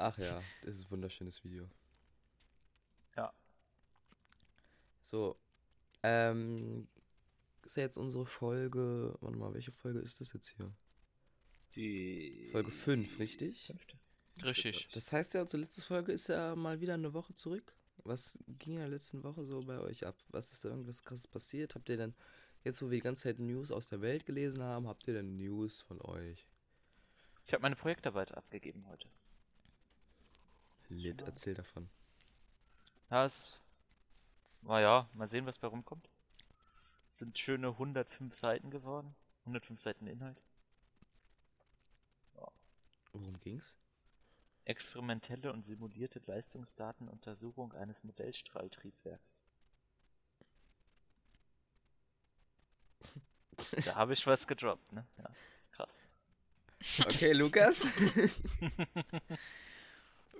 Ach 0.00 0.16
ja, 0.18 0.42
das 0.62 0.76
ist 0.76 0.86
ein 0.86 0.90
wunderschönes 0.92 1.44
Video. 1.44 1.68
Ja. 3.16 3.32
So, 5.02 5.38
ähm, 6.02 6.88
ist 7.64 7.76
ja 7.76 7.82
jetzt 7.82 7.98
unsere 7.98 8.24
Folge, 8.24 9.16
warte 9.20 9.36
mal, 9.36 9.52
welche 9.52 9.72
Folge 9.72 9.98
ist 9.98 10.20
das 10.20 10.32
jetzt 10.32 10.48
hier? 10.48 10.72
Die 11.76 12.48
Folge 12.50 12.70
fünf, 12.70 13.18
richtig? 13.18 13.66
Fünfte. 13.66 13.98
Richtig. 14.42 14.88
Das 14.92 15.12
heißt 15.12 15.34
ja, 15.34 15.42
unsere 15.42 15.62
letzte 15.62 15.82
Folge 15.82 16.12
ist 16.12 16.28
ja 16.28 16.56
mal 16.56 16.80
wieder 16.80 16.94
eine 16.94 17.12
Woche 17.12 17.34
zurück. 17.34 17.74
Was 17.98 18.38
ging 18.48 18.74
in 18.74 18.80
der 18.80 18.88
letzten 18.88 19.22
Woche 19.22 19.44
so 19.44 19.62
bei 19.62 19.78
euch 19.78 20.06
ab? 20.06 20.16
Was 20.28 20.50
ist 20.50 20.64
da 20.64 20.70
irgendwas 20.70 21.02
krasses 21.02 21.26
passiert? 21.26 21.74
Habt 21.74 21.90
ihr 21.90 21.98
denn, 21.98 22.14
jetzt 22.64 22.80
wo 22.80 22.86
wir 22.86 22.96
die 22.96 23.02
ganze 23.02 23.24
Zeit 23.24 23.38
News 23.38 23.70
aus 23.70 23.88
der 23.88 24.00
Welt 24.00 24.24
gelesen 24.24 24.62
haben, 24.62 24.88
habt 24.88 25.06
ihr 25.06 25.14
denn 25.14 25.36
News 25.36 25.82
von 25.82 26.00
euch? 26.00 26.48
Ich 27.44 27.52
habe 27.52 27.62
meine 27.62 27.76
Projektarbeit 27.76 28.32
abgegeben 28.32 28.86
heute. 28.88 29.08
Lit, 30.90 31.22
erzähl 31.22 31.54
davon. 31.54 31.88
Das 33.08 33.60
war 34.62 34.80
ja, 34.80 35.08
mal 35.14 35.28
sehen, 35.28 35.46
was 35.46 35.58
bei 35.58 35.68
rumkommt. 35.68 36.08
Es 37.08 37.18
sind 37.18 37.38
schöne 37.38 37.68
105 37.68 38.34
Seiten 38.34 38.70
geworden. 38.70 39.14
105 39.46 39.80
Seiten 39.80 40.06
Inhalt. 40.06 40.40
Worum 43.12 43.40
ging's? 43.40 43.76
Experimentelle 44.64 45.52
und 45.52 45.64
simulierte 45.64 46.20
Leistungsdatenuntersuchung 46.26 47.72
eines 47.72 48.04
Modellstrahltriebwerks. 48.04 49.42
Da 53.84 53.94
habe 53.96 54.14
ich 54.14 54.26
was 54.26 54.46
gedroppt, 54.46 54.90
ne? 54.92 55.06
Ja, 55.18 55.28
ist 55.54 55.70
krass. 55.72 56.00
Okay, 57.06 57.32
Lukas. 57.32 57.92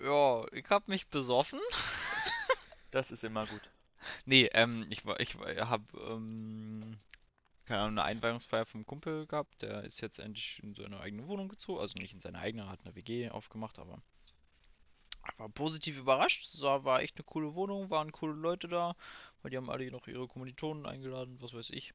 Ja, 0.02 0.46
ich 0.52 0.68
hab 0.70 0.88
mich 0.88 1.08
besoffen. 1.08 1.60
Das 2.92 3.12
ist 3.12 3.22
immer 3.22 3.46
gut. 3.46 3.70
Nee, 4.24 4.50
ähm, 4.52 4.84
ich 4.90 5.06
war, 5.06 5.20
ich 5.20 5.38
war, 5.38 5.70
hab, 5.70 5.82
ähm, 5.94 6.98
keine 7.66 7.82
Ahnung, 7.82 7.98
eine 8.00 8.02
Einweihungsfeier 8.02 8.66
vom 8.66 8.84
Kumpel 8.84 9.28
gehabt. 9.28 9.62
Der 9.62 9.84
ist 9.84 10.00
jetzt 10.00 10.18
endlich 10.18 10.60
in 10.60 10.74
seine 10.74 10.98
eigene 10.98 11.28
Wohnung 11.28 11.48
gezogen. 11.48 11.78
Also 11.78 11.96
nicht 12.00 12.14
in 12.14 12.20
seine 12.20 12.40
eigene, 12.40 12.68
hat 12.68 12.80
eine 12.82 12.96
WG 12.96 13.30
aufgemacht, 13.30 13.78
aber 13.78 14.02
war 15.36 15.48
positiv 15.50 15.98
überrascht. 15.98 16.52
Es 16.52 16.62
war, 16.62 16.84
war 16.84 17.00
echt 17.00 17.16
eine 17.16 17.24
coole 17.24 17.54
Wohnung, 17.54 17.90
waren 17.90 18.10
coole 18.10 18.34
Leute 18.34 18.66
da, 18.66 18.96
weil 19.42 19.50
die 19.50 19.56
haben 19.56 19.70
alle 19.70 19.90
noch 19.90 20.08
ihre 20.08 20.26
Kommilitonen 20.26 20.86
eingeladen, 20.86 21.40
was 21.40 21.54
weiß 21.54 21.70
ich. 21.70 21.94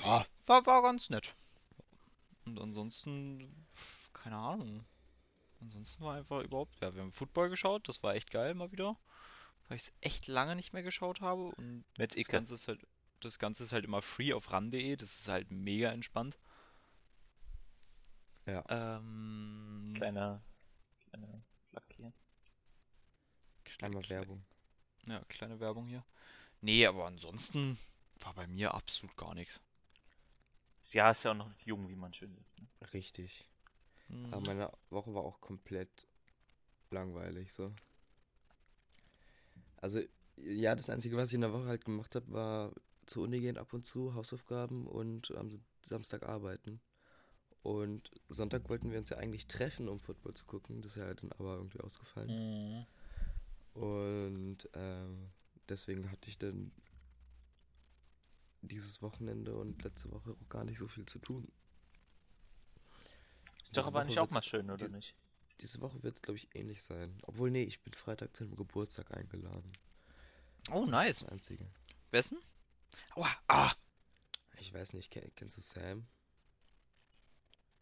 Ja, 0.00 0.24
war, 0.46 0.66
war 0.66 0.82
ganz 0.82 1.10
nett. 1.10 1.34
Und 2.44 2.60
ansonsten, 2.60 3.66
keine 4.12 4.36
Ahnung. 4.36 4.84
Ansonsten 5.60 6.04
war 6.04 6.16
einfach 6.16 6.42
überhaupt, 6.42 6.80
ja, 6.80 6.94
wir 6.94 7.02
haben 7.02 7.12
Football 7.12 7.50
geschaut, 7.50 7.88
das 7.88 8.02
war 8.02 8.14
echt 8.14 8.30
geil 8.30 8.54
mal 8.54 8.72
wieder. 8.72 8.96
Weil 9.68 9.76
ich 9.76 9.84
es 9.84 9.92
echt 10.00 10.26
lange 10.26 10.56
nicht 10.56 10.72
mehr 10.72 10.82
geschaut 10.82 11.20
habe 11.20 11.44
und 11.44 11.84
Mit 11.98 12.12
das 12.12 12.18
Icke. 12.18 12.32
Ganze 12.32 12.54
ist 12.54 12.66
halt, 12.66 12.80
das 13.20 13.38
Ganze 13.38 13.64
ist 13.64 13.72
halt 13.72 13.84
immer 13.84 14.02
free 14.02 14.32
auf 14.32 14.50
ran.de, 14.50 14.96
das 14.96 15.20
ist 15.20 15.28
halt 15.28 15.50
mega 15.50 15.90
entspannt. 15.92 16.38
Ja. 18.46 18.64
Ähm, 18.68 19.92
Kleiner, 19.94 20.42
kleiner 21.10 21.42
Flack 21.68 21.84
hier. 21.94 22.12
Einmal 23.82 24.08
Werbung. 24.08 24.44
Ja, 25.06 25.22
kleine 25.28 25.60
Werbung 25.60 25.86
hier. 25.86 26.04
Nee, 26.60 26.86
aber 26.86 27.06
ansonsten 27.06 27.78
war 28.20 28.34
bei 28.34 28.46
mir 28.46 28.74
absolut 28.74 29.16
gar 29.16 29.34
nichts. 29.34 29.60
Das 30.80 30.92
Jahr 30.94 31.10
ist 31.12 31.22
ja 31.22 31.30
auch 31.30 31.36
noch 31.36 31.52
jung, 31.64 31.88
wie 31.88 31.96
man 31.96 32.12
schön 32.12 32.34
sagt. 32.34 32.58
Ne? 32.58 32.68
Richtig. 32.92 33.49
Mhm. 34.10 34.32
Aber 34.32 34.46
meine 34.46 34.72
Woche 34.90 35.14
war 35.14 35.22
auch 35.22 35.40
komplett 35.40 36.08
langweilig, 36.90 37.52
so. 37.52 37.72
Also, 39.76 40.00
ja, 40.36 40.74
das 40.74 40.90
Einzige, 40.90 41.16
was 41.16 41.28
ich 41.28 41.34
in 41.34 41.40
der 41.42 41.52
Woche 41.52 41.66
halt 41.66 41.84
gemacht 41.84 42.14
habe, 42.14 42.30
war 42.32 42.72
zur 43.06 43.24
Uni 43.24 43.40
gehen 43.40 43.58
ab 43.58 43.72
und 43.72 43.84
zu, 43.84 44.14
Hausaufgaben 44.14 44.86
und 44.86 45.30
am 45.36 45.50
Samstag 45.80 46.22
arbeiten. 46.22 46.80
Und 47.62 48.10
Sonntag 48.28 48.68
wollten 48.68 48.90
wir 48.90 48.98
uns 48.98 49.10
ja 49.10 49.18
eigentlich 49.18 49.46
treffen, 49.46 49.88
um 49.88 49.98
Football 49.98 50.34
zu 50.34 50.44
gucken. 50.46 50.80
Das 50.80 50.92
ist 50.92 50.98
ja 50.98 51.12
dann 51.12 51.32
aber 51.32 51.56
irgendwie 51.56 51.80
ausgefallen. 51.80 52.86
Mhm. 53.74 53.82
Und 53.82 54.68
ähm, 54.74 55.30
deswegen 55.68 56.10
hatte 56.10 56.28
ich 56.28 56.38
dann 56.38 56.72
dieses 58.62 59.02
Wochenende 59.02 59.56
und 59.56 59.82
letzte 59.82 60.10
Woche 60.10 60.32
auch 60.32 60.48
gar 60.48 60.64
nicht 60.64 60.78
so 60.78 60.88
viel 60.88 61.06
zu 61.06 61.18
tun. 61.18 61.50
Doch 63.72 63.86
aber 63.86 64.04
nicht 64.04 64.18
auch 64.18 64.30
mal 64.30 64.42
schön, 64.42 64.70
oder 64.70 64.88
die- 64.88 64.92
nicht? 64.94 65.14
Diese 65.60 65.80
Woche 65.80 66.02
wird 66.02 66.16
es, 66.16 66.22
glaube 66.22 66.38
ich, 66.38 66.54
ähnlich 66.56 66.82
sein. 66.82 67.18
Obwohl, 67.22 67.50
nee, 67.50 67.64
ich 67.64 67.82
bin 67.82 67.92
Freitag 67.92 68.34
zu 68.34 68.44
einem 68.44 68.56
Geburtstag 68.56 69.10
eingeladen. 69.16 69.72
Oh, 70.70 70.72
Das 70.72 70.84
ist 70.84 70.90
nice. 70.90 71.18
das 71.20 71.28
Einzige. 71.28 71.66
Wessen? 72.10 72.38
Aua, 73.14 73.28
ah, 73.48 73.72
Ich 74.58 74.72
weiß 74.72 74.92
nicht, 74.94 75.10
kenn, 75.10 75.30
kennst 75.36 75.56
du 75.56 75.60
Sam? 75.60 76.06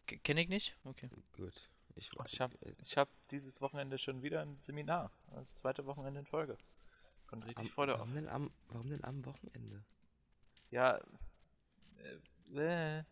K- 0.07 0.17
kenn 0.19 0.37
ich 0.37 0.49
nicht? 0.49 0.77
Okay. 0.83 1.09
Gut. 1.33 1.69
Ich, 1.95 2.11
Oh, 2.17 2.23
ich 2.25 2.39
hab- 2.39 2.53
äh, 2.63 2.73
Ich 2.81 2.97
habe 2.97 3.09
dieses 3.31 3.59
Wochenende 3.61 3.97
schon 3.97 4.21
wieder 4.23 4.41
ein 4.41 4.59
Seminar. 4.61 5.11
Das 5.31 5.53
zweite 5.55 5.85
Wochenende 5.85 6.19
in 6.21 6.25
Folge. 6.25 6.57
Kommt 7.27 7.45
richtig 7.45 7.65
am, 7.65 7.69
Freude 7.71 7.93
auf. 7.95 7.99
warum, 8.01 8.13
denn 8.15 8.27
am, 8.29 8.51
warum 8.69 8.89
denn 8.89 9.03
am 9.03 9.25
Wochenende? 9.25 9.83
Ja. 10.71 10.99
Äh, 12.53 12.99
äh. 12.99 13.03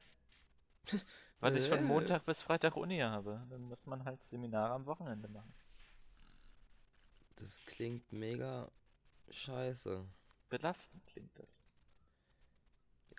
Weil 1.39 1.55
ich 1.57 1.67
von 1.67 1.79
Äh. 1.79 1.81
Montag 1.81 2.25
bis 2.25 2.41
Freitag 2.41 2.75
Uni 2.75 2.97
habe. 2.99 3.45
Dann 3.49 3.61
muss 3.61 3.85
man 3.85 4.03
halt 4.05 4.23
Seminare 4.23 4.73
am 4.73 4.85
Wochenende 4.85 5.27
machen. 5.27 5.53
Das 7.35 7.61
klingt 7.65 8.11
mega 8.11 8.71
scheiße. 9.29 10.03
Belastend 10.49 11.05
klingt 11.05 11.37
das. 11.37 11.47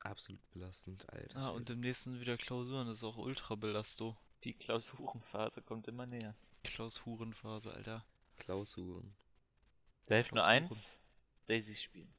Absolut 0.03 0.41
belastend, 0.51 1.09
Alter. 1.13 1.37
Ah, 1.39 1.49
und 1.51 1.69
demnächst 1.69 2.05
sind 2.05 2.21
wieder 2.21 2.37
Klausuren, 2.37 2.87
das 2.89 2.99
ist 2.99 3.05
auch 3.05 3.17
ultra 3.19 3.55
belasto. 3.57 4.17
Die 4.45 4.55
Klausurenphase 4.55 5.63
kommt 5.63 5.89
immer 5.89 6.07
näher. 6.07 6.35
Klausurenphase, 6.65 7.73
Alter. 7.73 8.05
Klausuren. 8.39 9.15
Da 10.07 10.15
hilft 10.17 10.33
nur 10.33 10.43
Klausuren. 10.45 10.71
eins: 10.71 11.01
Daisy 11.47 11.75
spielen. 11.75 12.13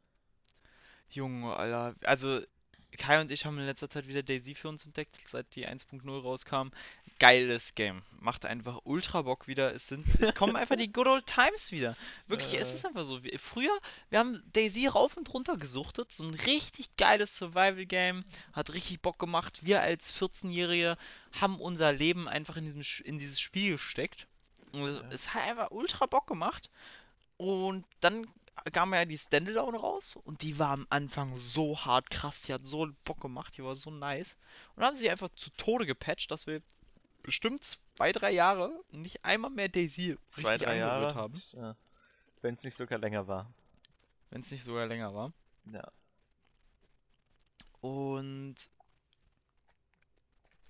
Junge, 1.09 1.55
Alter. 1.55 1.95
Also, 2.05 2.41
Kai 2.97 3.21
und 3.21 3.31
ich 3.31 3.45
haben 3.45 3.57
in 3.59 3.65
letzter 3.65 3.89
Zeit 3.89 4.07
wieder 4.07 4.23
Daisy 4.23 4.55
für 4.55 4.67
uns 4.67 4.85
entdeckt, 4.85 5.17
seit 5.25 5.55
die 5.55 5.67
1.0 5.67 6.21
rauskam. 6.21 6.69
Geiles 7.19 7.75
Game. 7.75 8.01
Macht 8.19 8.45
einfach 8.45 8.79
ultra 8.85 9.21
Bock 9.23 9.47
wieder. 9.47 9.73
Es 9.73 9.87
sind, 9.87 10.05
es 10.21 10.33
kommen 10.35 10.55
einfach 10.55 10.75
die 10.77 10.91
Good 10.91 11.07
Old 11.07 11.25
Times 11.27 11.71
wieder. 11.71 11.95
Wirklich, 12.27 12.53
es 12.59 12.71
Äh. 12.71 12.75
ist 12.75 12.85
einfach 12.85 13.03
so. 13.05 13.23
Wir, 13.23 13.37
früher, 13.39 13.77
wir 14.09 14.19
haben 14.19 14.41
Daisy 14.53 14.87
rauf 14.87 15.17
und 15.17 15.31
runter 15.33 15.57
gesuchtet. 15.57 16.11
So 16.11 16.23
ein 16.25 16.33
richtig 16.33 16.95
geiles 16.97 17.37
Survival-Game. 17.37 18.23
Hat 18.53 18.73
richtig 18.73 19.01
Bock 19.01 19.19
gemacht. 19.19 19.59
Wir 19.65 19.81
als 19.81 20.13
14-Jährige 20.13 20.97
haben 21.39 21.59
unser 21.59 21.91
Leben 21.91 22.27
einfach 22.27 22.57
in, 22.57 22.65
diesem, 22.65 23.05
in 23.05 23.19
dieses 23.19 23.39
Spiel 23.39 23.73
gesteckt. 23.73 24.27
Und 24.71 24.83
es- 24.87 25.01
Ja. 25.01 25.09
es 25.11 25.33
hat 25.33 25.43
einfach 25.47 25.71
ultra 25.71 26.05
Bock 26.05 26.25
gemacht. 26.27 26.69
Und 27.37 27.85
dann 28.01 28.27
kam 28.71 28.93
ja 28.93 29.05
die 29.05 29.17
Standalone 29.17 29.77
raus 29.77 30.15
und 30.23 30.41
die 30.41 30.57
war 30.59 30.71
am 30.71 30.85
Anfang 30.89 31.35
so 31.37 31.77
hart 31.77 32.09
krass, 32.09 32.41
die 32.41 32.53
hat 32.53 32.65
so 32.65 32.87
Bock 33.05 33.21
gemacht, 33.21 33.55
die 33.57 33.63
war 33.63 33.75
so 33.75 33.91
nice. 33.91 34.37
Und 34.75 34.83
haben 34.83 34.95
sie 34.95 35.09
einfach 35.09 35.29
zu 35.29 35.49
Tode 35.51 35.85
gepatcht, 35.85 36.31
dass 36.31 36.47
wir 36.47 36.61
bestimmt 37.23 37.63
zwei, 37.95 38.11
drei 38.11 38.31
Jahre 38.31 38.71
nicht 38.91 39.23
einmal 39.25 39.51
mehr 39.51 39.69
Daisy 39.69 40.17
Zwei, 40.27 40.49
richtig 40.49 40.67
drei 40.67 40.77
Jahre. 40.77 41.15
haben, 41.15 41.41
Ja. 41.53 41.75
Wenn 42.41 42.55
es 42.55 42.63
nicht 42.63 42.75
sogar 42.77 42.97
länger 42.99 43.27
war. 43.27 43.51
wenn 44.29 44.41
es 44.41 44.51
nicht 44.51 44.63
sogar 44.63 44.85
länger 44.87 45.13
war. 45.13 45.33
Ja. 45.65 45.91
Und 47.81 48.55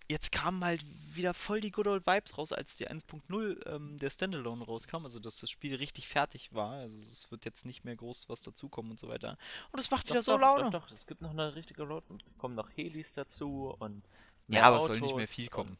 jetzt 0.09 0.31
kamen 0.31 0.63
halt 0.63 0.83
wieder 1.13 1.33
voll 1.33 1.61
die 1.61 1.71
Good 1.71 1.87
Old 1.87 2.07
Vibes 2.07 2.37
raus, 2.37 2.51
als 2.51 2.77
die 2.77 2.89
1.0 2.89 3.65
ähm, 3.67 3.97
der 3.97 4.09
Standalone 4.09 4.65
rauskam, 4.65 5.03
also 5.03 5.19
dass 5.19 5.39
das 5.39 5.49
Spiel 5.49 5.75
richtig 5.75 6.07
fertig 6.07 6.53
war. 6.53 6.73
Also 6.73 6.97
es 6.97 7.29
wird 7.31 7.45
jetzt 7.45 7.65
nicht 7.65 7.85
mehr 7.85 7.95
groß 7.95 8.27
was 8.29 8.41
dazukommen 8.41 8.91
und 8.91 8.99
so 8.99 9.07
weiter. 9.07 9.37
Und 9.71 9.79
es 9.79 9.91
macht 9.91 10.07
wieder 10.07 10.19
Doch, 10.19 10.23
so 10.23 10.31
doch, 10.33 10.41
Laune. 10.41 10.71
Doch, 10.71 10.87
doch, 10.87 10.91
es 10.91 11.05
gibt 11.07 11.21
noch 11.21 11.31
eine 11.31 11.55
richtige 11.55 11.83
Roadmap. 11.83 12.21
Es 12.27 12.37
kommen 12.37 12.55
noch 12.55 12.69
Helis 12.75 13.13
dazu 13.13 13.75
und 13.79 14.03
Ja, 14.47 14.63
aber 14.63 14.79
es 14.79 14.85
soll 14.87 14.99
nicht 14.99 15.15
mehr 15.15 15.23
Autos 15.23 15.35
viel 15.35 15.47
kommen. 15.49 15.77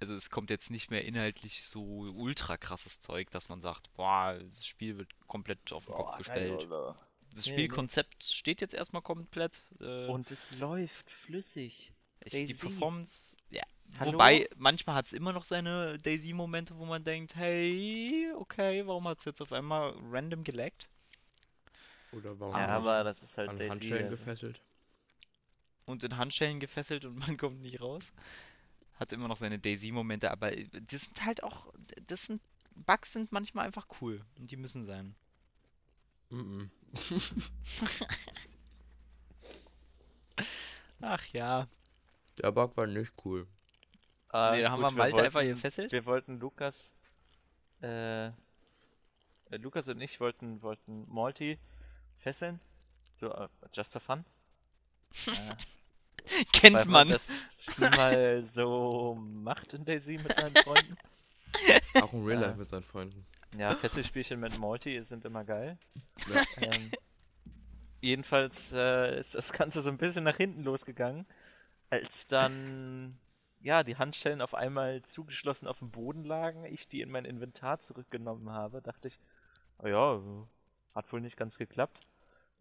Also 0.00 0.14
es 0.14 0.30
kommt 0.30 0.50
jetzt 0.50 0.70
nicht 0.70 0.90
mehr 0.90 1.04
inhaltlich 1.04 1.66
so 1.66 1.82
ultra 1.82 2.56
krasses 2.56 3.00
Zeug, 3.00 3.30
dass 3.32 3.48
man 3.48 3.60
sagt, 3.60 3.92
boah, 3.94 4.38
das 4.38 4.64
Spiel 4.66 4.96
wird 4.96 5.08
komplett 5.26 5.72
auf 5.72 5.86
den 5.86 5.94
Kopf 5.94 6.10
Boah, 6.10 6.18
gestellt. 6.18 6.68
geil? 6.70 6.94
Das 7.34 7.46
Nee, 7.46 7.52
nee. 7.52 7.58
Spielkonzept 7.58 8.24
steht 8.24 8.60
jetzt 8.60 8.74
erstmal 8.74 9.02
komplett. 9.02 9.60
Äh, 9.80 10.06
Und 10.06 10.30
es 10.30 10.56
läuft 10.58 11.10
flüssig. 11.10 11.92
Ist 12.20 12.34
die 12.34 12.46
Daisy. 12.46 12.54
Performance, 12.54 13.36
ja. 13.50 13.62
Hallo? 13.98 14.12
Wobei, 14.12 14.48
manchmal 14.56 14.96
hat 14.96 15.06
es 15.06 15.12
immer 15.12 15.32
noch 15.32 15.44
seine 15.44 15.98
Daisy-Momente, 15.98 16.76
wo 16.76 16.84
man 16.84 17.02
denkt, 17.04 17.34
hey, 17.36 18.30
okay, 18.36 18.86
warum 18.86 19.08
hat 19.08 19.18
es 19.20 19.24
jetzt 19.24 19.40
auf 19.40 19.52
einmal 19.52 19.94
random 20.10 20.44
gelaggt? 20.44 20.88
Oder 22.12 22.38
warum 22.38 22.54
Ja, 22.54 22.68
aber 22.68 23.04
das 23.04 23.22
ist 23.22 23.38
halt 23.38 23.48
an 23.50 23.56
Daisy. 23.56 23.70
Handschellen 23.70 24.04
also. 24.06 24.16
gefesselt? 24.16 24.60
Und 25.86 26.04
in 26.04 26.16
Handschellen 26.16 26.60
gefesselt 26.60 27.04
und 27.06 27.16
man 27.26 27.36
kommt 27.36 27.60
nicht 27.62 27.80
raus. 27.80 28.12
Hat 29.00 29.12
immer 29.12 29.28
noch 29.28 29.36
seine 29.36 29.58
Daisy-Momente, 29.58 30.30
aber 30.30 30.50
das 30.50 31.02
sind 31.02 31.24
halt 31.24 31.42
auch, 31.42 31.72
das 32.06 32.26
sind, 32.26 32.42
Bugs 32.74 33.12
sind 33.12 33.32
manchmal 33.32 33.66
einfach 33.66 33.86
cool 34.00 34.24
und 34.38 34.50
die 34.50 34.56
müssen 34.56 34.84
sein. 34.84 35.14
Mhm. 36.30 36.70
Ach 41.00 41.24
ja. 41.32 41.68
Der 42.42 42.50
Bug 42.52 42.76
war 42.76 42.86
nicht 42.86 43.12
cool. 43.24 43.46
Ah, 44.30 44.52
nee, 44.54 44.62
da 44.62 44.70
haben 44.70 44.82
gut, 44.82 44.92
wir 44.92 44.96
Malte 44.98 45.22
einfach 45.22 45.40
wollten- 45.40 45.54
gefesselt. 45.54 45.92
Wir 45.92 46.04
wollten 46.06 46.38
Lukas, 46.38 46.94
äh, 47.82 48.26
äh, 48.26 48.32
Lukas 49.52 49.88
und 49.88 50.00
ich 50.00 50.20
wollten, 50.20 50.60
wollten 50.62 51.06
Malty 51.12 51.58
fesseln. 52.18 52.60
So, 53.14 53.32
äh, 53.32 53.48
just 53.72 53.92
for 53.92 54.00
fun. 54.00 54.24
äh, 55.26 56.44
Kennt 56.52 56.76
weil 56.76 56.84
man. 56.86 57.08
das 57.08 57.32
Spiel 57.70 57.90
mal 57.90 58.44
so 58.44 59.14
macht 59.18 59.72
in 59.72 59.84
Daisy 59.84 60.18
mit 60.18 60.32
seinen 60.34 60.54
Freunden. 60.56 60.96
Auch 62.02 62.12
in 62.12 62.24
Real 62.26 62.40
Ja. 62.42 62.46
Life 62.48 62.58
mit 62.58 62.68
seinen 62.68 62.82
Freunden. 62.84 63.26
Ja, 63.56 63.74
Fesselspielchen 63.74 64.38
mit 64.38 64.58
Malty 64.58 65.02
sind 65.02 65.24
immer 65.24 65.42
geil. 65.44 65.78
Ja. 66.32 66.42
Ähm, 66.70 66.90
jedenfalls 68.02 68.72
äh, 68.74 69.18
ist 69.18 69.34
das 69.34 69.52
Ganze 69.52 69.80
so 69.80 69.88
ein 69.88 69.96
bisschen 69.96 70.24
nach 70.24 70.36
hinten 70.36 70.62
losgegangen, 70.64 71.26
als 71.90 72.26
dann 72.26 73.18
ja 73.60 73.82
die 73.82 73.96
Handschellen 73.96 74.40
auf 74.40 74.54
einmal 74.54 75.02
zugeschlossen 75.02 75.66
auf 75.66 75.78
dem 75.78 75.90
Boden 75.90 76.24
lagen, 76.24 76.64
ich 76.64 76.88
die 76.88 77.00
in 77.00 77.10
mein 77.10 77.24
Inventar 77.24 77.80
zurückgenommen 77.80 78.50
habe, 78.50 78.82
dachte 78.82 79.08
ich, 79.08 79.18
oh 79.78 79.86
ja, 79.86 80.20
hat 80.94 81.12
wohl 81.12 81.20
nicht 81.20 81.36
ganz 81.36 81.58
geklappt. 81.58 82.06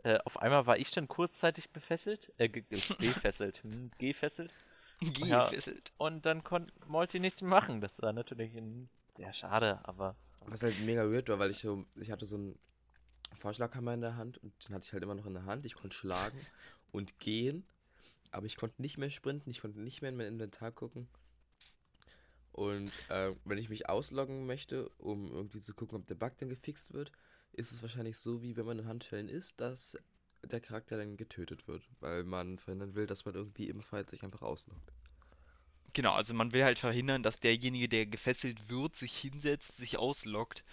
Äh, 0.03 0.19
auf 0.25 0.41
einmal 0.41 0.65
war 0.65 0.77
ich 0.77 0.91
dann 0.91 1.07
kurzzeitig 1.07 1.69
befesselt, 1.71 2.31
äh, 2.37 2.49
ge 2.49 2.63
ge 2.69 2.79
gefesselt, 2.99 3.63
hm, 3.63 3.91
gefesselt. 3.97 4.53
Ja. 5.17 5.47
Gefesselt. 5.49 5.91
Und 5.97 6.25
dann 6.25 6.43
konnte 6.43 6.73
Molti 6.87 7.19
nichts 7.19 7.41
machen. 7.41 7.81
Das 7.81 8.01
war 8.01 8.13
natürlich 8.13 8.55
ein, 8.55 8.89
sehr 9.15 9.33
schade, 9.33 9.79
aber 9.83 10.15
Was 10.45 10.63
halt 10.63 10.79
mega 10.81 11.03
weird 11.11 11.29
war, 11.29 11.39
weil 11.39 11.51
ich 11.51 11.59
so, 11.59 11.85
ich 11.95 12.11
hatte 12.11 12.25
so 12.25 12.35
einen 12.35 12.59
Vorschlaghammer 13.39 13.93
in 13.93 14.01
der 14.01 14.15
Hand 14.15 14.37
und 14.39 14.53
den 14.67 14.75
hatte 14.75 14.85
ich 14.85 14.93
halt 14.93 15.03
immer 15.03 15.15
noch 15.15 15.25
in 15.25 15.33
der 15.33 15.45
Hand. 15.45 15.65
Ich 15.65 15.75
konnte 15.75 15.95
schlagen 15.95 16.39
und 16.91 17.19
gehen, 17.19 17.65
aber 18.31 18.45
ich 18.45 18.57
konnte 18.57 18.81
nicht 18.81 18.97
mehr 18.97 19.09
sprinten, 19.09 19.49
ich 19.49 19.61
konnte 19.61 19.79
nicht 19.79 20.01
mehr 20.01 20.09
in 20.09 20.17
mein 20.17 20.27
Inventar 20.27 20.71
gucken. 20.71 21.07
Und 22.51 22.91
äh, 23.09 23.35
wenn 23.45 23.59
ich 23.59 23.69
mich 23.69 23.87
ausloggen 23.87 24.47
möchte, 24.47 24.89
um 24.97 25.31
irgendwie 25.31 25.59
zu 25.59 25.75
gucken, 25.75 25.97
ob 25.97 26.07
der 26.07 26.15
Bug 26.15 26.37
dann 26.37 26.49
gefixt 26.49 26.93
wird, 26.93 27.11
ist 27.53 27.71
es 27.71 27.81
wahrscheinlich 27.81 28.17
so, 28.17 28.41
wie 28.41 28.57
wenn 28.57 28.65
man 28.65 28.79
in 28.79 28.87
Handschellen 28.87 29.29
ist, 29.29 29.61
dass 29.61 29.97
der 30.43 30.61
Charakter 30.61 30.97
dann 30.97 31.17
getötet 31.17 31.67
wird, 31.67 31.87
weil 31.99 32.23
man 32.23 32.57
verhindern 32.57 32.95
will, 32.95 33.07
dass 33.07 33.25
man 33.25 33.35
irgendwie 33.35 33.73
Fight 33.81 34.09
sich 34.09 34.23
einfach 34.23 34.41
ausloggt. 34.41 34.91
Genau, 35.93 36.13
also 36.13 36.33
man 36.33 36.51
will 36.51 36.63
halt 36.63 36.79
verhindern, 36.79 37.23
dass 37.23 37.39
derjenige, 37.39 37.89
der 37.89 38.05
gefesselt 38.05 38.69
wird, 38.69 38.95
sich 38.95 39.17
hinsetzt, 39.17 39.77
sich 39.77 39.97
ausloggt 39.97 40.63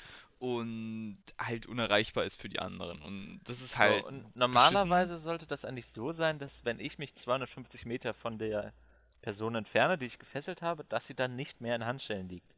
und 0.44 1.16
halt 1.38 1.64
unerreichbar 1.66 2.24
ist 2.24 2.38
für 2.38 2.50
die 2.50 2.58
anderen. 2.58 3.00
Und 3.00 3.40
das 3.44 3.62
ist 3.62 3.78
halt. 3.78 4.02
so, 4.02 4.08
und 4.08 4.36
normalerweise 4.36 5.16
sollte 5.16 5.46
das 5.46 5.64
eigentlich 5.64 5.86
so 5.88 6.12
sein, 6.12 6.38
dass 6.38 6.66
wenn 6.66 6.80
ich 6.80 6.98
mich 6.98 7.14
250 7.14 7.86
Meter 7.86 8.12
von 8.12 8.36
der 8.36 8.74
Person 9.22 9.54
entferne, 9.54 9.96
die 9.96 10.04
ich 10.04 10.18
gefesselt 10.18 10.60
habe, 10.60 10.84
dass 10.84 11.06
sie 11.06 11.14
dann 11.14 11.34
nicht 11.34 11.62
mehr 11.62 11.74
in 11.76 11.86
Handschellen 11.86 12.28
liegt. 12.28 12.54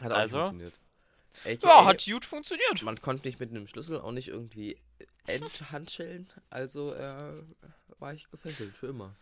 Hat 0.00 0.10
auch 0.10 0.16
Also? 0.16 0.38
nicht 0.38 0.48
funktioniert. 0.48 0.80
Ja, 1.62 1.70
AKA, 1.70 1.84
hat 1.86 2.04
gut 2.06 2.24
funktioniert. 2.24 2.82
Man 2.82 3.00
konnte 3.00 3.28
nicht 3.28 3.38
mit 3.38 3.50
einem 3.50 3.68
Schlüssel 3.68 4.00
auch 4.00 4.10
nicht 4.10 4.26
irgendwie 4.28 4.76
enthandschellen, 5.26 6.26
also 6.50 6.92
äh, 6.94 7.42
war 8.00 8.14
ich 8.14 8.28
gefesselt 8.30 8.74
für 8.74 8.88
immer. 8.88 9.14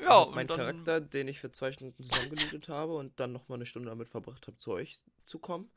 Ja, 0.00 0.16
Und 0.18 0.28
und 0.28 0.34
mein 0.34 0.46
dann, 0.48 0.56
Charakter, 0.58 1.00
den 1.00 1.28
ich 1.28 1.38
für 1.38 1.52
zwei 1.52 1.70
Stunden 1.70 2.02
zusammengelootet 2.02 2.68
habe 2.68 2.96
und 2.96 3.20
dann 3.20 3.30
nochmal 3.32 3.56
eine 3.58 3.66
Stunde 3.66 3.90
damit 3.90 4.08
verbracht 4.08 4.46
habe, 4.48 4.56
zu 4.56 4.72
euch 4.72 5.00
zu 5.26 5.38
kommen, 5.38 5.70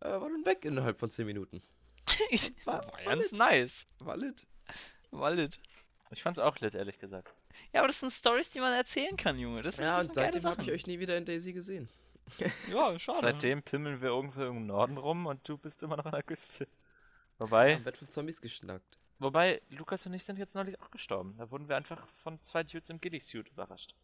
äh, 0.00 0.08
war 0.08 0.20
dann 0.28 0.44
weg 0.44 0.64
innerhalb 0.64 0.98
von 0.98 1.10
zehn 1.10 1.26
Minuten. 1.26 1.62
war 2.64 2.82
War, 2.86 2.92
ganz 3.04 3.32
nice. 3.32 3.86
War 3.98 4.16
lit. 4.16 4.46
War 5.10 5.30
lit. 5.32 5.58
Ich 6.10 6.22
fand's 6.22 6.38
auch 6.38 6.58
lit, 6.60 6.74
ehrlich 6.74 6.98
gesagt. 6.98 7.32
Ja, 7.72 7.80
aber 7.80 7.88
das 7.88 8.00
sind 8.00 8.12
Stories, 8.12 8.50
die 8.50 8.60
man 8.60 8.72
erzählen 8.72 9.16
kann, 9.16 9.38
Junge. 9.38 9.62
Das, 9.62 9.76
Ja, 9.76 9.98
das 9.98 10.06
und 10.08 10.14
seitdem 10.14 10.44
habe 10.44 10.62
ich 10.62 10.70
euch 10.70 10.86
nie 10.86 10.98
wieder 11.00 11.16
in 11.16 11.24
Daisy 11.24 11.52
gesehen. 11.52 11.88
Ja, 12.70 12.98
schade. 12.98 13.20
Seitdem 13.22 13.62
pimmeln 13.62 14.00
wir 14.02 14.10
irgendwo 14.10 14.42
im 14.44 14.66
Norden 14.66 14.98
rum 14.98 15.24
und 15.26 15.46
du 15.48 15.56
bist 15.56 15.82
immer 15.82 15.96
noch 15.96 16.04
an 16.04 16.12
der 16.12 16.22
Küste. 16.22 16.68
Wobei, 17.38 17.76
Am 17.76 17.84
Bett 17.84 17.96
von 17.96 18.08
Zombies 18.08 18.40
geschnackt. 18.40 18.98
wobei, 19.18 19.62
Lukas 19.70 20.04
und 20.06 20.12
ich 20.12 20.24
sind 20.24 20.38
jetzt 20.38 20.54
neulich 20.54 20.78
auch 20.80 20.90
gestorben. 20.90 21.34
Da 21.38 21.50
wurden 21.50 21.68
wir 21.68 21.76
einfach 21.76 22.06
von 22.22 22.40
zwei 22.42 22.64
Dudes 22.64 22.90
im 22.90 23.00
Ghillie-Suit 23.00 23.48
überrascht. 23.48 23.94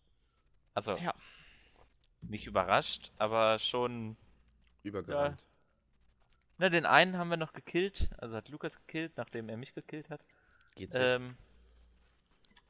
Also, 0.72 0.96
Ja. 0.96 1.12
nicht 2.22 2.46
überrascht, 2.46 3.12
aber 3.18 3.58
schon. 3.58 4.16
Übergerannt. 4.82 5.44
Na, 6.64 6.70
den 6.70 6.86
einen 6.86 7.18
haben 7.18 7.28
wir 7.28 7.36
noch 7.36 7.52
gekillt, 7.52 8.08
also 8.16 8.36
hat 8.36 8.48
Lukas 8.48 8.78
gekillt, 8.78 9.18
nachdem 9.18 9.50
er 9.50 9.58
mich 9.58 9.74
gekillt 9.74 10.08
hat. 10.08 10.24
Geht's 10.76 10.96
nicht. 10.96 11.04
Ähm, 11.06 11.36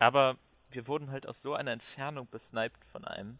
aber 0.00 0.36
wir 0.68 0.88
wurden 0.88 1.12
halt 1.12 1.28
aus 1.28 1.40
so 1.40 1.54
einer 1.54 1.70
Entfernung 1.70 2.26
besniped 2.28 2.84
von 2.86 3.04
einem. 3.04 3.38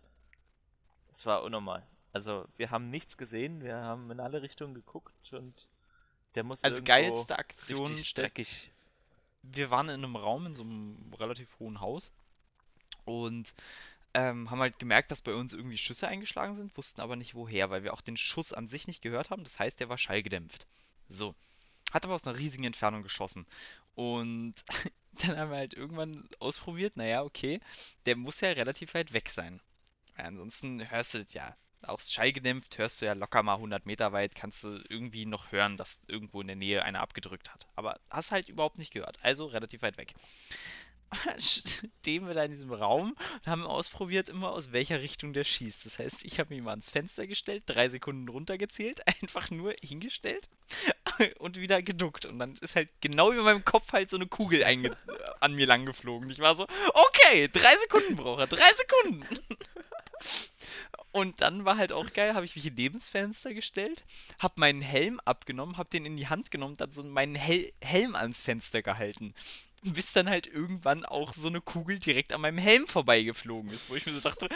Das 1.09 1.27
war 1.27 1.43
unnormal. 1.43 1.85
Also, 2.13 2.47
wir 2.57 2.71
haben 2.71 2.89
nichts 2.89 3.17
gesehen, 3.17 3.65
wir 3.65 3.75
haben 3.75 4.09
in 4.13 4.21
alle 4.21 4.43
Richtungen 4.43 4.75
geguckt 4.75 5.33
und 5.33 5.67
der 6.37 6.45
muss 6.45 6.63
Also 6.63 6.77
irgendwo 6.77 6.87
geilste 6.87 7.37
Aktion 7.37 7.97
streckig. 7.97 8.71
wir 9.43 9.71
waren 9.71 9.89
in 9.89 10.05
einem 10.05 10.15
Raum 10.15 10.47
in 10.47 10.55
so 10.55 10.63
einem 10.63 11.13
relativ 11.19 11.59
hohen 11.59 11.81
Haus 11.81 12.13
und 13.07 13.55
ähm, 14.15 14.51
haben 14.51 14.61
halt 14.61 14.79
gemerkt, 14.79 15.11
dass 15.11 15.21
bei 15.21 15.35
uns 15.35 15.53
irgendwie 15.53 15.79
Schüsse 15.79 16.09
eingeschlagen 16.09 16.55
sind, 16.55 16.77
wussten 16.77 17.01
aber 17.01 17.17
nicht 17.17 17.35
woher, 17.35 17.71
weil 17.71 17.83
wir 17.83 17.93
auch 17.93 18.01
den 18.01 18.17
Schuss 18.17 18.53
an 18.53 18.69
sich 18.69 18.87
nicht 18.87 19.03
gehört 19.03 19.31
haben. 19.31 19.45
Das 19.45 19.59
heißt, 19.59 19.81
der 19.81 19.89
war 19.89 19.99
schallgedämpft. 19.99 20.67
So. 21.09 21.35
Hat 21.93 22.05
aber 22.05 22.15
aus 22.15 22.27
einer 22.27 22.39
riesigen 22.39 22.65
Entfernung 22.65 23.03
geschossen. 23.03 23.47
Und 23.95 24.55
dann 25.23 25.37
haben 25.37 25.51
wir 25.51 25.59
halt 25.59 25.75
irgendwann 25.75 26.29
ausprobiert, 26.39 26.97
naja, 26.97 27.23
okay, 27.23 27.61
der 28.07 28.17
muss 28.17 28.41
ja 28.41 28.51
relativ 28.51 28.95
weit 28.95 29.13
weg 29.13 29.29
sein. 29.29 29.61
Weil 30.17 30.27
ansonsten 30.27 30.89
hörst 30.91 31.15
du 31.15 31.25
das 31.25 31.35
ja. 31.35 31.57
Auch 31.83 32.01
schallgedämpft 32.01 32.79
hörst 32.79 33.03
du 33.03 33.07
ja 33.07 33.13
locker 33.13 33.43
mal 33.43 33.57
100 33.57 33.85
Meter 33.85 34.13
weit, 34.13 34.35
kannst 34.35 34.65
du 34.65 34.83
irgendwie 34.89 35.27
noch 35.27 35.53
hören, 35.53 35.77
dass 35.77 36.01
irgendwo 36.09 36.41
in 36.41 36.47
der 36.47 36.57
Nähe 36.57 36.83
einer 36.83 37.01
abgedrückt 37.01 37.53
hat. 37.53 37.67
Aber 37.77 38.01
hast 38.09 38.33
halt 38.33 38.49
überhaupt 38.49 38.79
nicht 38.79 38.93
gehört. 38.93 39.19
Also 39.23 39.47
relativ 39.47 39.83
weit 39.83 39.99
weg. 39.99 40.15
Stehen 41.39 42.27
wir 42.27 42.35
da 42.35 42.45
in 42.45 42.51
diesem 42.51 42.73
Raum 42.73 43.17
und 43.35 43.47
haben 43.47 43.67
ausprobiert, 43.67 44.29
immer 44.29 44.51
aus 44.53 44.73
welcher 44.73 45.01
Richtung 45.01 45.33
der 45.33 45.45
schießt. 45.45 45.87
Das 45.87 45.99
heißt, 45.99 46.25
ich 46.25 46.39
habe 46.41 46.55
mich 46.55 46.63
mal 46.63 46.71
ans 46.71 46.91
Fenster 46.91 47.27
gestellt, 47.27 47.65
drei 47.67 47.89
Sekunden 47.89 48.29
runtergezählt, 48.29 49.03
einfach 49.23 49.51
nur 49.51 49.75
hingestellt 49.83 50.49
und 51.39 51.59
wieder 51.59 51.83
geduckt. 51.83 52.27
Und 52.27 52.39
dann 52.39 52.57
ist 52.57 52.77
halt 52.77 52.89
genau 53.01 53.33
über 53.33 53.43
meinem 53.43 53.65
Kopf 53.65 53.93
halt 53.93 54.11
so 54.11 54.17
eine 54.17 54.27
Kugel 54.27 54.65
an 55.41 55.55
mir 55.55 55.67
lang 55.67 55.87
geflogen. 55.87 56.31
Ich 56.31 56.41
war 56.41 56.57
so, 56.57 56.67
okay, 56.95 57.49
drei 57.49 57.77
Sekunden 57.79 58.17
braucht 58.17 58.41
er, 58.41 58.47
drei 58.47 58.71
Sekunden. 58.75 59.27
Und 61.13 61.41
dann 61.41 61.65
war 61.65 61.77
halt 61.77 61.93
auch 61.93 62.13
geil, 62.13 62.35
habe 62.35 62.45
ich 62.45 62.57
mich 62.57 62.65
neben 62.73 62.99
das 62.99 63.09
Fenster 63.09 63.55
gestellt, 63.55 64.05
habe 64.41 64.55
meinen 64.57 64.83
Helm 64.83 65.21
abgenommen, 65.25 65.77
habe 65.77 65.89
den 65.91 66.07
in 66.07 66.17
die 66.17 66.27
Hand 66.27 66.51
genommen, 66.51 66.77
dann 66.77 66.91
so 66.91 67.05
meinen 67.05 67.37
Hel 67.37 67.73
Helm 67.81 68.17
ans 68.17 68.41
Fenster 68.41 68.83
gehalten. 68.83 69.33
Bis 69.85 70.13
dann 70.13 70.29
halt 70.29 70.47
irgendwann 70.47 71.05
auch 71.05 71.35
so 71.35 71.49
eine 71.49 71.61
Kugel 71.61 71.99
direkt 71.99 72.33
an 72.33 72.41
meinem 72.41 72.59
Helm 72.59 72.87
vorbeigeflogen 72.87 73.71
ist, 73.71 73.89
wo 73.91 73.95
ich 73.95 74.07
mir 74.07 74.13
so 74.13 74.21
dachte, 74.21 74.49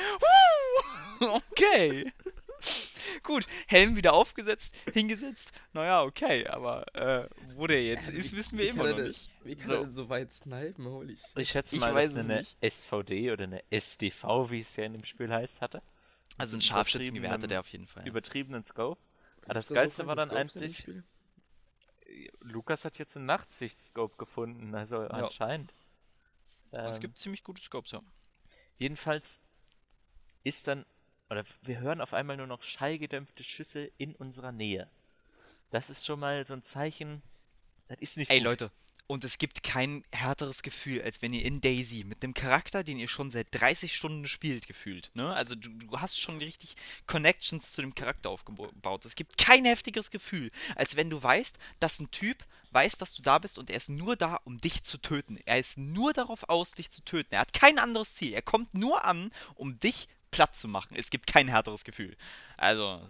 "Huh, 1.21 1.27
okay. 1.37 2.13
Gut, 3.23 3.47
Helm 3.67 3.97
wieder 3.97 4.13
aufgesetzt, 4.15 4.75
hingesetzt, 4.93 5.53
naja, 5.73 6.03
okay, 6.03 6.47
aber 6.49 6.93
äh, 6.95 7.29
wo 7.55 7.67
der 7.67 7.85
jetzt 7.85 8.09
ist, 8.09 8.35
wissen 8.37 8.59
wir 8.59 8.65
Wie 8.65 8.69
immer 8.71 8.85
kann 8.89 8.99
noch 8.99 9.07
nicht. 9.07 9.31
Wie 9.45 9.55
kann 9.55 9.67
So. 9.67 9.75
er 9.75 9.81
denn 9.81 9.93
so 9.95 10.09
weit 10.09 10.33
snipen? 10.33 10.87
Holy 10.87 11.17
shit. 11.17 11.27
Ich 11.37 11.51
schätze 11.51 11.77
Ich 11.77 11.81
mal, 11.81 11.95
weiß 11.95 12.11
dass 12.11 12.11
es 12.11 12.17
er 12.17 12.25
eine 12.25 12.37
nicht. 12.39 12.57
SVD 12.61 13.31
oder 13.31 13.45
eine 13.45 13.63
SDV, 13.71 14.51
wie 14.51 14.61
es 14.61 14.75
ja 14.77 14.85
in 14.85 14.93
dem 14.95 15.05
Spiel 15.05 15.33
heißt, 15.33 15.61
hatte. 15.61 15.83
Also 16.37 16.57
ein 16.57 16.61
Scharfschützengewehr 16.61 17.31
hatte 17.31 17.47
der 17.49 17.61
auf 17.61 17.69
jeden 17.69 17.87
Fall. 17.87 18.07
Übertriebenen 18.07 18.65
Scope. 18.65 19.01
Aber 19.45 19.55
das 19.55 19.69
Geilste 19.69 20.07
war 20.07 20.17
dann 20.17 20.31
eigentlich, 20.31 20.79
Spiel? 20.79 21.05
Lukas 22.41 22.85
hat 22.85 22.99
jetzt 22.99 23.17
einen 23.17 23.27
Nachtsicht-Scope 23.27 24.17
gefunden, 24.17 24.75
also 24.75 24.99
anscheinend. 24.99 25.73
es 26.73 26.97
Ähm, 26.97 27.01
gibt 27.01 27.19
ziemlich 27.19 27.45
gute 27.45 27.63
Scopes, 27.63 27.93
ja. 27.93 28.03
Jedenfalls 28.79 29.41
ist 30.45 30.69
dann, 30.69 30.87
oder 31.31 31.45
wir 31.63 31.81
hören 31.81 32.01
auf 32.01 32.15
einmal 32.15 32.37
nur 32.37 32.47
noch 32.47 32.63
schallgedämpfte 32.63 33.45
Schüsse 33.45 33.91
in 33.99 34.15
unserer 34.15 34.53
Nähe. 34.53 34.89
Das 35.71 35.91
ist 35.91 36.07
schon 36.07 36.21
mal 36.21 36.47
so 36.47 36.55
ein 36.55 36.63
Zeichen, 36.63 37.23
das 37.89 37.99
ist 37.99 38.17
nicht 38.17 38.31
Ey 38.31 38.39
gut. 38.39 38.45
Leute, 38.45 38.71
und 39.09 39.25
es 39.25 39.39
gibt 39.39 39.63
kein 39.63 40.05
härteres 40.13 40.63
Gefühl, 40.63 41.03
als 41.03 41.23
wenn 41.23 41.33
ihr 41.33 41.45
in 41.45 41.61
Daisy 41.61 42.05
mit 42.05 42.23
einem 42.23 42.35
Charakter, 42.35 42.85
den 42.85 42.99
ihr 42.99 43.09
schon 43.09 43.31
seit 43.31 43.49
30 43.53 43.97
Stunden 43.97 44.27
spielt, 44.29 44.67
gefühlt. 44.69 45.11
Ne? 45.15 45.35
Also 45.35 45.55
du, 45.57 45.71
du 45.71 45.99
hast 45.99 46.21
schon 46.21 46.39
richtig 46.39 46.75
Connections 47.07 47.73
zu 47.73 47.81
dem 47.81 47.95
Charakter 47.95 48.29
aufgebaut. 48.29 49.05
Es 49.07 49.17
gibt 49.17 49.39
kein 49.39 49.65
heftigeres 49.65 50.11
Gefühl, 50.11 50.51
als 50.77 50.95
wenn 50.95 51.09
du 51.11 51.21
weißt, 51.23 51.59
dass 51.81 51.99
ein 51.99 52.11
Typ 52.11 52.45
weiß, 52.73 52.93
dass 52.99 53.15
du 53.15 53.23
da 53.23 53.39
bist 53.39 53.59
und 53.59 53.71
er 53.71 53.79
ist 53.79 53.89
nur 53.89 54.15
da, 54.15 54.39
um 54.45 54.59
dich 54.59 54.83
zu 54.83 54.99
töten. 54.99 55.39
Er 55.47 55.59
ist 55.59 55.79
nur 55.79 56.13
darauf 56.13 56.49
aus, 56.51 56.73
dich 56.73 56.91
zu 56.91 57.03
töten. 57.03 57.33
Er 57.35 57.41
hat 57.41 57.55
kein 57.55 57.79
anderes 57.79 58.13
Ziel. 58.15 58.35
Er 58.35 58.43
kommt 58.43 58.75
nur 58.75 59.05
an, 59.07 59.33
um 59.55 59.81
dich 59.81 60.07
platt 60.31 60.55
zu 60.55 60.69
machen. 60.69 60.95
Es 60.97 61.09
gibt 61.09 61.27
kein 61.27 61.49
härteres 61.49 61.85
Gefühl. 61.85 62.15
Also, 62.59 63.01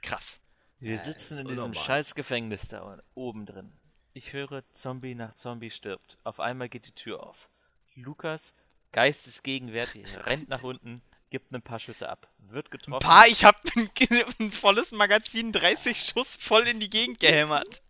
krass. 0.00 0.38
Wir 0.78 0.94
Ja, 0.94 1.02
sitzen 1.02 1.34
ist 1.34 1.40
in 1.40 1.48
diesem 1.48 1.64
unnormal. 1.64 1.84
scheiß 1.86 2.14
Gefängnis 2.14 2.68
da 2.68 3.00
oben 3.14 3.46
drin. 3.46 3.72
Ich 4.14 4.32
höre, 4.32 4.62
Zombie 4.72 5.14
nach 5.14 5.34
Zombie 5.34 5.70
stirbt. 5.70 6.18
Auf 6.24 6.40
einmal 6.40 6.68
geht 6.68 6.86
die 6.86 6.92
Tür 6.92 7.22
auf. 7.22 7.48
Lukas, 7.94 8.54
geistesgegenwärtig, 8.92 10.06
rennt 10.26 10.48
nach 10.48 10.62
unten, 10.62 11.02
gibt 11.30 11.52
ein 11.52 11.62
paar 11.62 11.78
Schüsse 11.78 12.08
ab. 12.08 12.28
Wird 12.38 12.68
Ein 12.68 12.70
getroffen. 12.70 13.04
paar, 13.06 13.26
ich 13.28 13.44
hab 13.44 13.60
ein, 13.76 13.90
ein 14.40 14.50
volles 14.52 14.92
Magazin, 14.92 15.52
30 15.52 15.98
Schuss 16.00 16.36
voll 16.36 16.66
in 16.66 16.80
die 16.80 16.90
Gegend 16.90 17.20
gehämmert. 17.20 17.82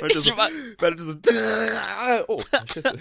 Weil 0.00 0.08
du 0.10 0.18
Ich 0.18 0.24
so, 0.24 0.36
war- 0.36 0.50
weil 0.78 0.96
du 0.96 1.02
so 1.04 1.14
oh, 2.28 2.42
Schüsse. 2.72 3.00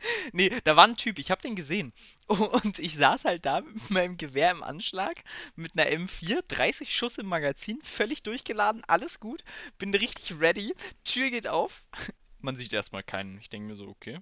Nee, 0.32 0.50
da 0.64 0.76
war 0.76 0.86
ein 0.86 0.96
Typ, 0.96 1.18
ich 1.18 1.30
hab 1.30 1.42
den 1.42 1.56
gesehen. 1.56 1.92
Und 2.26 2.78
ich 2.78 2.96
saß 2.96 3.24
halt 3.24 3.46
da 3.46 3.60
mit 3.60 3.90
meinem 3.90 4.16
Gewehr 4.16 4.50
im 4.50 4.62
Anschlag, 4.62 5.22
mit 5.56 5.78
einer 5.78 5.90
M4, 5.90 6.42
30 6.48 6.94
Schuss 6.94 7.18
im 7.18 7.26
Magazin, 7.26 7.80
völlig 7.82 8.22
durchgeladen, 8.22 8.82
alles 8.86 9.20
gut, 9.20 9.44
bin 9.78 9.94
richtig 9.94 10.38
ready, 10.40 10.74
Tür 11.04 11.30
geht 11.30 11.46
auf, 11.46 11.84
man 12.40 12.56
sieht 12.56 12.72
erstmal 12.72 13.02
keinen. 13.02 13.38
Ich 13.38 13.48
denke 13.50 13.68
mir 13.68 13.76
so, 13.76 13.88
okay, 13.88 14.20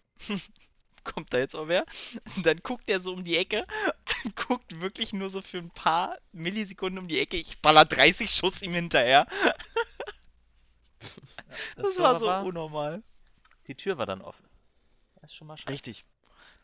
kommt 1.04 1.32
da 1.32 1.38
jetzt 1.38 1.56
auch 1.56 1.68
wer? 1.68 1.84
Und 2.36 2.44
dann 2.44 2.58
guckt 2.58 2.88
er 2.88 3.00
so 3.00 3.12
um 3.12 3.24
die 3.24 3.36
Ecke, 3.36 3.66
guckt 4.34 4.80
wirklich 4.80 5.12
nur 5.12 5.28
so 5.28 5.40
für 5.40 5.58
ein 5.58 5.70
paar 5.70 6.18
Millisekunden 6.32 6.98
um 6.98 7.08
die 7.08 7.18
Ecke, 7.18 7.36
ich 7.36 7.60
baller 7.60 7.84
30 7.84 8.30
Schuss 8.30 8.62
ihm 8.62 8.74
hinterher. 8.74 9.26
Das, 11.76 11.98
war 11.98 12.18
Dumme 12.18 12.40
so 12.42 12.48
unnormal. 12.48 13.02
Die 13.66 13.74
Tür 13.74 13.98
war 13.98 14.06
dann 14.06 14.22
offen. 14.22 14.47
Das 15.28 15.34
ist 15.34 15.36
schon 15.36 15.48
mal 15.48 15.58
scheiße. 15.58 15.68
Richtig. 15.68 16.06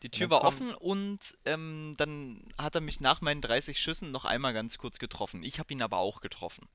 Die 0.01 0.09
Tür 0.09 0.31
war 0.31 0.43
offen 0.43 0.73
und 0.73 1.37
ähm, 1.45 1.93
dann 1.99 2.43
hat 2.57 2.73
er 2.73 2.81
mich 2.81 2.99
nach 2.99 3.21
meinen 3.21 3.39
30 3.39 3.79
Schüssen 3.79 4.09
noch 4.09 4.25
einmal 4.25 4.53
ganz 4.53 4.79
kurz 4.79 4.97
getroffen. 4.97 5.43
Ich 5.43 5.59
habe 5.59 5.71
ihn 5.71 5.83
aber 5.83 5.99
auch 5.99 6.19
getroffen. 6.19 6.67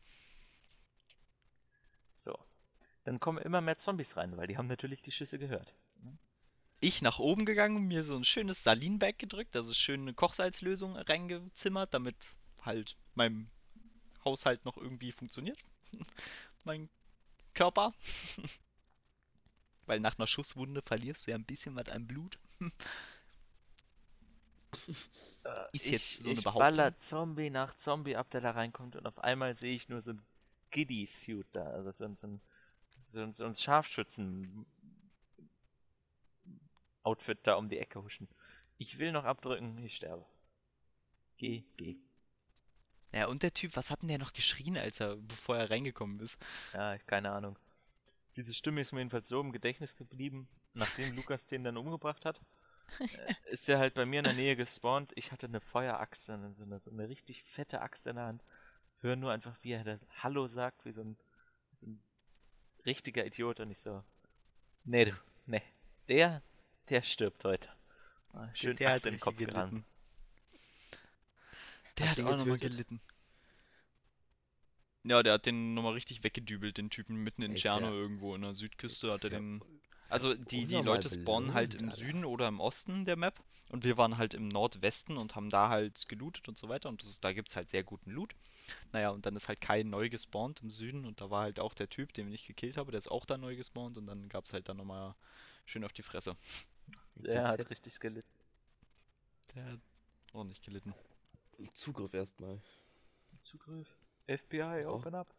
So. 2.15 2.39
Dann 3.03 3.19
kommen 3.19 3.39
immer 3.39 3.61
mehr 3.61 3.77
Zombies 3.77 4.17
rein, 4.17 4.37
weil 4.37 4.47
die 4.47 4.57
haben 4.57 4.69
natürlich 4.69 5.03
die 5.03 5.11
Schüsse 5.11 5.41
gehört. 5.41 5.75
Ich 6.79 7.03
nach 7.03 7.19
oben 7.19 7.45
gegangen, 7.45 7.89
mir 7.89 8.05
so 8.05 8.15
ein 8.15 8.25
schönes 8.25 8.63
Salinbag 8.63 9.19
gedrückt, 9.19 9.57
also 9.57 9.75
schön 9.75 10.03
eine 10.03 10.15
Kochsalzlösung 10.15 10.95
reingezimmert, 10.95 11.93
damit 11.93 12.37
halt 12.63 12.97
mein 13.17 13.51
Haushalt 14.25 14.65
noch 14.65 14.77
irgendwie 14.77 15.11
funktioniert. 15.11 15.59
mein 16.63 16.89
Körper. 17.53 17.93
Weil 19.91 20.01
nach 20.01 20.19
einer 20.19 20.27
Schusswunde 20.27 20.83
verlierst 20.87 21.27
du 21.27 21.33
ja 21.33 21.37
ein 21.37 21.45
bisschen 21.45 21.77
was 21.77 21.89
an 21.91 22.07
Blut. 22.07 22.39
Ist 25.73 25.91
jetzt 25.91 26.15
ich, 26.15 26.23
so 26.23 26.31
eine 26.31 26.43
ich 26.43 26.45
Behauptung. 26.45 26.57
baller 26.57 26.97
Zombie 26.99 27.51
nach 27.51 27.75
Zombie 27.77 28.17
ab, 28.17 28.31
der 28.31 28.41
da 28.41 28.53
reinkommt 28.53 28.97
und 28.97 29.07
auf 29.07 29.19
einmal 29.19 29.57
sehe 29.57 29.75
ich 29.75 29.89
nur 29.89 30.01
so 30.01 30.13
ein 30.13 30.23
Giddy-Suit 30.71 31.47
da, 31.53 31.65
also 31.65 31.91
so, 31.93 32.05
ein- 32.05 32.17
so 32.17 32.27
ein, 32.27 32.41
so, 33.05 33.21
ein- 33.23 33.33
so 33.33 33.45
ein 33.47 33.55
Scharfschützen 33.55 34.67
Outfit 37.03 37.47
da 37.47 37.57
um 37.57 37.69
die 37.69 37.77
Ecke 37.79 38.03
huschen. 38.03 38.27
Ich 38.79 38.99
will 38.99 39.13
noch 39.13 39.25
abdrücken, 39.25 39.77
ich 39.85 39.97
sterbe. 39.97 40.25
Geh, 41.37 41.65
geh. 41.77 41.97
Ja, 43.13 43.27
und 43.27 43.43
der 43.45 43.53
Typ, 43.55 43.77
was 43.77 43.91
hat 43.91 44.03
denn 44.03 44.09
der 44.09 44.19
noch 44.19 44.33
geschrien, 44.33 44.77
als 44.77 44.99
er, 45.01 45.17
bevor 45.17 45.57
er 45.57 45.71
reingekommen 45.71 46.19
ist? 46.21 46.39
Ja, 46.73 46.99
keine 47.07 47.31
Ahnung. 47.33 47.57
Diese 48.41 48.55
Stimme 48.55 48.81
ist 48.81 48.93
mir 48.93 49.01
jedenfalls 49.01 49.29
so 49.29 49.39
im 49.39 49.53
Gedächtnis 49.53 49.97
geblieben, 49.97 50.49
nachdem 50.73 51.15
Lukas 51.15 51.45
den 51.45 51.63
dann 51.63 51.77
umgebracht 51.77 52.25
hat. 52.25 52.41
äh, 52.99 53.35
ist 53.53 53.69
er 53.69 53.79
halt 53.79 53.93
bei 53.93 54.07
mir 54.07 54.21
in 54.21 54.25
der 54.25 54.33
Nähe 54.33 54.57
gespawnt. 54.57 55.13
Ich 55.15 55.31
hatte 55.31 55.47
eine 55.47 55.61
Feueraxt, 55.61 56.25
so 56.25 56.33
eine, 56.33 56.55
so 56.55 56.63
eine, 56.63 56.81
so 56.81 56.91
eine 56.91 57.07
richtig 57.07 57.43
fette 57.43 57.83
Axt 57.83 58.07
in 58.07 58.17
der 58.17 58.25
Hand. 58.25 58.43
Hör 59.03 59.15
nur 59.15 59.31
einfach, 59.31 59.55
wie 59.61 59.73
er 59.73 59.85
da 59.85 59.99
Hallo 60.23 60.47
sagt, 60.47 60.87
wie 60.87 60.93
so 60.93 61.03
ein, 61.03 61.19
so 61.81 61.87
ein 61.87 62.03
richtiger 62.87 63.27
Idiot. 63.27 63.61
Und 63.61 63.71
ich 63.73 63.81
so, 63.81 64.03
nee, 64.85 65.05
du, 65.05 65.13
nee, 65.45 65.63
der, 66.09 66.43
der 66.89 67.03
stirbt 67.03 67.45
heute. 67.45 67.69
Ah, 68.33 68.49
Schön 68.55 68.77
der 68.77 68.93
Axt 68.95 69.05
in 69.05 69.15
den 69.15 69.21
Kopf 69.21 69.37
gerannt. 69.37 69.71
gelitten. 69.71 69.85
Der 71.99 72.09
Hast 72.09 72.19
hat 72.19 72.27
auch 72.27 72.39
nochmal 72.39 72.59
gelitten. 72.59 73.03
Ja, 75.05 75.23
der 75.23 75.35
hat 75.35 75.47
den 75.47 75.75
nochmal 75.75 75.95
richtig 75.95 76.23
weggedübelt, 76.25 76.77
den 76.77 76.91
Typen 76.91 77.17
mitten 77.17 77.43
in 77.43 77.55
Tscherno 77.55 77.87
ja- 77.87 77.93
irgendwo 77.93 78.35
in 78.35 78.43
der 78.43 78.55
Südküste 78.55 79.13
hat 79.13 79.25
er 79.25 79.31
den. 79.31 79.63
Also 80.11 80.35
die, 80.35 80.67
die 80.67 80.77
Leute 80.77 81.09
spawnen 81.09 81.55
halt 81.55 81.75
im 81.75 81.89
Alter. 81.91 81.97
Süden 81.97 82.25
oder 82.25 82.49
im 82.49 82.59
Osten 82.61 83.05
der 83.05 83.17
Map 83.17 83.43
und 83.71 83.85
wir 83.85 83.97
waren 83.97 84.19
halt 84.19 84.35
im 84.35 84.49
Nordwesten 84.49 85.17
und 85.17 85.37
haben 85.37 85.51
da 85.51 85.69
halt 85.69 86.09
gelootet 86.09 86.49
und 86.49 86.59
so 86.59 86.69
weiter 86.69 86.89
und 86.89 87.01
das 87.03 87.09
ist, 87.11 87.25
da 87.25 87.33
gibt's 87.33 87.55
halt 87.57 87.71
sehr 87.71 87.85
guten 87.85 88.11
Loot. 88.11 88.35
Naja, 88.93 89.11
und 89.11 89.27
dann 89.27 89.37
ist 89.37 89.49
halt 89.49 89.61
Kai 89.61 89.83
neu 89.83 90.09
gespawnt 90.09 90.61
im 90.63 90.71
Süden 90.71 91.05
und 91.05 91.21
da 91.21 91.31
war 91.31 91.43
halt 91.43 91.61
auch 91.61 91.75
der 91.75 91.89
Typ, 91.89 92.13
den 92.13 92.33
ich 92.33 92.47
gekillt 92.47 92.77
habe, 92.77 92.91
der 92.93 92.99
ist 92.99 93.11
auch 93.11 93.25
da 93.25 93.37
neu 93.39 93.57
gespawnt 93.57 93.97
und 93.99 94.07
dann 94.07 94.29
gab's 94.29 94.53
halt 94.53 94.69
dann 94.69 94.77
nochmal 94.79 95.15
schön 95.67 95.85
auf 95.85 95.93
die 95.93 96.03
Fresse. 96.03 96.35
Der 97.17 97.45
hat 97.49 97.71
richtig 97.71 98.01
gelitten. 98.01 98.29
Der 99.55 99.65
hat 99.65 99.81
ordentlich 100.33 100.63
gelitten. 100.63 100.95
Zugriff 101.75 102.15
erstmal. 102.15 102.61
Zugriff. 103.43 103.89
FBI, 104.39 104.85
Oh. 104.87 104.95
open 104.95 105.15
up. 105.15 105.35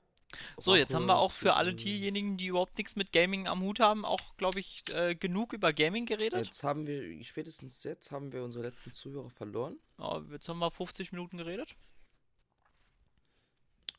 So, 0.57 0.75
jetzt 0.77 0.93
haben 0.93 1.07
wir 1.07 1.17
auch 1.17 1.31
für 1.31 1.55
alle 1.55 1.71
Zugriff. 1.71 1.83
diejenigen, 1.83 2.37
die 2.37 2.47
überhaupt 2.47 2.77
nichts 2.77 2.95
mit 2.95 3.11
Gaming 3.11 3.47
am 3.47 3.61
Hut 3.61 3.81
haben, 3.81 4.05
auch, 4.05 4.37
glaube 4.37 4.61
ich, 4.61 4.83
äh, 4.89 5.13
genug 5.13 5.51
über 5.51 5.73
Gaming 5.73 6.05
geredet. 6.05 6.45
Jetzt 6.45 6.63
haben 6.63 6.87
wir, 6.87 7.21
spätestens 7.25 7.83
jetzt 7.83 8.11
haben 8.11 8.31
wir 8.31 8.41
unsere 8.43 8.63
letzten 8.63 8.93
Zuhörer 8.93 9.29
verloren. 9.29 9.77
Ja, 9.97 10.21
jetzt 10.31 10.47
haben 10.47 10.59
wir 10.59 10.71
50 10.71 11.11
Minuten 11.11 11.37
geredet. 11.37 11.75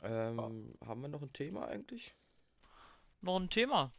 Ähm, 0.03 0.75
Haben 0.85 1.01
wir 1.03 1.09
noch 1.09 1.23
ein 1.23 1.33
Thema 1.33 1.69
eigentlich? 1.69 2.15
Noch 3.21 3.39
ein 3.39 3.51
Thema. 3.51 3.93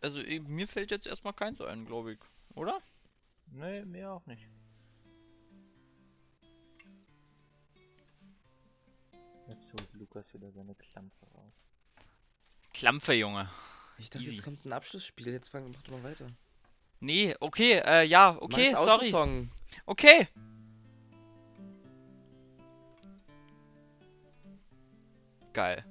Also, 0.00 0.20
eh, 0.20 0.40
mir 0.40 0.68
fällt 0.68 0.90
jetzt 0.90 1.06
erstmal 1.06 1.32
keins 1.32 1.60
ein, 1.60 1.86
glaube 1.86 2.12
ich. 2.12 2.18
Oder? 2.54 2.78
Nee, 3.46 3.84
mir 3.86 4.12
auch 4.12 4.26
nicht. 4.26 4.46
Jetzt 9.48 9.72
holt 9.72 9.92
Lukas 9.94 10.32
wieder 10.34 10.52
seine 10.52 10.74
Klampfe 10.74 11.26
raus. 11.34 11.64
Klampfe, 12.74 13.14
Junge. 13.14 13.48
Ich 13.96 14.10
dachte, 14.10 14.24
Easy. 14.24 14.34
jetzt 14.36 14.44
kommt 14.44 14.64
ein 14.64 14.72
Abschlussspiel. 14.72 15.28
Jetzt 15.28 15.48
fang, 15.48 15.70
mach 15.70 15.82
doch 15.82 15.92
mal 15.92 16.04
weiter. 16.04 16.26
Nee, 17.00 17.34
okay, 17.40 17.80
äh, 17.84 18.04
ja, 18.04 18.36
okay, 18.40 18.70
sorry. 18.72 18.90
Outro-Song. 18.90 19.50
Okay. 19.86 20.28
Geil. 25.52 25.84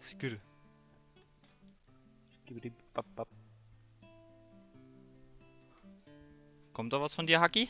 Ist 0.00 0.18
gut. 0.20 0.38
Skibidi-bap-bap. 2.28 3.28
Kommt 6.72 6.92
da 6.92 7.00
was 7.00 7.14
von 7.14 7.26
dir, 7.26 7.40
Haki? 7.40 7.68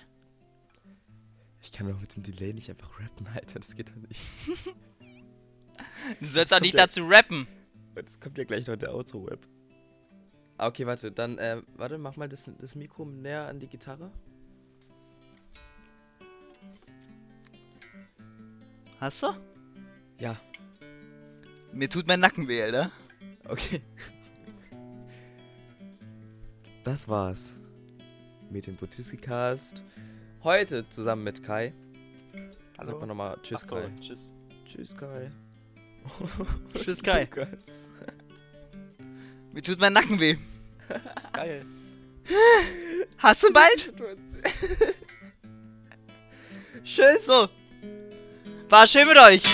Ich 1.62 1.72
kann 1.72 1.88
doch 1.88 2.00
mit 2.00 2.14
dem 2.16 2.22
Delay 2.22 2.52
nicht 2.52 2.68
einfach 2.70 2.98
rappen, 3.00 3.26
Alter. 3.28 3.58
Das 3.60 3.74
geht 3.74 3.88
doch 3.90 3.96
nicht. 4.08 4.26
Du 6.20 6.26
sollst 6.26 6.52
doch 6.52 6.60
nicht 6.60 6.74
ja- 6.74 6.86
dazu 6.86 7.02
rappen. 7.06 7.46
Das 7.94 8.18
kommt 8.18 8.36
ja 8.38 8.44
gleich 8.44 8.66
noch 8.66 8.76
der 8.76 8.94
Outro-Rap. 8.94 9.46
Ah, 10.58 10.66
okay, 10.66 10.86
warte. 10.86 11.12
Dann, 11.12 11.38
äh, 11.38 11.62
warte, 11.76 11.98
mach 11.98 12.16
mal 12.16 12.28
das, 12.28 12.50
das 12.60 12.74
Mikro 12.74 13.04
näher 13.04 13.46
an 13.48 13.58
die 13.60 13.68
Gitarre. 13.68 14.10
Hast 18.98 19.22
du? 19.22 19.28
Ja, 20.20 20.36
Mir 21.72 21.88
tut 21.88 22.06
mein 22.06 22.20
Nacken 22.20 22.46
weh, 22.48 22.62
Alter. 22.62 22.90
okay. 23.48 23.80
Das 26.84 27.08
war's. 27.08 27.54
Mit 28.50 28.66
dem 28.66 28.76
Botissi-Cast. 28.76 29.82
Heute 30.44 30.88
zusammen 30.88 31.22
mit 31.22 31.44
Kai. 31.44 31.72
Sag 32.80 32.98
mal 32.98 33.06
nochmal 33.06 33.38
Tschüss, 33.44 33.60
Ach 33.62 33.68
so, 33.68 33.74
Kai. 33.76 33.92
Tschüss. 34.00 34.32
Tschüss, 34.66 34.96
Kai. 34.96 35.30
Tschüss, 36.74 37.02
Kai. 37.04 37.28
Mir 39.52 39.62
tut 39.62 39.78
mein 39.78 39.92
Nacken 39.92 40.18
weh. 40.18 40.36
Geil. 41.32 41.64
Hast 43.18 43.44
du 43.44 43.52
bald? 43.52 43.92
Tschüss. 46.82 47.26
So. 47.26 47.48
War 48.68 48.86
schön 48.88 49.06
mit 49.06 49.18
euch. 49.18 49.44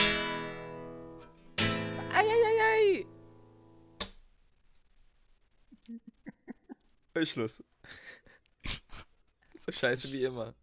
Eieiei. 2.15 3.05
Schluss. 7.27 7.63
so 9.61 9.73
scheiße 9.73 10.11
wie 10.13 10.25
immer. 10.25 10.55